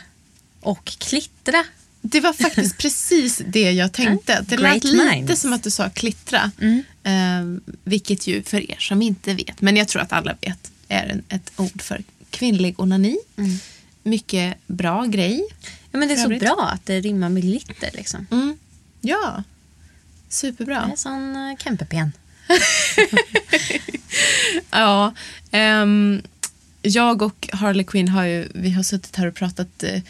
och 0.60 0.86
klittra. 0.86 1.66
Det 2.02 2.20
var 2.20 2.34
faktiskt 2.34 2.78
precis 2.82 3.42
det 3.46 3.72
jag 3.72 3.94
tänkte. 3.94 4.46
Det 4.48 4.58
lät 4.58 4.72
Great 4.72 4.84
lite 4.84 5.06
minds. 5.06 5.42
som 5.42 5.54
att 5.54 5.64
du 5.64 5.72
sa 5.72 5.90
klittra. 5.90 6.52
Mm. 6.62 6.84
Eh, 7.04 7.74
vilket 7.84 8.28
ju 8.28 8.44
för 8.44 8.72
er 8.72 8.78
som 8.80 9.02
inte 9.02 9.34
vet, 9.34 9.62
men 9.62 9.76
jag 9.78 9.88
tror 9.88 10.02
att 10.02 10.14
alla 10.14 10.36
vet, 10.42 10.72
är 10.88 11.08
en, 11.08 11.24
ett 11.30 11.52
ord 11.56 11.82
för 11.82 12.04
kvinnlig 12.30 12.80
onani. 12.80 13.18
Mm. 13.38 13.52
Mycket 14.04 14.58
bra 14.68 15.06
grej. 15.06 15.48
Ja, 15.92 16.00
men 16.00 16.08
det 16.08 16.14
är 16.14 16.18
så 16.18 16.30
bra 16.40 16.70
att 16.74 16.86
det 16.86 17.02
rimmar 17.02 17.30
med 17.30 17.44
glitter. 17.44 17.90
Liksom. 17.94 18.28
Mm. 18.32 18.58
Ja, 19.02 19.44
superbra. 20.30 20.90
är 20.92 20.96
sån 20.96 21.36
uh, 21.36 21.58
kämpepen. 21.58 22.12
Ja, 24.72 25.14
ehm, 25.52 26.22
jag 26.82 27.22
och 27.22 27.50
Harley 27.52 27.86
Quinn 27.86 28.08
har 28.08 28.24
ju, 28.24 28.48
vi 28.54 28.70
har 28.70 28.84
suttit 28.84 29.16
här 29.16 29.28
och 29.28 29.36
pratat 29.36 29.84
eh, 29.84 30.02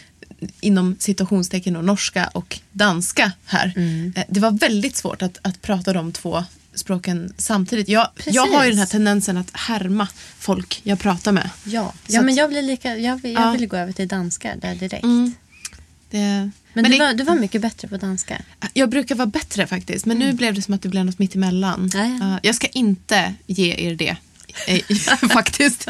inom 0.60 0.96
situationstecken 1.00 1.76
och 1.76 1.84
norska 1.86 2.28
och 2.34 2.60
danska 2.72 3.32
här. 3.46 3.74
Mm. 3.76 4.14
Eh, 4.16 4.24
det 4.30 4.40
var 4.40 4.52
väldigt 4.52 4.96
svårt 4.96 5.22
att, 5.22 5.38
att 5.42 5.62
prata 5.62 5.94
de 5.94 6.12
två 6.12 6.44
språken 6.74 7.34
samtidigt. 7.38 7.90
Jag, 7.90 8.08
jag 8.26 8.48
har 8.48 8.64
ju 8.64 8.70
den 8.70 8.80
här 8.80 8.86
tendensen 8.86 9.38
att 9.38 9.50
härma 9.54 10.08
folk 10.40 10.80
jag 10.84 11.00
pratar 11.00 11.32
med. 11.32 11.50
Ja, 11.64 11.94
Så 12.08 12.16
ja 12.16 12.22
men 12.22 12.36
jag, 12.36 12.50
blir 12.50 12.62
lika, 12.62 12.98
jag, 12.98 13.22
vill, 13.22 13.34
jag 13.34 13.44
Ja. 13.44 13.52
vill 13.52 13.68
gå 13.68 13.78
över 13.78 13.92
till 13.94 14.08
danska 14.08 14.56
där 14.56 14.76
direkt. 14.76 15.04
Mm. 15.04 15.34
Det, 16.10 16.18
Men, 16.18 16.52
men 16.74 16.84
du, 16.84 16.90
det, 16.92 17.00
var, 17.00 17.14
du 17.14 17.24
var 17.24 17.36
mycket 17.36 17.62
bättre 17.62 17.88
på 17.88 17.98
danska. 17.98 18.42
jag 18.74 18.90
brukar 18.90 19.16
vara 19.16 19.26
bättre 19.26 19.68
faktiskt, 19.68 20.06
men 20.06 20.18
nu 20.20 20.34
blev 20.34 20.54
det 20.54 20.62
som 20.62 20.74
att 20.74 20.82
det 20.82 20.90
blev 20.90 21.06
något 21.06 21.20
mitt 21.20 21.36
emellan. 21.36 21.92
Ja, 21.94 22.06
ja. 22.20 22.40
Jag 22.44 22.56
ska 22.56 22.68
inte 22.68 23.34
ge 23.48 23.76
er 23.78 23.96
det, 23.96 24.16
eh, 24.68 24.80
faktiskt. 25.30 25.88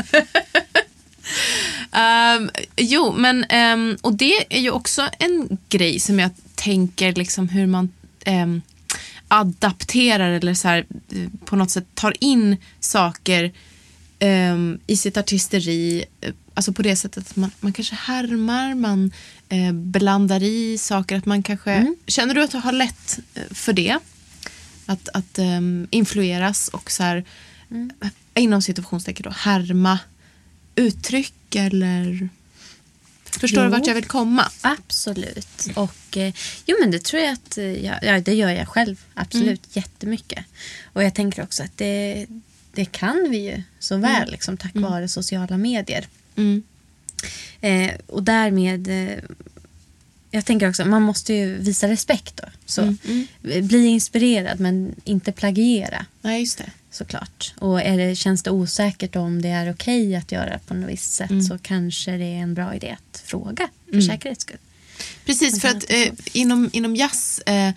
Ehm, 1.91 2.49
jo, 2.77 3.13
men 3.17 3.43
ehm, 3.43 3.97
och 4.01 4.13
det 4.13 4.55
är 4.55 4.59
ju 4.59 4.71
också 4.71 5.09
en 5.19 5.57
grej 5.69 5.99
som 5.99 6.19
jag 6.19 6.31
tänker 6.55 7.13
liksom 7.13 7.49
hur 7.49 7.67
man 7.67 7.89
ehm, 8.25 8.61
adapterar 9.27 10.31
eller 10.31 10.53
så 10.53 10.67
här, 10.67 10.85
eh, 11.11 11.27
på 11.45 11.55
något 11.55 11.71
sätt 11.71 11.85
tar 11.93 12.13
in 12.19 12.57
saker 12.79 13.51
i 14.87 14.97
sitt 14.97 15.17
artisteri. 15.17 16.05
eh, 16.21 16.33
Alltså 16.53 16.73
på 16.73 16.81
det 16.81 16.95
sättet 16.95 17.29
att 17.29 17.35
man, 17.35 17.51
man 17.59 17.73
kanske 17.73 17.95
härmar, 17.95 18.75
man 18.75 19.11
eh, 19.49 19.71
blandar 19.73 20.43
i 20.43 20.77
saker. 20.77 21.15
Att 21.17 21.25
man 21.25 21.43
kanske, 21.43 21.95
Känner 22.07 22.33
du 22.33 22.43
att 22.43 22.51
du 22.51 22.57
har 22.57 22.71
lätt 22.71 23.19
eh, 23.33 23.43
för 23.51 23.73
det? 23.73 23.97
Att, 24.85 25.09
att 25.13 25.39
ehm, 25.39 25.87
influeras 25.91 26.67
och 26.67 26.91
så 26.91 27.03
här, 27.03 27.23
inom 28.35 28.61
situationstecken 28.61 29.23
då, 29.23 29.29
härma 29.29 29.99
uttryck 30.75 31.55
eller... 31.55 32.29
Förstår 33.39 33.63
du 33.63 33.69
vart 33.69 33.87
jag 33.87 33.95
vill 33.95 34.05
komma? 34.05 34.51
Absolut. 34.61 35.67
Och 35.75 36.17
eh, 36.17 36.33
jo 36.65 36.77
men 36.79 36.91
det 36.91 36.99
tror 37.03 37.21
jag 37.21 37.33
att, 37.33 37.57
eh, 37.57 37.85
jag, 37.85 37.99
ja 38.01 38.19
det 38.19 38.33
gör 38.33 38.49
jag 38.49 38.67
själv 38.67 39.03
absolut 39.13 39.75
jättemycket. 39.75 40.45
Och 40.93 41.03
jag 41.03 41.15
tänker 41.15 41.43
också 41.43 41.63
att 41.63 41.77
det, 41.77 42.25
det 42.73 42.85
kan 42.85 43.27
vi 43.29 43.37
ju 43.37 43.63
så 43.79 43.97
väl 43.97 44.31
liksom 44.31 44.57
tack 44.57 44.75
vare 44.75 45.07
sociala 45.07 45.57
medier. 45.57 46.07
Mm. 46.35 46.63
Eh, 47.61 47.91
och 48.07 48.23
därmed, 48.23 48.87
eh, 48.87 49.19
jag 50.31 50.45
tänker 50.45 50.69
också, 50.69 50.85
man 50.85 51.01
måste 51.01 51.33
ju 51.33 51.57
visa 51.57 51.87
respekt 51.87 52.37
då. 52.37 52.43
Så, 52.65 52.81
Mm, 52.81 53.27
Bli 53.67 53.85
inspirerad 53.85 54.59
men 54.59 54.95
inte 55.03 55.31
plagiera 55.31 56.05
Nej, 56.21 56.39
just 56.39 56.57
det. 56.57 56.71
Såklart. 56.91 57.53
Och 57.57 57.81
är 57.81 57.97
det, 57.97 58.15
känns 58.15 58.43
det 58.43 58.51
osäkert 58.51 59.15
om 59.15 59.41
det 59.41 59.49
är 59.49 59.73
okej 59.73 60.15
att 60.15 60.31
göra 60.31 60.59
på 60.59 60.73
något 60.73 60.89
visst 60.89 61.13
sätt 61.13 61.45
så 61.47 61.57
kanske 61.57 62.11
det 62.11 62.25
är 62.25 62.37
en 62.37 62.53
bra 62.53 62.75
idé 62.75 62.97
att 63.11 63.21
fråga 63.25 63.69
för 63.91 64.01
säkerhets 64.01 64.41
skull. 64.41 64.57
Precis, 65.25 65.61
för 65.61 65.67
att 65.67 65.91
eh, 65.91 66.13
inom, 66.33 66.69
inom 66.73 66.95
jazz, 66.95 67.39
eh, 67.39 67.71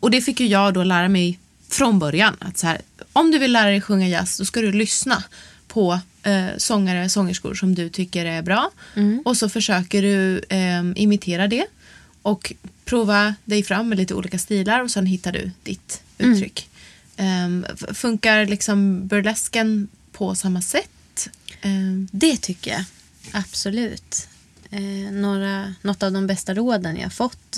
och 0.00 0.10
det 0.10 0.20
fick 0.20 0.40
ju 0.40 0.46
jag 0.46 0.74
då 0.74 0.84
lära 0.84 1.08
mig 1.08 1.38
från 1.68 1.98
början, 1.98 2.36
att 2.38 2.58
så 2.58 2.66
här, 2.66 2.80
om 3.12 3.30
du 3.30 3.38
vill 3.38 3.52
lära 3.52 3.70
dig 3.70 3.80
sjunga 3.80 4.08
jazz 4.08 4.38
då 4.38 4.44
ska 4.44 4.60
du 4.60 4.72
lyssna 4.72 5.24
på 5.68 6.00
eh, 6.22 6.46
sångare, 6.56 7.08
sångerskor 7.08 7.54
som 7.54 7.74
du 7.74 7.88
tycker 7.88 8.26
är 8.26 8.42
bra 8.42 8.70
och 9.24 9.36
så 9.36 9.48
försöker 9.48 10.02
du 10.02 10.42
eh, 10.48 10.82
imitera 11.02 11.48
det 11.48 11.66
och 12.22 12.52
prova 12.84 13.34
dig 13.44 13.62
fram 13.62 13.88
med 13.88 13.98
lite 13.98 14.14
olika 14.14 14.38
stilar 14.38 14.82
och 14.82 14.90
sen 14.90 15.06
hittar 15.06 15.32
du 15.32 15.50
ditt 15.62 16.02
uttryck. 16.18 16.68
F- 17.16 17.96
funkar 17.96 18.46
liksom 18.46 19.06
burlesken 19.06 19.88
på 20.12 20.34
samma 20.34 20.62
sätt? 20.62 21.28
Ehm, 21.62 22.08
Det 22.12 22.36
tycker 22.36 22.70
jag. 22.70 22.84
Absolut. 23.32 24.28
Eh, 24.70 25.12
några, 25.12 25.74
något 25.82 26.02
av 26.02 26.12
de 26.12 26.26
bästa 26.26 26.54
råden 26.54 26.96
jag 26.96 27.12
fått 27.12 27.56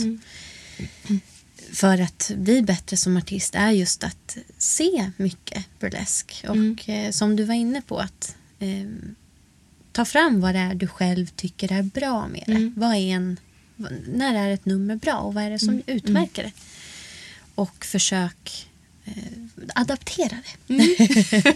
för 1.73 2.01
att 2.01 2.31
bli 2.37 2.63
bättre 2.63 2.97
som 2.97 3.17
artist 3.17 3.55
är 3.55 3.71
just 3.71 4.05
att 4.05 4.37
se 4.59 5.11
mycket 5.17 5.65
burlesk. 5.81 6.45
Och 6.49 6.89
eh, 6.89 7.11
som 7.11 7.37
du 7.37 7.45
var 7.45 7.55
inne 7.55 7.83
på, 7.83 7.99
att 7.99 8.37
eh, 8.59 8.89
ta 9.93 10.05
fram 10.05 10.41
vad 10.41 10.55
det 10.55 10.59
är 10.61 10.75
du 10.75 10.87
själv 10.87 11.27
tycker 11.27 11.73
är 11.73 11.83
bra 11.83 12.29
med 12.29 12.45
det. 12.47 12.73
Vad 12.77 12.91
är 12.95 12.99
en, 13.15 13.41
när 14.07 14.35
är 14.35 14.51
ett 14.51 14.65
nummer 14.67 14.97
bra 14.97 15.15
och 15.19 15.35
vad 15.35 15.45
är 15.45 15.51
det 15.51 15.59
som 15.59 15.83
utmärker 15.87 16.43
det? 16.43 16.53
Och 17.55 17.85
försök 17.85 18.68
eh, 19.17 19.65
adaptera 19.75 20.37
det. 20.67 20.75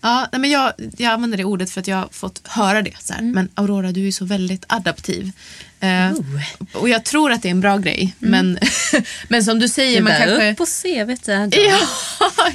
Ja, 0.00 0.28
nej, 0.32 0.40
men 0.40 0.50
jag, 0.50 0.72
jag 0.96 1.12
använder 1.12 1.38
det 1.38 1.44
ordet 1.44 1.70
för 1.70 1.80
att 1.80 1.86
jag 1.86 1.96
har 1.96 2.08
fått 2.12 2.48
höra 2.48 2.82
det. 2.82 2.94
Så 3.00 3.12
här. 3.12 3.22
Men 3.22 3.48
Aurora, 3.54 3.92
du 3.92 4.08
är 4.08 4.12
så 4.12 4.24
väldigt 4.24 4.64
adaptiv. 4.66 5.32
Oh. 5.80 6.80
Och 6.80 6.88
jag 6.88 7.04
tror 7.04 7.32
att 7.32 7.42
det 7.42 7.48
är 7.48 7.50
en 7.50 7.60
bra 7.60 7.78
grej. 7.78 8.14
Men, 8.18 8.58
men 9.28 9.44
som 9.44 9.58
du 9.58 9.68
säger, 9.68 9.96
Det 9.96 10.02
man 10.02 10.12
kanske... 10.18 10.50
upp 10.50 10.58
på 10.58 10.66
CVt. 10.66 11.28
Ja, 11.28 11.80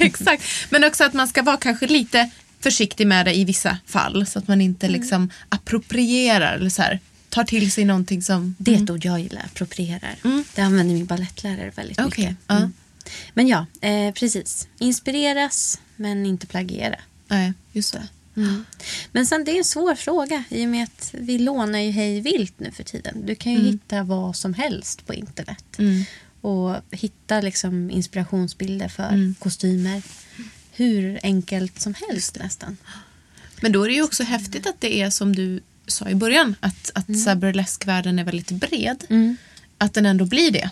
exakt. 0.00 0.42
Men 0.70 0.84
också 0.84 1.04
att 1.04 1.12
man 1.14 1.28
ska 1.28 1.42
vara 1.42 1.56
kanske 1.56 1.86
lite 1.86 2.30
försiktig 2.60 3.06
med 3.06 3.26
det 3.26 3.34
i 3.36 3.44
vissa 3.44 3.78
fall. 3.86 4.26
Så 4.26 4.38
att 4.38 4.48
man 4.48 4.60
inte 4.60 4.88
liksom 4.88 5.30
approprierar 5.48 6.54
eller 6.54 6.70
så 6.70 6.82
här, 6.82 7.00
tar 7.28 7.44
till 7.44 7.72
sig 7.72 7.84
någonting 7.84 8.22
som... 8.22 8.54
Det 8.58 8.74
är 8.74 8.82
ett 8.82 8.90
ord 8.90 9.04
jag 9.04 9.20
gillar, 9.20 9.42
approprierar. 9.44 10.14
Det 10.54 10.62
använder 10.62 10.94
min 10.94 11.06
ballettlärare 11.06 11.72
väldigt 11.76 12.00
Okej, 12.00 12.24
mycket. 12.24 12.36
ja. 12.46 12.70
Mm. 13.08 13.30
Men 13.34 13.48
ja, 13.48 13.66
eh, 13.88 14.14
precis. 14.14 14.68
Inspireras 14.78 15.80
men 15.96 16.26
inte 16.26 16.46
plagiera. 16.46 17.00
Nej, 17.28 17.52
just 17.72 17.92
det. 17.92 18.08
Men 19.12 19.26
sen 19.26 19.44
det 19.44 19.52
är 19.52 19.58
en 19.58 19.64
svår 19.64 19.94
fråga 19.94 20.44
i 20.48 20.64
och 20.66 20.68
med 20.68 20.84
att 20.84 21.14
vi 21.18 21.38
lånar 21.38 21.78
ju 21.78 21.90
hej 21.90 22.20
vilt 22.20 22.60
nu 22.60 22.70
för 22.70 22.84
tiden. 22.84 23.26
Du 23.26 23.34
kan 23.34 23.52
ju 23.52 23.58
hitta 23.58 24.02
vad 24.02 24.36
som 24.36 24.54
helst 24.54 25.06
på 25.06 25.14
internet. 25.14 25.64
Mm. 25.78 26.04
Och 26.40 26.76
hitta 26.90 27.40
liksom 27.40 27.90
inspirationsbilder 27.90 28.88
för 28.88 29.34
kostymer. 29.38 30.02
Hur 30.72 31.20
enkelt 31.22 31.80
som 31.80 31.94
helst 31.94 32.38
nästan. 32.38 32.76
Men 33.60 33.72
då 33.72 33.82
är 33.82 33.88
det 33.88 33.94
ju 33.94 34.02
också 34.02 34.22
häftigt 34.22 34.66
att 34.66 34.80
det 34.80 35.00
är 35.00 35.10
som 35.10 35.36
du 35.36 35.60
sa 35.86 36.08
i 36.08 36.14
början. 36.14 36.54
Att, 36.60 36.90
att 36.94 37.08
mm. 37.08 37.40
burleskvärlden 37.40 38.18
är 38.18 38.24
väldigt 38.24 38.50
bred. 38.50 39.04
Att 39.78 39.94
den 39.94 40.06
ändå 40.06 40.24
blir 40.24 40.50
det. 40.50 40.70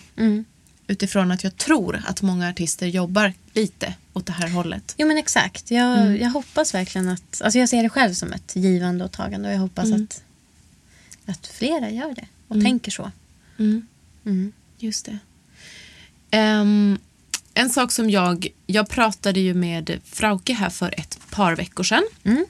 Mm. 0.86 0.94
Utifrån 0.94 1.30
att 1.30 1.44
jag 1.44 1.56
tror 1.56 2.02
att 2.06 2.22
många 2.22 2.48
artister 2.48 2.86
jobbar 2.86 3.32
lite 3.52 3.94
åt 4.12 4.26
det 4.26 4.32
här 4.32 4.48
hållet. 4.48 4.94
Jo 4.98 5.06
men 5.08 5.18
exakt. 5.18 5.70
Jag, 5.70 6.20
jag 6.20 6.30
hoppas 6.30 6.74
verkligen 6.74 7.08
att... 7.08 7.42
Alltså 7.42 7.58
jag 7.58 7.68
ser 7.68 7.82
det 7.82 7.88
själv 7.88 8.14
som 8.14 8.32
ett 8.32 8.56
givande 8.56 9.04
och 9.04 9.12
tagande 9.12 9.48
och 9.48 9.54
jag 9.54 9.60
hoppas 9.60 9.92
att, 9.92 10.22
att 11.26 11.46
flera 11.46 11.90
gör 11.90 12.14
det 12.14 12.26
och 12.48 12.62
tänker 12.62 12.90
så. 12.90 13.10
Mm. 13.58 14.52
Just 14.78 15.04
det. 15.04 15.18
Ehm, 16.30 16.98
en 17.54 17.70
sak 17.70 17.92
som 17.92 18.10
jag... 18.10 18.48
Jag 18.66 18.88
pratade 18.88 19.40
ju 19.40 19.54
med 19.54 20.00
Frauke 20.04 20.52
här 20.52 20.70
för 20.70 20.94
ett 21.00 21.18
par 21.30 21.56
veckor 21.56 21.84
sedan. 21.84 22.04
Mm. 22.24 22.44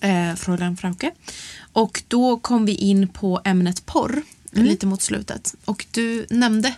Eh, 0.00 0.36
Fräulein 0.36 0.76
Frauke. 0.76 1.10
Och 1.72 2.02
då 2.08 2.38
kom 2.38 2.66
vi 2.66 2.74
in 2.74 3.08
på 3.08 3.40
ämnet 3.44 3.86
porr. 3.86 4.22
Lite 4.52 4.86
mot 4.86 5.02
slutet. 5.02 5.54
Och 5.64 5.86
du 5.90 6.26
nämnde 6.30 6.68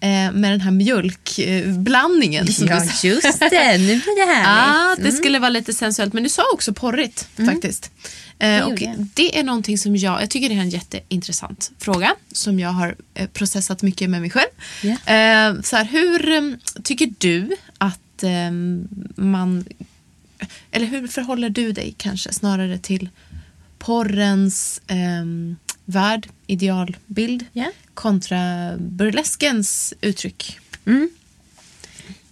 eh, 0.00 0.32
med 0.32 0.52
den 0.52 0.60
här 0.60 0.70
mjölkblandningen. 0.70 2.46
du 2.46 2.52
Ja 2.66 3.08
just 3.08 3.40
det, 3.40 3.78
nu 3.78 3.86
blir 3.86 4.26
det 4.26 4.32
härligt. 4.32 5.04
det 5.04 5.12
skulle 5.12 5.38
vara 5.38 5.50
lite 5.50 5.72
sensuellt. 5.72 6.12
Men 6.12 6.22
du 6.22 6.28
sa 6.28 6.42
också 6.54 6.72
porrigt 6.72 7.28
faktiskt. 7.46 7.90
Eh, 8.38 8.62
och 8.66 8.82
det 9.14 9.38
är 9.38 9.42
någonting 9.42 9.78
som 9.78 9.96
jag, 9.96 10.22
jag 10.22 10.30
tycker 10.30 10.48
det 10.48 10.54
är 10.54 10.60
en 10.60 10.70
jätteintressant 10.70 11.72
fråga 11.78 12.14
som 12.32 12.60
jag 12.60 12.68
har 12.68 12.96
eh, 13.14 13.28
processat 13.28 13.82
mycket 13.82 14.10
med 14.10 14.20
mig 14.20 14.30
själv. 14.30 14.50
Eh, 14.92 15.62
så 15.62 15.76
här, 15.76 15.84
hur 15.84 16.28
eh, 16.28 16.42
tycker 16.82 17.14
du 17.18 17.56
att 17.78 18.22
eh, 18.22 18.50
man, 19.16 19.64
eller 20.70 20.86
hur 20.86 21.08
förhåller 21.08 21.50
du 21.50 21.72
dig 21.72 21.94
kanske 21.98 22.32
snarare 22.32 22.78
till 22.78 23.08
porrens 23.78 24.80
eh, 24.86 25.24
värld, 25.84 26.28
idealbild 26.52 27.46
Ja. 27.52 27.70
kontra 27.94 28.72
burleskens 28.78 29.94
uttryck? 30.00 30.58
Mm. 30.84 31.10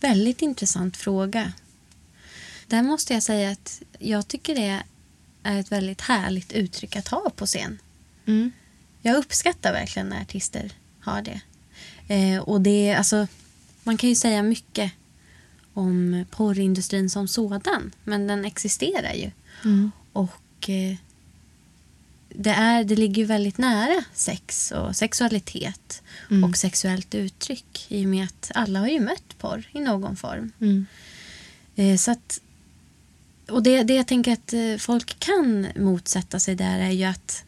Väldigt 0.01 0.43
intressant 0.43 0.97
fråga. 0.97 1.53
Där 2.67 2.83
måste 2.83 3.15
jag 3.15 3.23
säga 3.23 3.51
att 3.51 3.83
jag 3.99 4.29
tycker 4.29 4.55
det 4.55 4.83
är 5.43 5.61
ett 5.61 5.73
väldigt 5.73 6.01
härligt 6.01 6.53
uttryck 6.53 6.97
att 6.97 7.09
ha 7.09 7.31
på 7.37 7.47
scen. 7.47 7.79
Mm. 8.27 8.53
Jag 9.03 9.17
uppskattar 9.17 9.73
verkligen 9.73 10.09
när 10.09 10.21
artister 10.21 10.73
har 11.01 11.23
det. 11.23 11.41
Eh, 12.15 12.41
och 12.41 12.61
det 12.61 12.95
alltså, 12.95 13.27
man 13.83 13.97
kan 13.97 14.09
ju 14.09 14.15
säga 14.15 14.43
mycket 14.43 14.93
om 15.75 16.25
porrindustrin 16.31 17.11
som 17.11 17.29
sådan, 17.29 17.93
men 18.05 18.27
den 18.27 18.45
existerar 18.45 19.13
ju. 19.13 19.31
Mm. 19.65 19.91
Och 20.13 20.69
eh, 20.71 20.97
det, 22.35 22.51
är, 22.51 22.85
det 22.85 22.97
ligger 22.97 23.23
ju 23.23 23.25
väldigt 23.25 23.59
nära 23.59 24.05
sex 24.15 24.71
och 24.73 24.97
sexualitet 24.97 26.03
Mm. 26.31 26.45
och 26.45 26.57
sexuellt 26.57 27.15
uttryck 27.15 27.87
i 27.89 28.05
och 28.05 28.09
med 28.09 28.25
att 28.25 28.51
alla 28.55 28.79
har 28.79 28.89
ju 28.89 29.01
mött 29.01 29.39
porr 29.39 29.69
i 29.73 29.81
någon 29.81 30.17
form. 30.17 30.53
Mm. 30.61 30.87
Eh, 31.77 31.97
så 31.97 32.11
att, 32.11 32.41
och 33.49 33.63
det, 33.63 33.83
det 33.83 33.95
jag 33.95 34.07
tänker 34.07 34.33
att 34.33 34.53
eh, 34.53 34.77
folk 34.79 35.19
kan 35.19 35.67
motsätta 35.77 36.41
sig 36.41 36.55
där 36.55 36.79
är 36.79 36.91
ju 36.91 37.05
att 37.05 37.45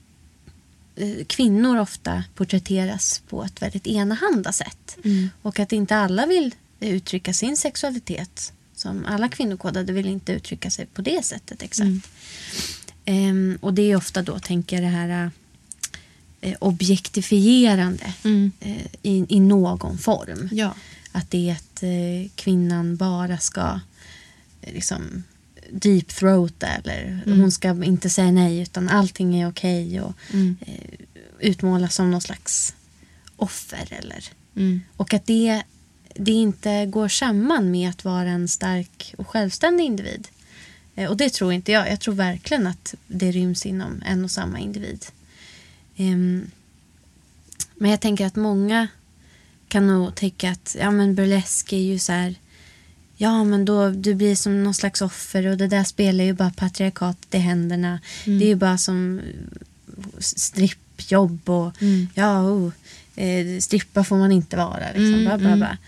eh, 0.97 1.25
kvinnor 1.27 1.79
ofta 1.79 2.25
porträtteras 2.35 3.23
på 3.29 3.45
ett 3.45 3.63
väldigt 3.63 3.87
enahanda 3.87 4.53
sätt. 4.53 4.97
Mm. 5.05 5.31
Och 5.43 5.59
att 5.59 5.73
inte 5.73 5.97
alla 5.97 6.27
vill 6.27 6.55
uttrycka 6.81 7.33
sin 7.33 7.57
sexualitet. 7.57 8.53
Som 8.75 9.05
alla 9.05 9.29
kvinnokodade 9.29 9.93
vill 9.93 10.07
inte 10.07 10.33
uttrycka 10.33 10.71
sig 10.71 10.87
på 10.87 11.03
det 11.03 11.25
sättet 11.25 11.63
exakt. 11.63 12.09
Mm. 13.05 13.29
Ehm, 13.31 13.59
och 13.61 13.75
det 13.75 13.83
är 13.93 13.97
ofta 13.97 14.23
då, 14.23 14.39
tänker 14.39 14.77
jag, 14.77 14.85
det 14.85 14.89
här 14.97 15.31
eh, 16.41 16.55
objektifierande 16.61 18.15
Mm. 18.25 18.53
eh, 18.61 18.87
i, 19.03 19.27
i 19.29 19.41
någon 19.41 19.99
form. 19.99 20.49
Ja. 20.53 20.75
Att 21.13 21.31
det 21.31 21.49
är 21.51 21.53
att 21.53 21.83
eh, 21.83 22.31
kvinnan 22.35 22.97
bara 22.97 23.39
ska 23.39 23.81
liksom 24.61 25.23
deep 25.71 26.09
throata 26.09 26.67
eller 26.67 27.23
hon 27.27 27.53
ska 27.53 27.85
inte 27.85 28.11
säga 28.11 28.31
nej 28.31 28.59
utan 28.61 28.89
allting 28.89 29.41
är 29.41 29.49
okej 29.49 30.01
och 30.01 30.13
Mm. 30.33 30.57
utmålas 31.41 31.95
som 31.95 32.11
någon 32.11 32.21
slags 32.21 32.75
offer 33.37 33.89
eller 33.91 34.25
Mm. 34.57 34.81
och 34.97 35.15
att 35.15 35.27
det, 35.27 35.63
det 36.15 36.33
inte 36.33 36.87
går 36.87 37.09
samman 37.09 37.71
med 37.71 37.91
att 37.91 38.05
vara 38.05 38.29
en 38.31 38.49
stark 38.49 39.15
och 39.19 39.29
självständig 39.29 39.85
individ. 39.85 40.29
Eh, 40.95 41.11
och 41.11 41.17
det 41.17 41.33
tror 41.33 41.53
inte 41.53 41.73
jag. 41.73 41.91
Jag 41.91 42.01
tror 42.01 42.15
verkligen 42.15 42.67
att 42.67 42.95
det 43.07 43.31
ryms 43.31 43.67
inom 43.67 44.03
en 44.07 44.25
och 44.25 44.31
samma 44.31 44.59
individ. 44.59 45.07
Ehm, 45.97 46.51
men 47.75 47.91
jag 47.91 48.01
tänker 48.01 48.27
att 48.27 48.37
många 48.37 48.89
kan 49.69 49.87
nog 49.87 50.15
tycka 50.15 50.51
att 50.51 50.77
ja, 50.81 50.91
men 50.91 51.15
burlesk 51.15 51.73
är 51.73 51.77
ju 51.77 51.99
så 51.99 52.13
här 52.13 52.35
ja 53.17 53.45
men 53.45 53.65
då 53.65 53.91
du 53.91 54.15
blir 54.15 54.35
som 54.35 54.65
någon 54.65 54.75
slags 54.75 55.03
offer 55.03 55.47
och 55.47 55.57
det 55.57 55.67
där 55.67 55.85
spelar 55.85 56.25
ju 56.25 56.33
bara 56.33 56.51
patriarkatet 56.51 57.35
i 57.35 57.39
händerna. 57.39 58.01
Mm. 58.25 58.39
Det 58.39 58.45
är 58.45 58.49
ju 58.49 58.55
bara 58.55 58.79
som 58.79 59.21
strippjobb 60.19 61.51
och 61.51 61.83
Mm. 61.83 62.09
ja, 62.15 62.43
oh, 62.43 62.73
eh, 63.17 63.59
strippa 63.61 64.05
får 64.05 64.17
man 64.17 64.33
inte 64.33 64.57
vara. 64.57 64.87
Liksom, 64.87 65.05
Mm, 65.05 65.25
bla, 65.25 65.39
bla, 65.39 65.47
mm. 65.47 65.59
bla. 65.59 65.79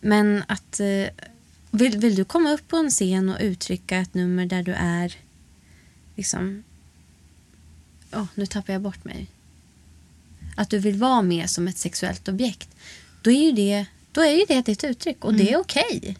Men 0.00 0.42
att 0.46 0.80
eh, 0.80 1.24
vill, 1.74 1.98
vill 1.98 2.14
du 2.14 2.24
komma 2.24 2.52
upp 2.52 2.68
på 2.68 2.76
en 2.76 2.90
scen 2.90 3.28
och 3.28 3.40
uttrycka 3.40 3.96
ett 3.98 4.14
nummer 4.14 4.46
där 4.46 4.62
du 4.62 4.72
är 4.72 5.14
liksom 6.16 6.64
Åh, 8.12 8.24
nu 8.34 8.46
tappar 8.46 8.72
jag 8.72 8.82
bort 8.82 9.04
mig. 9.04 9.26
Att 10.56 10.70
du 10.70 10.78
vill 10.78 10.96
vara 10.96 11.22
med 11.22 11.50
som 11.50 11.68
ett 11.68 11.78
sexuellt 11.78 12.28
objekt. 12.28 12.68
Då 13.22 13.30
är 13.30 13.44
ju 13.44 13.52
det, 13.52 13.86
då 14.12 14.20
är 14.20 14.30
ju 14.32 14.44
det 14.48 14.62
ditt 14.66 14.84
uttryck 14.84 15.24
och 15.24 15.34
det 15.34 15.52
är 15.52 15.56
okej. 15.56 16.18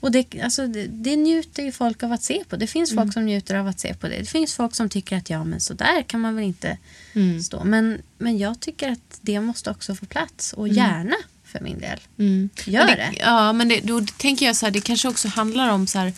Och 0.00 0.12
det, 0.12 0.40
alltså, 0.42 0.66
det, 0.66 0.86
det 0.86 1.16
njuter 1.16 1.62
ju 1.62 1.72
folk 1.72 2.02
av 2.02 2.12
att 2.12 2.22
se 2.22 2.44
på. 2.48 2.56
Det 2.56 2.66
finns 2.66 2.94
folk 2.94 3.12
som 3.12 3.24
njuter 3.26 3.54
av 3.54 3.66
att 3.66 3.80
se 3.80 3.94
på 3.94 4.08
det. 4.08 4.18
Det 4.18 4.26
finns 4.26 4.54
folk 4.54 4.74
som 4.74 4.88
tycker 4.88 5.16
att 5.16 5.30
ja, 5.30 5.44
men 5.44 5.60
så 5.60 5.74
där 5.74 6.02
kan 6.02 6.20
man 6.20 6.34
väl 6.34 6.44
inte 6.44 6.78
Mm. 7.12 7.42
stå. 7.42 7.64
Men, 7.64 8.02
men 8.18 8.38
jag 8.38 8.60
tycker 8.60 8.92
att 8.92 9.18
det 9.20 9.40
måste 9.40 9.70
också 9.70 9.94
få 9.94 10.06
plats. 10.06 10.52
Och 10.52 10.68
gärna 10.68 11.14
för 11.56 11.64
min 11.64 11.78
del. 11.78 11.98
Mm. 12.18 12.48
Gör 12.64 12.86
Men 12.86 12.96
det. 12.96 13.12
Ja, 13.20 13.52
men 13.52 13.68
det, 13.68 13.80
då 13.80 14.00
tänker 14.16 14.46
jag 14.46 14.56
så 14.56 14.66
här, 14.66 14.70
det 14.70 14.80
kanske 14.80 15.08
också 15.08 15.28
handlar 15.28 15.68
om 15.68 15.86
så 15.86 15.98
här, 15.98 16.12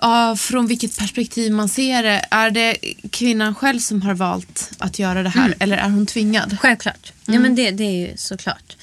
ja, 0.00 0.36
från 0.36 0.66
vilket 0.66 0.98
perspektiv 0.98 1.52
man 1.52 1.68
ser 1.68 2.02
det. 2.02 2.24
Är 2.30 2.50
det 2.50 2.76
kvinnan 3.10 3.54
själv 3.54 3.78
som 3.80 4.02
har 4.02 4.14
valt 4.14 4.70
att 4.78 4.98
göra 4.98 5.22
det 5.22 5.28
här 5.28 5.46
Mm. 5.46 5.58
eller 5.60 5.76
är 5.76 5.88
hon 5.90 6.06
tvingad? 6.06 6.56
Självklart. 6.60 7.12
Ja, 7.26 7.38
men 7.38 7.54
det, 7.54 7.70
det 7.70 7.84
är 7.84 8.08
ju 8.08 8.16
såklart. 8.16 8.76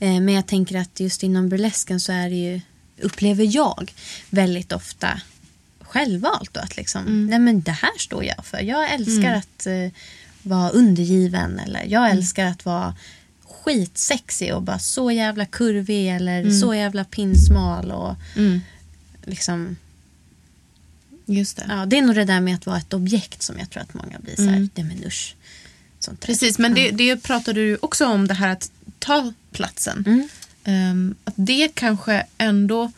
Eh, 0.00 0.20
men 0.20 0.28
jag 0.34 0.46
tänker 0.46 0.76
att 0.80 1.00
just 1.00 1.22
inom 1.22 1.48
burlesken 1.48 2.00
så 2.00 2.12
är 2.12 2.30
det 2.30 2.36
ju, 2.36 2.60
upplever 3.02 3.56
jag 3.56 3.92
väldigt 4.30 4.72
ofta 4.72 5.20
självvalt. 5.80 6.54
Då, 6.54 6.60
att 6.60 6.76
liksom, 6.76 7.26
nej 7.26 7.38
men 7.38 7.60
det 7.60 7.70
här 7.72 7.98
står 7.98 8.24
jag 8.24 8.46
för. 8.46 8.58
Jag 8.58 8.92
älskar 8.92 9.32
att 9.34 9.66
eh, 9.66 9.92
vara 10.42 10.70
undergiven 10.70 11.58
eller 11.58 11.84
jag 11.88 12.10
älskar 12.10 12.46
att 12.46 12.64
vara 12.64 12.94
skitsexig 13.50 14.54
och 14.54 14.62
bara 14.62 14.78
så 14.78 15.10
jävla 15.10 15.44
kurvig 15.46 16.08
eller 16.16 16.50
så 16.50 16.74
jävla 16.74 17.04
pinsmal 17.04 17.90
och 17.90 18.14
Mm. 18.36 18.60
liksom 19.24 19.76
Just 21.26 21.56
det. 21.56 21.64
Ja, 21.68 21.86
det 21.86 21.98
är 21.98 22.02
nog 22.02 22.14
det 22.14 22.24
där 22.24 22.40
med 22.40 22.54
att 22.54 22.66
vara 22.66 22.78
ett 22.78 22.94
objekt 22.94 23.42
som 23.42 23.58
jag 23.58 23.70
tror 23.70 23.82
att 23.82 23.94
många 23.94 24.18
blir 24.18 24.36
så 24.36 24.42
här, 24.42 24.48
Mm. 24.56 24.70
nej 24.74 24.84
men 24.84 25.04
usch. 25.06 25.34
Sånt. 26.00 26.20
Precis, 26.20 26.58
men 26.58 26.74
det, 26.74 26.90
det 26.90 27.16
pratade 27.16 27.60
du 27.60 27.78
också 27.82 28.06
om 28.06 28.28
det 28.28 28.34
här 28.34 28.48
att 28.48 28.70
ta 28.98 29.32
platsen. 29.52 30.04
Mm. 30.06 30.28
Ehm, 30.64 31.14
att 31.24 31.34
det 31.36 31.68
kanske 31.74 32.26
ändå 32.38 32.92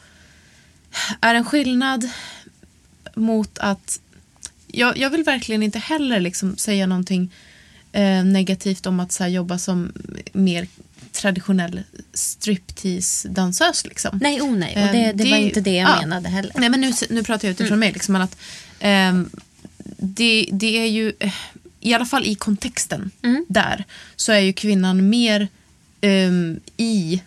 är 1.21 1.35
en 1.35 1.45
skillnad 1.45 2.09
mot 3.15 3.59
att 3.59 4.01
jag, 4.67 4.99
jag 4.99 5.11
vill 5.11 5.23
verkligen 5.25 5.63
inte 5.63 5.79
heller 5.79 6.21
liksom 6.21 6.57
säga 6.57 6.87
någonting 6.87 7.31
eh, 7.93 8.25
negativt 8.25 8.87
om 8.87 9.01
att 9.01 9.13
så 9.13 9.23
här, 9.23 9.31
jobba 9.31 9.59
som 9.59 9.93
mer 10.33 10.67
traditionell 11.13 11.83
striptease-dansös. 12.13 13.87
Liksom. 13.87 14.19
Nej, 14.23 14.41
oh 14.41 14.57
nej. 14.57 14.73
Och 14.73 14.81
Eh, 14.81 14.93
det, 14.93 15.13
det, 15.13 15.31
var 15.31 15.37
det- 15.39 15.43
inte 15.45 15.61
det 15.61 15.75
jag 15.77 15.89
ja. 15.91 16.01
menade 16.01 16.29
heller. 16.29 16.53
Nej, 16.55 16.69
men 16.69 16.81
nu, 16.81 16.93
nu 17.11 17.23
pratar 17.23 17.49
jag 17.49 17.53
utifrån 17.53 17.79
mig. 17.79 17.93
Liksom, 17.93 18.17
att, 18.17 18.37
ehm, 18.81 19.31
det, 19.99 20.49
det 20.53 20.79
är 20.79 20.87
ju, 20.87 21.13
eh, 21.21 21.35
i 21.81 21.95
alla 21.95 22.07
fall 22.07 22.27
i 22.27 22.35
kontexten 22.35 23.11
Mm. 23.23 23.45
där, 23.49 23.85
så 24.17 24.33
är 24.33 24.39
ju 24.39 24.53
kvinnan 24.53 25.09
mer 25.09 25.49
ehm, 26.01 26.61
i 26.77 27.23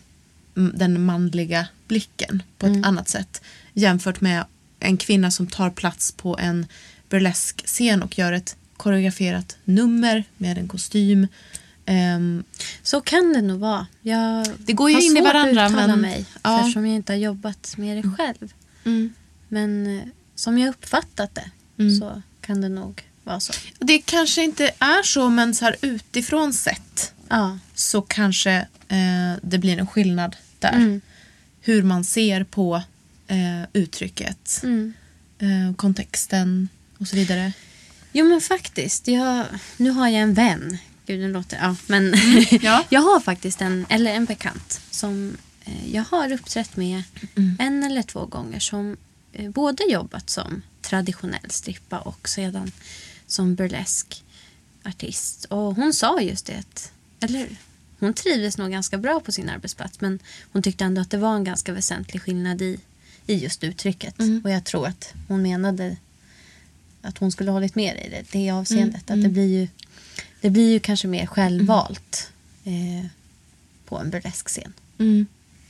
mm, 0.58 0.74
den 0.78 1.06
manliga 1.06 1.68
blicken 1.88 2.44
på 2.58 2.66
ett 2.66 2.70
Mm. 2.72 2.84
annat 2.84 3.10
sätt 3.10 3.42
jämfört 3.74 4.22
med 4.22 4.46
en 4.80 4.98
kvinna 4.98 5.32
som 5.32 5.48
tar 5.48 5.70
plats 5.70 6.12
på 6.12 6.38
en 6.38 6.66
burlesk 7.10 7.66
scen 7.66 8.04
och 8.04 8.18
gör 8.18 8.34
ett 8.34 8.56
koreograferat 8.78 9.58
nummer 9.64 10.24
med 10.38 10.58
en 10.58 10.68
kostym. 10.68 11.28
Ehm, 11.86 12.44
Så 12.84 13.02
kan 13.02 13.34
det 13.34 13.42
nog 13.42 13.60
vara. 13.60 13.88
Jag 14.02 14.48
Det 14.58 14.74
går 14.74 14.92
ju 14.92 15.02
in 15.02 15.18
i 15.18 15.22
varandra, 15.22 15.66
uttala 15.68 15.88
men- 15.88 16.02
mig 16.02 16.26
ja. 16.44 16.60
eftersom 16.60 16.86
jag 16.88 16.96
inte 16.96 17.14
har 17.14 17.18
jobbat 17.18 17.74
med 17.78 17.98
det 17.98 18.10
själv. 18.18 18.54
mm. 18.84 19.14
Men 19.48 19.98
eh, 19.98 20.04
som 20.36 20.58
jag 20.60 20.70
uppfattat 20.70 21.36
det 21.36 21.52
Mm. 21.80 22.00
så 22.00 22.22
kan 22.42 22.62
det 22.62 22.70
nog 22.70 23.02
vara 23.24 23.40
så. 23.40 23.54
Det 23.80 24.00
kanske 24.00 24.44
inte 24.44 24.72
är 24.80 25.04
så, 25.04 25.30
men 25.30 25.56
så 25.56 25.66
här 25.66 25.76
utifrån 25.82 26.54
sett 26.54 27.14
Ja. 27.30 27.58
så 27.76 28.02
kanske 28.02 28.52
eh, 28.88 29.34
det 29.42 29.58
blir 29.58 29.78
en 29.80 29.88
skillnad 29.88 30.36
där. 30.60 30.72
Mm. 30.76 31.02
Hur 31.62 31.84
man 31.84 32.04
ser 32.04 32.44
på 32.44 32.82
eh, 33.28 33.64
uttrycket, 33.74 34.60
Mm. 34.64 34.94
eh, 35.40 35.76
kontexten 35.76 36.70
och 36.98 37.08
så 37.08 37.16
vidare. 37.16 37.54
Jo 38.14 38.26
men 38.30 38.42
faktiskt. 38.42 39.08
Jag, 39.08 39.46
nu 39.78 39.90
har 39.90 40.08
jag 40.08 40.22
en 40.22 40.34
vän. 40.34 40.78
Gud, 41.06 41.22
den 41.22 41.32
låter... 41.32 41.58
Ja, 41.58 41.76
men 41.88 42.14
Ja. 42.62 42.84
jag 42.90 43.02
har 43.02 43.20
faktiskt 43.20 43.62
en, 43.62 43.86
eller 43.90 44.14
en 44.14 44.26
bekant 44.26 44.82
som 44.92 45.38
eh, 45.66 45.96
jag 45.96 46.04
har 46.04 46.32
uppträtt 46.32 46.76
med 46.76 47.04
Mm. 47.36 47.58
en 47.60 47.84
eller 47.84 48.02
två 48.02 48.26
gånger 48.26 48.60
som 48.60 48.98
eh, 49.34 49.50
både 49.52 49.84
jobbat 49.84 50.30
som 50.30 50.62
traditionell 50.82 51.50
strippa 51.50 52.00
och 52.00 52.30
sedan 52.30 52.72
som 53.28 53.56
burlesk 53.56 54.24
artist. 54.86 55.46
Och 55.46 55.76
hon 55.76 55.94
sa 55.94 56.22
just 56.22 56.46
det, 56.46 56.92
eller 57.20 57.48
hon 58.00 58.14
trivdes 58.14 58.58
nog 58.58 58.72
ganska 58.72 58.98
bra 58.98 59.20
på 59.20 59.32
sin 59.32 59.50
arbetsplats 59.50 60.02
men 60.02 60.20
hon 60.52 60.62
tyckte 60.64 60.84
ändå 60.84 61.02
att 61.02 61.10
det 61.12 61.18
var 61.18 61.36
en 61.36 61.44
ganska 61.44 61.74
väsentlig 61.74 62.22
skillnad 62.22 62.62
i, 62.62 62.80
i 63.28 63.36
just 63.36 63.64
uttrycket. 63.64 64.20
Mm. 64.20 64.42
Och 64.44 64.52
jag 64.52 64.64
tror 64.64 64.88
att 64.88 65.14
hon 65.28 65.42
menade 65.42 65.98
att 67.04 67.18
hon 67.18 67.32
skulle 67.32 67.52
ha 67.52 67.56
hållit 67.56 67.76
med 67.76 68.06
i 68.06 68.10
det, 68.10 68.24
det 68.32 68.52
avseendet. 68.52 69.10
Mm, 69.10 69.20
Att 69.20 69.24
det 69.24 69.28
mm. 69.28 69.34
blir 69.34 69.60
ju, 69.60 69.68
det 70.42 70.50
blir 70.50 70.72
ju 70.72 70.80
kanske 70.80 71.08
mer 71.08 71.26
självvalt 71.26 72.32
eh, 72.64 73.06
på 73.86 73.98
en 73.98 74.10
burlesk 74.10 74.48
scen. 74.48 74.74
Mm. 74.98 75.26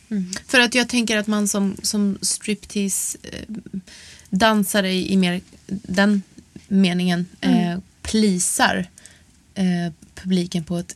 Mm. 0.10 0.34
För 0.46 0.60
att 0.60 0.76
jag 0.76 0.90
tänker 0.90 1.18
att 1.18 1.28
man 1.28 1.48
som, 1.48 1.76
som 1.82 2.18
striptease 2.22 3.18
eh, 3.24 3.56
dansare 4.30 4.92
i, 4.94 5.14
i 5.14 5.18
mer 5.18 5.42
den 5.68 6.22
meningen 6.68 7.26
eh, 7.42 7.78
plisar 8.02 8.88
eh, 9.56 9.94
publiken 10.16 10.64
på 10.64 10.78
ett, 10.78 10.96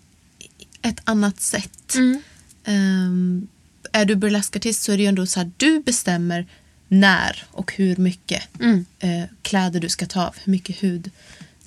ett 0.81 1.01
annat 1.03 1.41
sätt. 1.41 1.95
Mm. 1.95 2.21
Ehm, 2.63 3.47
är 3.91 4.05
du 4.05 4.15
burleskartist 4.15 4.83
så 4.83 4.91
är 4.91 4.97
det 4.97 5.03
ju 5.03 5.09
ändå 5.09 5.25
så 5.25 5.39
här, 5.39 5.51
du 5.57 5.79
bestämmer 5.79 6.45
när 6.87 7.43
och 7.51 7.73
hur 7.73 7.95
mycket 7.97 8.43
Mm. 8.59 8.85
eh, 8.99 9.23
kläder 9.41 9.79
du 9.79 9.89
ska 9.89 10.05
ta 10.05 10.25
av, 10.27 10.35
hur 10.43 10.51
mycket 10.51 10.83
hud 10.83 11.11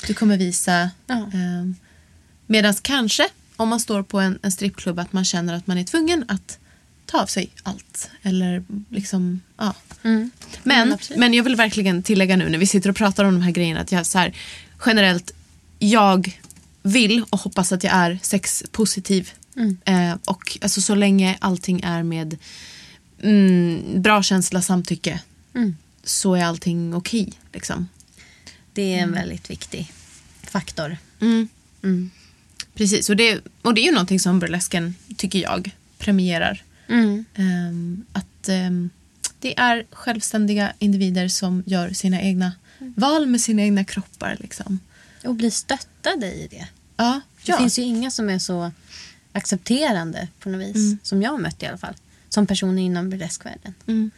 du 0.06 0.14
kommer 0.14 0.36
visa. 0.36 0.90
Ja. 1.06 1.30
Ehm, 1.34 1.74
Medan 2.46 2.74
kanske 2.82 3.28
om 3.56 3.68
man 3.68 3.80
står 3.80 4.02
på 4.02 4.20
en, 4.20 4.38
en 4.42 4.52
strippklubb 4.52 4.98
att 4.98 5.12
man 5.12 5.24
känner 5.24 5.54
att 5.54 5.66
man 5.66 5.78
är 5.78 5.84
tvungen 5.84 6.24
att 6.28 6.58
ta 7.06 7.22
av 7.22 7.26
sig 7.26 7.50
allt. 7.62 8.10
Eller 8.22 8.64
liksom, 8.88 9.40
ja. 9.56 9.74
Mm. 10.02 10.30
Men, 10.62 10.88
Mm, 10.88 10.98
men 11.16 11.34
jag 11.34 11.44
vill 11.44 11.56
verkligen 11.56 12.02
tillägga 12.02 12.36
nu 12.36 12.48
när 12.48 12.58
vi 12.58 12.66
sitter 12.66 12.90
och 12.90 12.96
pratar 12.96 13.24
om 13.24 13.34
de 13.34 13.42
här 13.42 13.50
grejerna 13.50 13.80
att 13.80 13.92
jag 13.92 14.06
så 14.06 14.18
här, 14.18 14.34
generellt, 14.86 15.32
jag 15.78 16.38
vill 16.82 17.24
och 17.30 17.40
hoppas 17.40 17.72
att 17.72 17.84
jag 17.84 17.92
är 17.94 18.18
sexpositiv. 18.22 19.30
Mm. 19.56 19.76
Eh, 19.84 20.16
och 20.24 20.58
alltså 20.62 20.80
så 20.80 20.94
länge 20.94 21.36
allting 21.40 21.80
är 21.80 22.02
med 22.02 22.36
mm, 23.22 24.02
bra 24.02 24.22
känsla, 24.22 24.62
samtycke 24.62 25.20
Mm. 25.54 25.76
så 26.04 26.34
är 26.34 26.44
allting 26.44 26.94
okej. 26.94 27.32
liksom. 27.52 27.88
Det 28.72 28.94
är 28.94 29.02
en 29.02 29.12
väldigt 29.12 29.50
viktig 29.50 29.92
faktor. 30.42 30.96
Mm. 31.20 31.48
Mm. 31.82 32.10
Precis, 32.74 33.10
och 33.10 33.16
det, 33.16 33.40
och 33.62 33.74
det 33.74 33.80
är 33.80 33.84
ju 33.84 33.92
någonting 33.92 34.20
som 34.20 34.38
burlesken, 34.38 34.94
tycker 35.16 35.38
jag, 35.38 35.70
premierar. 35.98 36.62
Mm. 36.88 37.24
Ehm, 37.34 38.04
att 38.12 38.48
ehm, 38.48 38.90
det 39.38 39.58
är 39.58 39.86
självständiga 39.90 40.72
individer 40.78 41.28
som 41.28 41.62
gör 41.66 41.90
sina 41.90 42.22
egna 42.22 42.52
val 42.78 43.26
med 43.26 43.40
sina 43.40 43.62
egna 43.62 43.84
kroppar. 43.84 44.36
Liksom. 44.40 44.80
Och 45.24 45.34
bli 45.34 45.50
stöttade 45.50 46.26
i 46.32 46.48
det. 46.50 46.66
Ja, 46.96 47.20
Det 47.44 47.52
ja. 47.52 47.58
finns 47.58 47.78
ju 47.78 47.82
inga 47.82 48.10
som 48.10 48.28
är 48.30 48.38
så 48.38 48.72
accepterande 49.32 50.28
på 50.40 50.48
något 50.48 50.60
vis. 50.68 50.76
Mm. 50.76 50.98
Som 51.02 51.22
jag 51.22 51.30
har 51.30 51.38
mött 51.38 51.62
i 51.62 51.66
alla 51.66 51.78
fall. 51.78 51.94
Som 52.30 52.46
personer 52.46 52.82
inom 52.82 53.10
burleskvärlden. 53.10 53.74
Mm, 53.86 54.10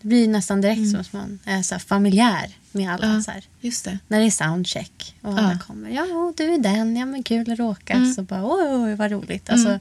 Det 0.00 0.08
blir 0.08 0.28
nästan 0.28 0.60
direkt 0.60 0.90
som 0.90 1.00
att 1.00 1.12
man 1.12 1.38
är 1.44 1.62
så 1.62 1.78
familjär 1.78 2.56
med 2.72 2.92
alla. 2.94 3.14
Ja. 3.14 3.22
Så 3.22 3.30
här. 3.30 3.44
just 3.60 3.84
det. 3.84 3.98
När 4.08 4.20
det 4.20 4.26
är 4.26 4.30
soundcheck 4.30 5.14
och 5.20 5.32
alla 5.38 5.52
Ja. 5.52 5.58
kommer. 5.66 5.90
Ja, 5.90 6.32
du 6.36 6.54
är 6.54 6.58
den. 6.58 6.96
Ja, 6.96 7.06
men 7.06 7.22
kul 7.22 7.52
att 7.52 7.58
råkas. 7.58 7.96
Mm. 7.96 8.14
Och 8.18 8.24
bara, 8.24 8.42
oj, 8.84 8.94
vad 8.94 9.10
roligt. 9.10 9.50
Alltså, 9.50 9.68
Mm. 9.68 9.80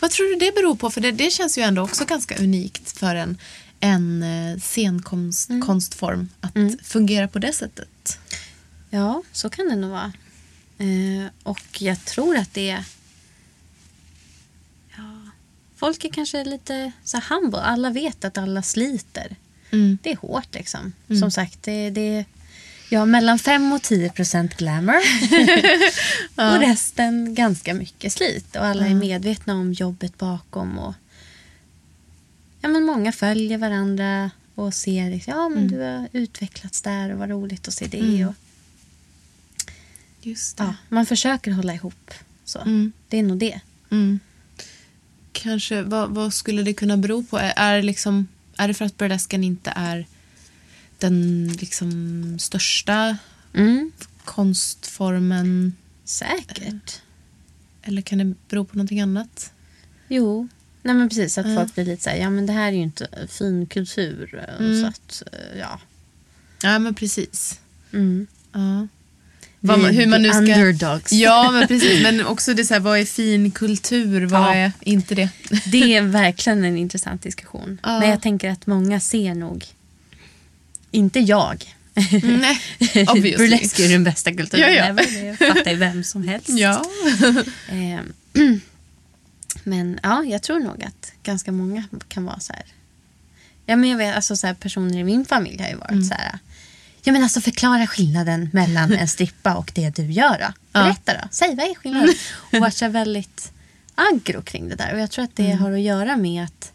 Vad 0.00 0.10
tror 0.10 0.26
du 0.38 0.46
det 0.46 0.54
beror 0.54 0.74
på? 0.74 0.90
För 0.90 1.00
det, 1.00 1.12
det 1.12 1.30
känns 1.32 1.58
ju 1.58 1.62
ändå 1.62 1.82
också 1.82 2.04
ganska 2.04 2.36
unikt 2.36 2.98
för 2.98 3.14
en, 3.14 3.38
en 3.80 4.22
eh, 4.22 4.58
scenkonstform 4.60 6.28
att 6.40 6.56
Mm. 6.56 6.78
fungera 6.82 7.28
på 7.28 7.38
det 7.38 7.52
sättet. 7.52 8.18
Ja, 8.90 9.22
så 9.32 9.50
kan 9.50 9.68
det 9.68 9.76
nog 9.76 9.90
vara. 9.90 10.12
Eh, 10.78 11.26
och 11.42 11.82
jag 11.82 12.04
tror 12.04 12.36
att 12.36 12.54
det... 12.54 12.84
Ja, 15.82 15.86
folk 15.86 16.04
är 16.04 16.08
kanske 16.08 16.44
lite 16.44 16.92
så 17.04 17.16
här 17.16 17.24
humble. 17.28 17.60
Alla 17.60 17.90
vet 17.90 18.24
att 18.24 18.38
alla 18.38 18.62
sliter. 18.62 19.36
Mm. 19.70 19.98
Det 20.02 20.12
är 20.12 20.16
hårt 20.16 20.54
liksom. 20.54 20.92
Som 21.20 21.30
sagt, 21.30 21.62
det, 21.62 21.90
det 21.90 22.24
ja, 22.88 23.04
mellan 23.04 23.38
5 23.38 23.72
och 23.72 23.82
10 23.82 24.08
procent 24.08 24.56
glamour. 24.56 25.02
Och 26.54 26.60
resten 26.60 27.34
ganska 27.34 27.74
mycket 27.74 28.12
slit. 28.12 28.56
Och 28.56 28.64
alla 28.64 28.86
är 28.86 28.94
medvetna 28.94 29.54
om 29.54 29.72
jobbet 29.72 30.18
bakom. 30.18 30.78
Och, 30.78 30.94
ja, 32.60 32.68
men 32.68 32.84
många 32.84 33.12
följer 33.12 33.58
varandra 33.58 34.30
och 34.54 34.74
ser 34.74 35.10
liksom, 35.10 35.32
ja, 35.36 35.48
men 35.48 35.68
du 35.68 35.80
har 35.80 36.08
utvecklats 36.12 36.82
där 36.82 37.12
och 37.12 37.18
vad 37.18 37.30
roligt 37.30 37.68
att 37.68 37.74
se 37.74 37.86
det. 37.86 37.98
Mm. 37.98 38.28
Och, 38.28 38.34
Just 40.20 40.56
det. 40.56 40.64
ja, 40.64 40.74
man 40.88 41.06
försöker 41.06 41.50
hålla 41.50 41.74
ihop. 41.74 42.10
Så. 42.44 42.58
Mm. 42.58 42.92
Det 43.08 43.18
är 43.18 43.22
nog 43.22 43.38
det. 43.38 43.60
Mm. 43.90 44.20
Kanske, 45.32 45.82
vad, 45.82 46.10
vad 46.10 46.34
skulle 46.34 46.62
det 46.62 46.72
kunna 46.74 46.96
bero 46.96 47.22
på? 47.24 47.38
Är, 47.38 47.52
är, 47.56 47.82
liksom, 47.82 48.28
är 48.56 48.68
det 48.68 48.74
för 48.74 48.84
att 48.84 48.96
burlesken 48.98 49.44
inte 49.44 49.72
är 49.76 50.06
den 50.98 51.48
liksom 51.60 51.90
största 52.38 53.16
Mm. 53.54 53.92
konstformen? 54.24 55.74
Säkert. 56.04 57.00
Eller 57.82 58.02
kan 58.02 58.18
det 58.18 58.34
bero 58.48 58.64
på 58.64 58.76
någonting 58.76 59.00
annat? 59.00 59.52
Jo. 60.08 60.48
Nej 60.82 60.94
men 60.94 61.08
precis, 61.08 61.38
att 61.38 61.48
Ja. 61.48 61.56
folk 61.56 61.74
blir 61.74 61.84
lite 61.84 62.02
så 62.02 62.10
här, 62.10 62.16
ja 62.16 62.30
men 62.30 62.46
det 62.46 62.52
här 62.52 62.68
är 62.68 62.72
ju 62.72 62.82
inte 62.82 63.08
fin 63.28 63.66
kultur. 63.66 64.44
eh, 64.48 64.64
Mm. 64.66 64.80
Så 64.80 64.86
att, 64.86 65.22
eh, 65.32 65.58
ja. 65.58 65.80
Ja, 66.62 66.78
men 66.78 66.94
precis. 66.94 67.60
Mm. 67.92 68.26
Ja. 68.52 68.88
Vad 69.64 69.78
man- 69.78 69.94
hur 69.94 70.06
man 70.06 70.22
nu 70.22 70.28
ska... 70.28 70.38
Underdogs. 70.40 71.12
Ja, 71.12 71.50
men 71.50 71.68
precis. 71.68 72.02
Men 72.02 72.26
också 72.26 72.54
det 72.54 72.64
så 72.64 72.74
här, 72.74 72.80
vad 72.80 72.98
är 72.98 73.04
fin 73.04 73.50
kultur? 73.50 74.26
Vad 74.26 74.40
Ja. 74.40 74.54
är 74.54 74.72
inte 74.80 75.14
det? 75.14 75.28
Det 75.66 75.96
är 75.96 76.02
verkligen 76.02 76.64
en 76.64 76.76
intressant 76.76 77.22
diskussion. 77.22 77.78
Ja. 77.82 78.00
Men 78.00 78.10
jag 78.10 78.22
tänker 78.22 78.50
att 78.50 78.66
många 78.66 79.00
ser 79.00 79.34
nog, 79.34 79.64
inte 80.90 81.20
jag. 81.20 81.74
Nej. 82.22 82.60
Burlesk 83.22 83.78
är 83.80 83.88
den 83.88 84.04
bästa 84.04 84.32
kulturen 84.34 84.74
Ja, 84.74 84.86
ja. 84.86 84.92
Det 84.92 85.36
fattar 85.54 85.74
vem 85.74 86.04
som 86.04 86.28
helst. 86.28 86.48
Ja. 86.48 86.84
Ehm, 87.70 88.12
Men 89.64 90.00
ja, 90.02 90.24
jag 90.24 90.42
tror 90.42 90.60
nog 90.60 90.84
att 90.84 91.12
ganska 91.22 91.52
många 91.52 91.84
kan 92.08 92.24
vara 92.24 92.40
så 92.40 92.52
här. 92.52 92.64
Ja, 93.66 93.76
men 93.76 93.90
jag 93.90 93.98
vet, 93.98 94.16
alltså 94.16 94.36
så 94.36 94.46
här, 94.46 94.54
personer 94.54 94.98
i 94.98 95.04
min 95.04 95.24
familj 95.24 95.62
har 95.62 95.68
ju 95.68 95.74
varit 95.76 95.90
Mm. 95.90 96.04
så 96.04 96.14
här. 96.14 96.38
Ja, 97.04 97.12
men 97.12 97.22
alltså 97.22 97.40
förklara 97.40 97.86
skillnaden 97.86 98.50
mellan 98.52 98.92
en 98.92 99.08
strippa 99.08 99.54
och 99.54 99.70
det 99.74 99.90
du 99.96 100.02
gör 100.12 100.38
då. 100.38 100.80
Berätta 100.80 101.12
då. 101.14 101.28
Säg 101.30 101.54
vad 101.56 101.66
är 101.70 101.74
skillnaden? 101.74 102.14
Och 102.52 102.58
varit 102.58 102.74
så 102.76 102.88
väldigt 102.88 103.52
aggro 103.94 104.42
kring 104.42 104.68
det 104.68 104.74
där. 104.74 104.94
Och 104.94 105.00
jag 105.00 105.10
tror 105.10 105.24
att 105.24 105.36
det 105.36 105.46
Mm. 105.46 105.58
har 105.58 105.72
att 105.72 105.80
göra 105.80 106.16
med 106.16 106.44
att 106.44 106.72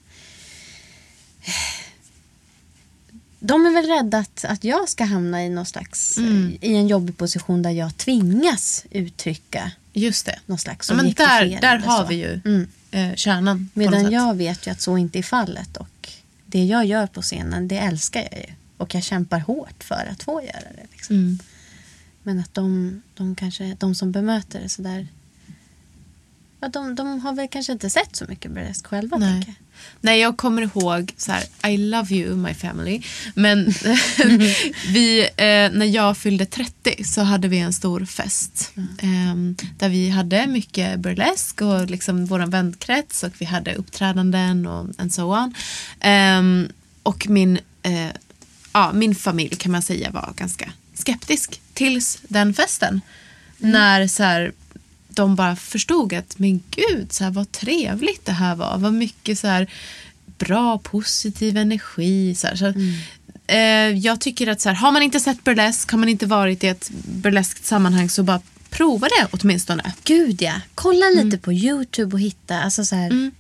de 3.40 3.66
är 3.66 3.72
väl 3.72 3.86
rädda 3.86 4.18
att, 4.18 4.46
att 4.46 4.64
jag 4.64 4.90
ska 4.90 5.04
hamna 5.04 5.44
i 5.46 5.50
någon 5.50 5.66
slags, 5.66 6.18
Mm. 6.18 6.58
i 6.62 6.74
en 6.76 6.88
jobbig 6.88 7.18
position 7.18 7.62
där 7.62 7.72
jag 7.72 7.98
tvingas 7.98 8.86
uttrycka 8.92 9.72
Just 9.94 10.26
det. 10.26 10.40
någon 10.46 10.58
slags 10.60 10.90
Ja, 10.90 10.96
men 10.96 11.14
där, 11.14 11.58
där 11.62 11.78
har 11.78 12.02
så. 12.04 12.08
vi 12.10 12.16
ju 12.16 12.42
Mm. 12.46 12.68
eh, 12.92 13.16
kärnan. 13.16 13.70
Medan 13.74 14.12
jag 14.12 14.36
vet 14.36 14.68
ju 14.68 14.72
att 14.72 14.82
så 14.82 14.98
inte 14.98 15.20
är 15.20 15.24
fallet. 15.24 15.78
Och 15.78 16.10
det 16.46 16.66
jag 16.66 16.86
gör 16.86 17.08
på 17.08 17.22
scenen, 17.22 17.68
det 17.68 17.78
älskar 17.78 18.28
jag 18.32 18.40
ju. 18.40 18.54
Och 18.78 18.96
jag 18.96 19.04
kämpar 19.04 19.40
hårt 19.40 19.84
för 19.84 20.10
att 20.12 20.24
få 20.24 20.42
göra 20.42 20.72
det. 20.76 20.86
Liksom. 20.92 21.16
Mm. 21.16 21.40
Men 22.24 22.40
att 22.40 22.54
de, 22.54 23.02
de, 23.16 23.36
kanske, 23.36 23.76
de 23.80 23.96
som 23.96 24.12
bemöter 24.12 24.60
det 24.60 24.70
sådär... 24.70 25.08
Ja, 26.60 26.68
de, 26.68 26.96
de 26.96 27.20
har 27.20 27.34
väl 27.34 27.48
kanske 27.48 27.74
inte 27.74 27.90
sett 27.90 28.16
så 28.16 28.26
mycket 28.26 28.52
burlesk 28.52 28.88
själva. 28.88 29.18
Nej. 29.18 29.44
jag. 29.46 29.56
Nej, 30.02 30.20
jag 30.20 30.38
kommer 30.38 30.62
ihåg 30.62 31.14
så 31.18 31.32
här, 31.32 31.70
I 31.70 31.78
love 31.78 32.16
you 32.16 32.36
my 32.36 32.54
family. 32.54 33.02
Men 33.36 33.66
vi, 34.88 35.22
eh, 35.22 35.72
när 35.78 35.86
jag 35.86 36.18
fyllde 36.18 36.46
30 36.46 37.04
så 37.04 37.22
hade 37.22 37.48
vi 37.48 37.60
en 37.60 37.74
stor 37.74 38.06
fest. 38.06 38.72
Eh, 38.76 39.36
där 39.78 39.90
vi 39.90 40.10
hade 40.10 40.48
mycket 40.48 41.00
burlesk 41.00 41.62
och 41.62 41.90
liksom 41.90 42.26
vår 42.26 42.40
vänkrets 42.40 43.24
och 43.24 43.32
vi 43.38 43.46
hade 43.46 43.76
uppträdanden 43.76 44.68
och 44.68 44.88
and 44.98 45.14
so 45.14 45.36
on. 45.36 45.54
Eh, 46.00 46.72
och 47.04 47.30
min, 47.30 47.60
eh, 47.84 48.10
ja, 48.78 48.92
min 48.94 49.16
familj 49.16 49.56
kan 49.56 49.72
man 49.72 49.82
säga 49.82 50.12
var 50.12 50.34
ganska 50.36 50.72
skeptisk 50.94 51.62
tills 51.74 52.20
den 52.28 52.54
festen. 52.54 53.02
När 53.58 54.08
så 54.08 54.24
här, 54.24 54.52
de 55.10 55.36
bara 55.36 55.56
förstod 55.56 56.14
att 56.14 56.40
men 56.40 56.64
gud, 56.72 57.14
så 57.14 57.24
här, 57.24 57.32
vad 57.32 57.52
trevligt 57.52 58.26
det 58.26 58.32
här 58.32 58.56
var. 58.56 58.78
Vad 58.78 58.94
mycket 58.94 59.40
så 59.40 59.48
här, 59.48 59.68
bra, 60.38 60.78
positiv 60.78 61.58
energi. 61.58 62.36
Så 62.36 62.48
här, 62.48 62.56
så, 62.56 62.74
eh, 63.48 63.98
jag 63.98 64.22
tycker 64.22 64.48
att 64.48 64.62
så 64.62 64.70
här, 64.70 64.76
har 64.76 64.92
man 64.92 65.02
inte 65.02 65.20
sett 65.20 65.44
burlesk, 65.44 65.92
har 65.92 66.00
man 66.00 66.10
inte 66.10 66.26
varit 66.26 66.64
i 66.64 66.68
ett 66.68 66.90
burleskt 67.06 67.66
sammanhang 67.66 68.10
så 68.10 68.24
bara 68.24 68.42
prova 68.70 69.08
det 69.08 69.28
åtminstone. 69.32 69.94
Gud 70.04 70.42
ja. 70.42 70.62
Kolla 70.76 71.06
lite 71.16 71.38
på 71.38 71.54
YouTube 71.54 72.14
och 72.14 72.20
hitta. 72.20 72.60
Alltså 72.60 72.86
så 72.86 72.96
här, 72.96 73.08
Mm. 73.12 73.32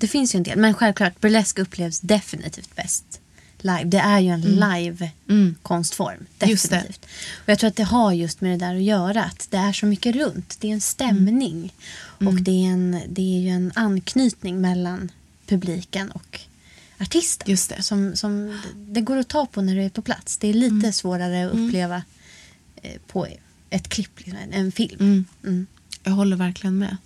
Det 0.00 0.08
finns 0.08 0.34
ju 0.34 0.36
en 0.36 0.42
del. 0.42 0.58
Men 0.58 0.74
självklart, 0.74 1.20
burlesk 1.20 1.58
upplevs 1.58 2.00
definitivt 2.00 2.76
bäst 2.76 3.20
live. 3.64 3.84
Det 3.84 3.98
är 3.98 4.18
ju 4.20 4.28
en 4.28 4.40
live 4.40 5.10
Mm. 5.28 5.54
konstform. 5.62 6.26
Just 6.46 6.70
det. 6.70 6.76
Definitivt. 6.76 7.04
Och 7.34 7.48
jag 7.48 7.58
tror 7.58 7.68
att 7.68 7.76
det 7.76 7.84
har 7.84 8.12
just 8.12 8.40
med 8.40 8.50
det 8.60 8.66
där 8.66 8.74
att 8.74 8.82
göra. 8.82 9.24
Att 9.24 9.46
det 9.50 9.56
är 9.56 9.72
så 9.72 9.86
mycket 9.86 10.16
runt. 10.16 10.56
Det 10.60 10.68
är 10.68 10.72
en 10.72 10.80
stämning. 10.80 11.72
Mm. 12.20 12.34
Och 12.34 12.42
det 12.42 12.50
är, 12.50 12.68
en, 12.70 13.00
det 13.08 13.22
är 13.22 13.40
ju 13.40 13.48
en 13.48 13.72
anknytning 13.74 14.60
mellan 14.60 15.10
publiken 15.46 16.10
och 16.10 16.40
artisten. 16.98 17.50
Just 17.50 17.68
det. 17.70 17.82
Som, 17.82 18.16
som 18.16 18.60
det 18.74 19.00
går 19.00 19.16
att 19.16 19.28
ta 19.28 19.46
på 19.46 19.62
när 19.62 19.74
du 19.74 19.82
är 19.82 19.88
på 19.90 20.02
plats. 20.02 20.36
Det 20.38 20.48
är 20.48 20.54
lite 20.54 20.74
Mm. 20.74 20.92
svårare 20.92 21.46
att 21.46 21.52
uppleva 21.54 22.02
eh, 22.82 22.92
på 23.06 23.26
ett 23.70 23.88
klipp, 23.88 24.20
liksom, 24.20 24.38
en- 24.52 24.72
film. 24.72 24.96
Mm. 25.00 25.24
Mm. 25.44 25.66
Jag 26.02 26.12
håller 26.12 26.36
verkligen 26.36 26.78
med. 26.78 26.96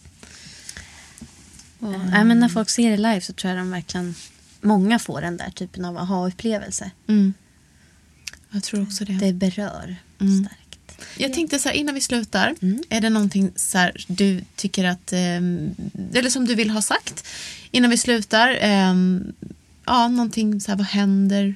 Och, 1.79 1.91
nej, 2.11 2.25
men 2.25 2.41
när 2.41 2.49
folk 2.49 2.71
ser 2.71 2.91
det 2.91 2.97
live 2.97 3.21
så 3.21 3.33
tror 3.33 3.51
jag 3.51 3.61
de 3.61 3.71
verkligen 3.71 4.15
många 4.63 4.99
får 4.99 5.21
den 5.21 5.37
där 5.37 5.51
typen 5.51 5.85
av 5.85 5.97
aha-upplevelse. 5.99 6.91
Mm. 7.09 7.35
Jag 8.51 8.63
tror 8.63 8.83
också 8.83 9.05
det. 9.05 9.13
Det 9.13 9.33
berör 9.33 9.97
Mm. 10.21 10.45
starkt. 10.45 10.59
Jag 11.19 11.33
tänkte 11.33 11.59
så 11.59 11.69
här, 11.69 11.77
innan 11.77 11.95
vi 11.95 12.01
slutar, 12.01 12.55
Mm. 12.63 12.83
är 12.89 13.01
det 13.01 13.11
någonting 13.11 13.53
så 13.57 13.79
här, 13.79 14.05
du 14.09 14.41
tycker 14.57 14.85
att, 14.85 15.13
ehm, 15.13 15.75
eller 16.13 16.31
som 16.31 16.45
du 16.47 16.55
vill 16.55 16.71
ha 16.71 16.83
sagt 16.83 17.27
innan 17.71 17.91
vi 17.91 17.99
slutar? 17.99 18.59
ehm, 18.61 19.33
ja, 19.87 20.09
någonting 20.09 20.61
så 20.61 20.71
här, 20.71 20.79
vad 20.79 20.87
händer? 20.87 21.55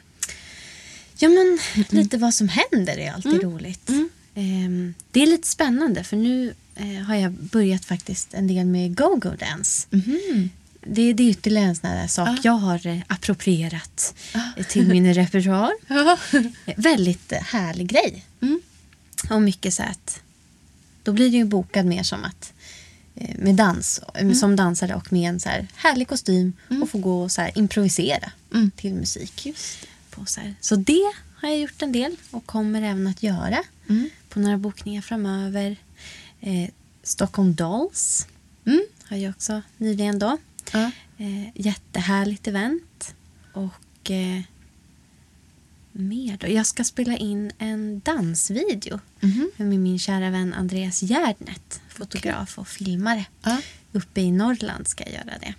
Ja, 1.19 1.29
men 1.29 1.59
lite 1.91 2.19
vad 2.19 2.35
som 2.35 2.49
händer 2.49 2.99
är 2.99 3.13
alltid 3.13 3.43
roligt. 3.43 3.89
Mm. 3.89 4.09
Ehm, 4.35 4.95
det 5.11 5.23
är 5.23 5.27
lite 5.27 5.49
spännande 5.49 6.05
för 6.05 6.17
nu 6.17 6.55
eh, 6.75 7.03
har 7.07 7.15
jag 7.15 7.33
börjat 7.33 7.85
faktiskt 7.85 8.35
en 8.35 8.47
del 8.47 8.67
med 8.67 8.97
go-go 8.97 9.31
dance. 9.39 9.87
Mhm. 9.91 10.51
Det, 10.89 11.13
det 11.13 11.23
är 11.23 11.31
ytterligare 11.31 11.67
en 11.69 11.77
sån 11.77 11.91
här 11.91 12.07
sak 12.07 12.29
Ah. 12.29 12.37
jag 12.43 12.53
har 12.53 12.87
eh, 12.87 12.99
approprierat 13.07 14.15
Ah. 14.35 14.39
eh, 14.57 14.67
till 14.67 14.89
min 14.89 15.15
repertoar. 15.15 15.73
Ja. 15.87 16.19
Eh, 16.33 16.75
Väldigt 16.77 17.33
härlig 17.33 17.87
grej. 17.89 18.25
Mm. 18.43 18.61
Och 19.31 19.43
mycket 19.43 19.75
så 19.75 19.83
att 19.83 20.21
då 21.03 21.13
blir 21.13 21.31
det 21.31 21.37
ju 21.37 21.45
bokad 21.45 21.87
mer 21.87 22.03
som 22.03 22.25
att 22.25 22.53
med 23.39 23.55
dans, 23.55 24.01
eh, 24.15 24.33
som 24.33 24.57
dansare 24.57 24.95
och 24.95 25.13
med 25.13 25.29
en 25.29 25.41
så 25.41 25.49
här 25.49 25.67
härlig 25.77 26.09
kostym 26.09 26.53
och 26.83 26.91
få 26.91 26.99
gå 26.99 27.23
och 27.23 27.33
så 27.33 27.41
här 27.41 27.59
improvisera 27.59 28.33
Mm. 28.55 28.71
till 28.77 28.95
musik. 28.95 29.47
På 30.11 30.27
så, 30.27 30.41
här. 30.41 30.55
så 30.61 30.77
det 30.77 31.13
har 31.37 31.49
jag 31.49 31.59
gjort 31.59 31.83
en 31.83 31.93
del 31.93 32.17
och 32.31 32.47
kommer 32.47 32.83
även 32.83 33.07
att 33.07 33.23
göra 33.23 33.59
Mm. 33.89 34.11
på 34.29 34.41
några 34.41 34.57
bokningar 34.59 35.03
framöver. 35.03 35.77
Eh, 36.41 36.71
Stockholm 37.03 37.55
Dolls 37.55 38.27
Mm. 38.67 38.83
har 39.09 39.17
jag 39.17 39.31
också 39.31 39.63
nyligen 39.77 40.19
då. 40.19 40.39
Ja. 40.73 40.91
Eh, 41.19 41.49
jättehärligt 41.55 42.47
event. 42.47 43.15
Och 43.53 44.11
eh, 44.11 44.41
mer 45.93 46.37
då? 46.37 46.49
Jag 46.49 46.67
ska 46.67 46.85
spela 46.85 47.17
in 47.17 47.53
en 47.59 48.01
dansvideo 48.05 49.01
Mhm. 49.21 49.51
med 49.57 49.79
min 49.81 49.99
kära 49.99 50.31
vän 50.31 50.55
Andreas 50.55 51.03
Gärdnet, 51.03 51.81
fotograf 51.89 52.59
och 52.59 52.69
filmare. 52.69 53.25
Ja. 53.43 53.59
Uppe 53.93 54.21
i 54.21 54.31
Norrland 54.31 54.89
ska 54.89 55.05
jag 55.05 55.13
göra 55.13 55.39
det. 55.41 55.55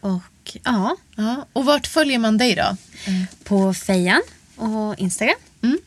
Och 0.00 0.56
ja, 0.64 0.96
Ja. 1.16 1.46
Och 1.52 1.64
vart 1.64 1.86
följer 1.86 2.18
man 2.18 2.38
dig 2.38 2.54
då? 2.54 2.76
på 3.44 3.74
Fejan 3.74 4.22
och 4.56 4.98
Instagram. 4.98 5.36
Mm. 5.62 5.78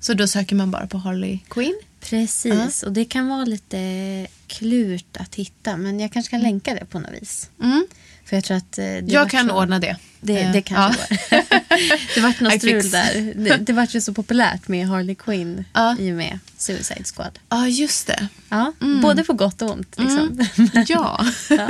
Så 0.00 0.14
då 0.14 0.26
söker 0.28 0.56
man 0.56 0.70
bara 0.70 0.86
på 0.86 0.98
Harley 0.98 1.38
Quinn? 1.48 1.80
Precis, 2.00 2.82
och 2.82 2.92
det 2.92 3.04
kan 3.04 3.28
vara 3.28 3.44
lite 3.44 4.26
klurt 4.46 5.16
att 5.16 5.34
hitta 5.34 5.76
men 5.76 6.00
jag 6.00 6.12
kanske 6.12 6.30
kan 6.30 6.40
länka 6.40 6.74
det 6.74 6.84
på 6.84 6.98
något 6.98 7.12
vis. 7.22 7.50
Mm. 7.62 7.86
För 8.24 8.36
jag 8.36 8.44
tror 8.44 8.56
att 8.56 8.78
eh, 8.78 8.84
Jag 8.98 9.30
kan 9.30 9.48
så, 9.48 9.54
ordna 9.54 9.78
det. 9.78 9.96
Det, 10.20 10.38
Eh, 10.40 10.52
det 10.52 10.62
kanske 10.62 11.18
ja. 11.30 11.36
går. 11.38 12.14
det 12.14 12.20
vart 12.20 12.40
något 12.40 12.52
strul 12.58 12.90
där. 12.90 13.32
Det, 13.36 13.56
det 13.56 13.72
vart 13.72 13.94
ju 13.94 14.00
så 14.00 14.14
populärt 14.14 14.68
med 14.68 14.86
Harley 14.88 15.14
Quinn 15.14 15.64
Ja. 15.72 15.96
i 15.98 16.12
och 16.12 16.16
med 16.16 16.38
Suicide 16.56 17.04
Squad. 17.04 17.38
Ja, 17.48 17.66
just 17.68 18.06
det. 18.06 18.28
Ja, 18.48 18.72
både 19.02 19.24
på 19.24 19.32
gott 19.32 19.62
och 19.62 19.70
ont. 19.70 19.96
Liksom. 19.98 20.46
Ja. 20.88 21.26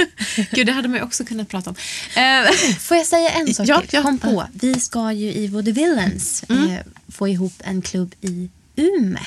Gud, 0.50 0.66
det 0.66 0.72
hade 0.72 0.88
man 0.88 0.96
ju 0.98 1.04
också 1.04 1.24
kunnat 1.24 1.48
prata 1.48 1.70
om. 1.70 1.76
Eh, 2.16 2.52
Får 2.78 2.96
jag 2.96 3.06
säga 3.06 3.30
en 3.30 3.54
sak 3.54 3.68
Ja, 3.68 3.80
till? 3.80 3.88
ja. 3.92 4.02
Kom 4.02 4.18
på, 4.18 4.44
vi 4.52 4.74
ska 4.80 5.12
ju 5.12 5.32
i 5.32 5.62
The 5.64 5.72
Villains 5.72 6.42
eh, 6.42 6.74
få 7.08 7.28
ihop 7.28 7.54
en 7.58 7.82
klubb 7.82 8.14
i 8.20 8.48
Ume. 8.76 9.20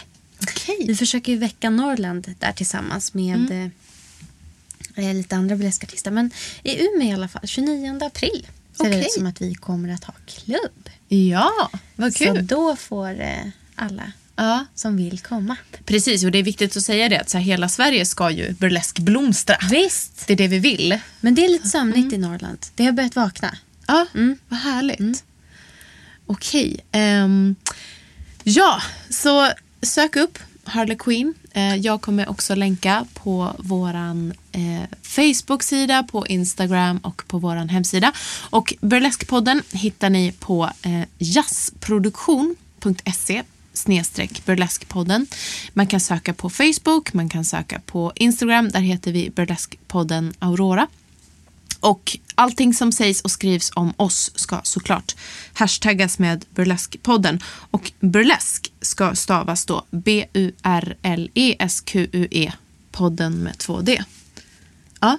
Okej. 0.43 0.85
Vi 0.87 0.95
försöker 0.95 1.31
ju 1.31 1.37
väcka 1.37 1.69
Norrland 1.69 2.35
där 2.39 2.51
tillsammans 2.51 3.13
med 3.13 3.35
Mm. 3.35 3.71
eh, 4.95 5.05
eh, 5.09 5.13
lite 5.15 5.35
andra 5.35 5.55
burleskartister. 5.55 6.11
Men 6.11 6.31
i 6.63 6.85
Umeå 6.85 7.07
i 7.09 7.13
alla 7.13 7.27
fall, 7.27 7.41
29 7.47 7.99
april 8.05 8.47
ser 8.77 8.83
det 8.83 8.89
Okej. 8.89 9.01
ut 9.01 9.11
som 9.11 9.25
att 9.25 9.41
vi 9.41 9.55
kommer 9.55 9.89
att 9.93 10.03
ha 10.03 10.13
klubb. 10.25 10.89
Ja, 11.07 11.69
vad 11.95 12.13
Så 12.13 12.23
kul. 12.25 12.47
då 12.47 12.75
får 12.75 13.21
eh, 13.21 13.43
alla 13.75 14.11
Ja, 14.35 14.65
som 14.75 14.97
vill 14.97 15.19
komma. 15.19 15.55
precis. 15.85 16.23
Och 16.23 16.31
det 16.31 16.37
är 16.37 16.43
viktigt 16.43 16.77
att 16.77 16.83
säga 16.83 17.09
det 17.09 17.19
att 17.21 17.29
så 17.29 17.37
här, 17.37 17.45
hela 17.45 17.69
Sverige 17.69 18.05
ska 18.05 18.31
ju 18.31 18.51
burlesk 18.53 18.99
blomstra. 18.99 19.57
Visst, 19.71 20.27
Det 20.27 20.33
är 20.33 20.37
det 20.37 20.47
vi 20.47 20.59
vill. 20.59 20.99
men 21.21 21.35
det 21.35 21.45
är 21.45 21.49
lite 21.49 21.67
sömnigt 21.69 22.13
i 22.13 22.17
Norrland. 22.17 22.57
Det 22.75 22.85
har 22.85 22.91
börjat 22.91 23.15
vakna. 23.15 23.57
Ja, 23.87 24.05
vad 24.49 24.59
härligt. 24.59 25.23
Okej. 26.25 26.79
ehm, 26.91 27.55
ja, 28.43 28.81
så 29.09 29.51
sök 29.83 30.15
upp 30.15 30.39
Harley 30.63 30.97
Quinn. 30.97 31.33
Eh, 31.51 31.75
jag 31.75 32.01
kommer 32.01 32.29
också 32.29 32.55
länka 32.55 33.05
på 33.13 33.55
vår 33.59 33.95
eh, 34.51 34.83
Facebook-sida, 35.01 36.03
på 36.03 36.27
Instagram 36.27 36.97
och 36.97 37.23
på 37.27 37.37
vår 37.37 37.55
hemsida. 37.55 38.13
Och 38.49 38.73
Burleskpodden 38.81 39.61
hittar 39.71 40.09
ni 40.09 40.33
på 40.39 40.69
eh, 40.81 41.03
jazzproduktion.se 41.17 43.43
snedstreck 43.73 44.45
burleskpodden. 44.45 45.27
Man 45.73 45.87
kan 45.87 45.99
söka 45.99 46.33
på 46.33 46.49
Facebook, 46.49 47.13
man 47.13 47.29
kan 47.29 47.45
söka 47.45 47.81
på 47.85 48.11
Instagram. 48.15 48.69
Där 48.69 48.79
heter 48.79 49.11
vi 49.11 49.29
burleskpodden 49.29 50.33
Aurora. 50.39 50.87
Och 51.79 52.17
allting 52.35 52.73
som 52.73 52.91
sägs 52.91 53.21
och 53.21 53.31
skrivs 53.31 53.71
om 53.75 53.93
oss 53.97 54.31
ska 54.35 54.61
såklart 54.63 55.15
hashtaggas 55.53 56.19
med 56.19 56.45
burleskpodden. 56.49 57.39
Och 57.71 57.91
burlesk 57.99 58.72
ska 58.83 59.15
stavas 59.15 59.65
då 59.65 59.85
B-U-R-L-E-S-Q-U-E 59.91 60.51
podden 62.91 63.33
med 63.37 63.57
två 63.57 63.81
D. 63.81 64.03
Ja, 65.01 65.17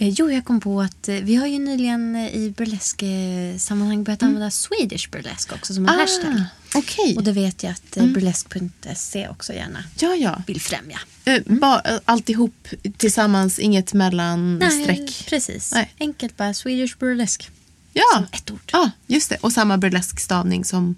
Eh, 0.00 0.08
jo, 0.08 0.30
jag 0.30 0.44
kom 0.44 0.60
på 0.60 0.80
att 0.80 1.08
eh, 1.08 1.14
vi 1.14 1.36
har 1.36 1.46
ju 1.46 1.58
nyligen 1.58 2.16
eh, 2.16 2.34
i 2.34 2.54
burlesk-sammanhang 2.56 4.04
börjat 4.04 4.22
använda 4.22 4.50
Swedish 4.50 5.10
burlesk 5.10 5.52
också 5.52 5.74
som 5.74 5.88
en 5.88 5.94
hashtag. 5.98 6.34
Ah, 6.34 6.44
okej. 6.78 7.16
Och 7.16 7.24
det 7.24 7.32
vet 7.32 7.62
jag 7.62 7.72
att 7.72 7.96
eh, 7.96 8.06
burlesk.se 8.06 9.28
också 9.28 9.52
gärna 9.52 9.84
Ja, 9.98 10.14
ja. 10.14 10.42
vill 10.46 10.60
främja. 10.60 10.98
Eh, 11.24 11.42
Bara 11.46 11.82
alltihop 12.04 12.68
tillsammans, 12.96 13.58
inget 13.58 13.92
mellanstreck. 13.92 15.26
precis. 15.28 15.72
Nej. 15.72 15.94
Enkelt 16.00 16.36
bara 16.36 16.54
Swedish 16.54 16.98
burlesk. 16.98 17.50
Ja. 17.92 18.04
Som 18.14 18.24
ett 18.32 18.50
ord. 18.50 18.60
ja, 18.72 18.90
just 19.06 19.30
det. 19.30 19.36
Och 19.36 19.52
samma 19.52 19.78
burleskstavning 19.78 20.64
som 20.64 20.94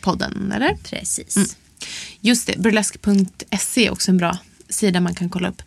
podden, 0.00 0.52
eller? 0.52 0.76
Precis. 0.84 1.56
Just 2.20 2.46
det, 2.46 2.58
burlesk.se 2.58 3.86
är 3.86 3.92
också 3.92 4.10
en 4.10 4.16
bra 4.16 4.38
sida 4.68 5.00
man 5.00 5.14
kan 5.14 5.28
kolla 5.28 5.48
upp. 5.48 5.62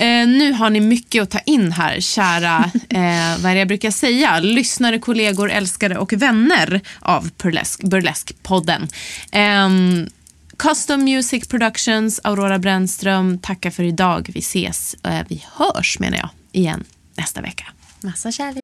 Eh, 0.00 0.26
nu 0.26 0.52
har 0.52 0.70
ni 0.70 0.80
mycket 0.80 1.22
att 1.22 1.30
ta 1.30 1.38
in 1.38 1.72
här, 1.72 2.00
kära, 2.00 2.58
eh, 2.88 3.42
vad 3.42 3.50
är 3.50 3.54
det 3.54 3.58
jag 3.58 3.68
brukar 3.68 3.90
säga, 3.90 4.40
lyssnare, 4.40 4.98
kollegor, 4.98 5.50
älskare 5.50 5.98
och 5.98 6.12
vänner 6.12 6.80
av 7.00 7.30
Burlesk, 7.42 7.82
Burlesk-podden. 7.82 8.88
Ehm, 9.32 10.06
Custom 10.56 11.04
Music 11.04 11.48
Productions, 11.48 12.20
Aurora 12.24 12.58
Brännström, 12.58 13.38
tackar 13.38 13.70
för 13.70 13.82
idag. 13.82 14.30
Vi 14.34 14.40
ses, 14.40 14.94
eh, 14.94 15.20
vi 15.28 15.44
hörs 15.52 15.98
menar 15.98 16.18
jag, 16.18 16.28
igen 16.52 16.84
nästa 17.14 17.40
vecka. 17.40 17.64
Massa 18.00 18.32
kärlek. 18.32 18.63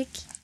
Tack. 0.00 0.39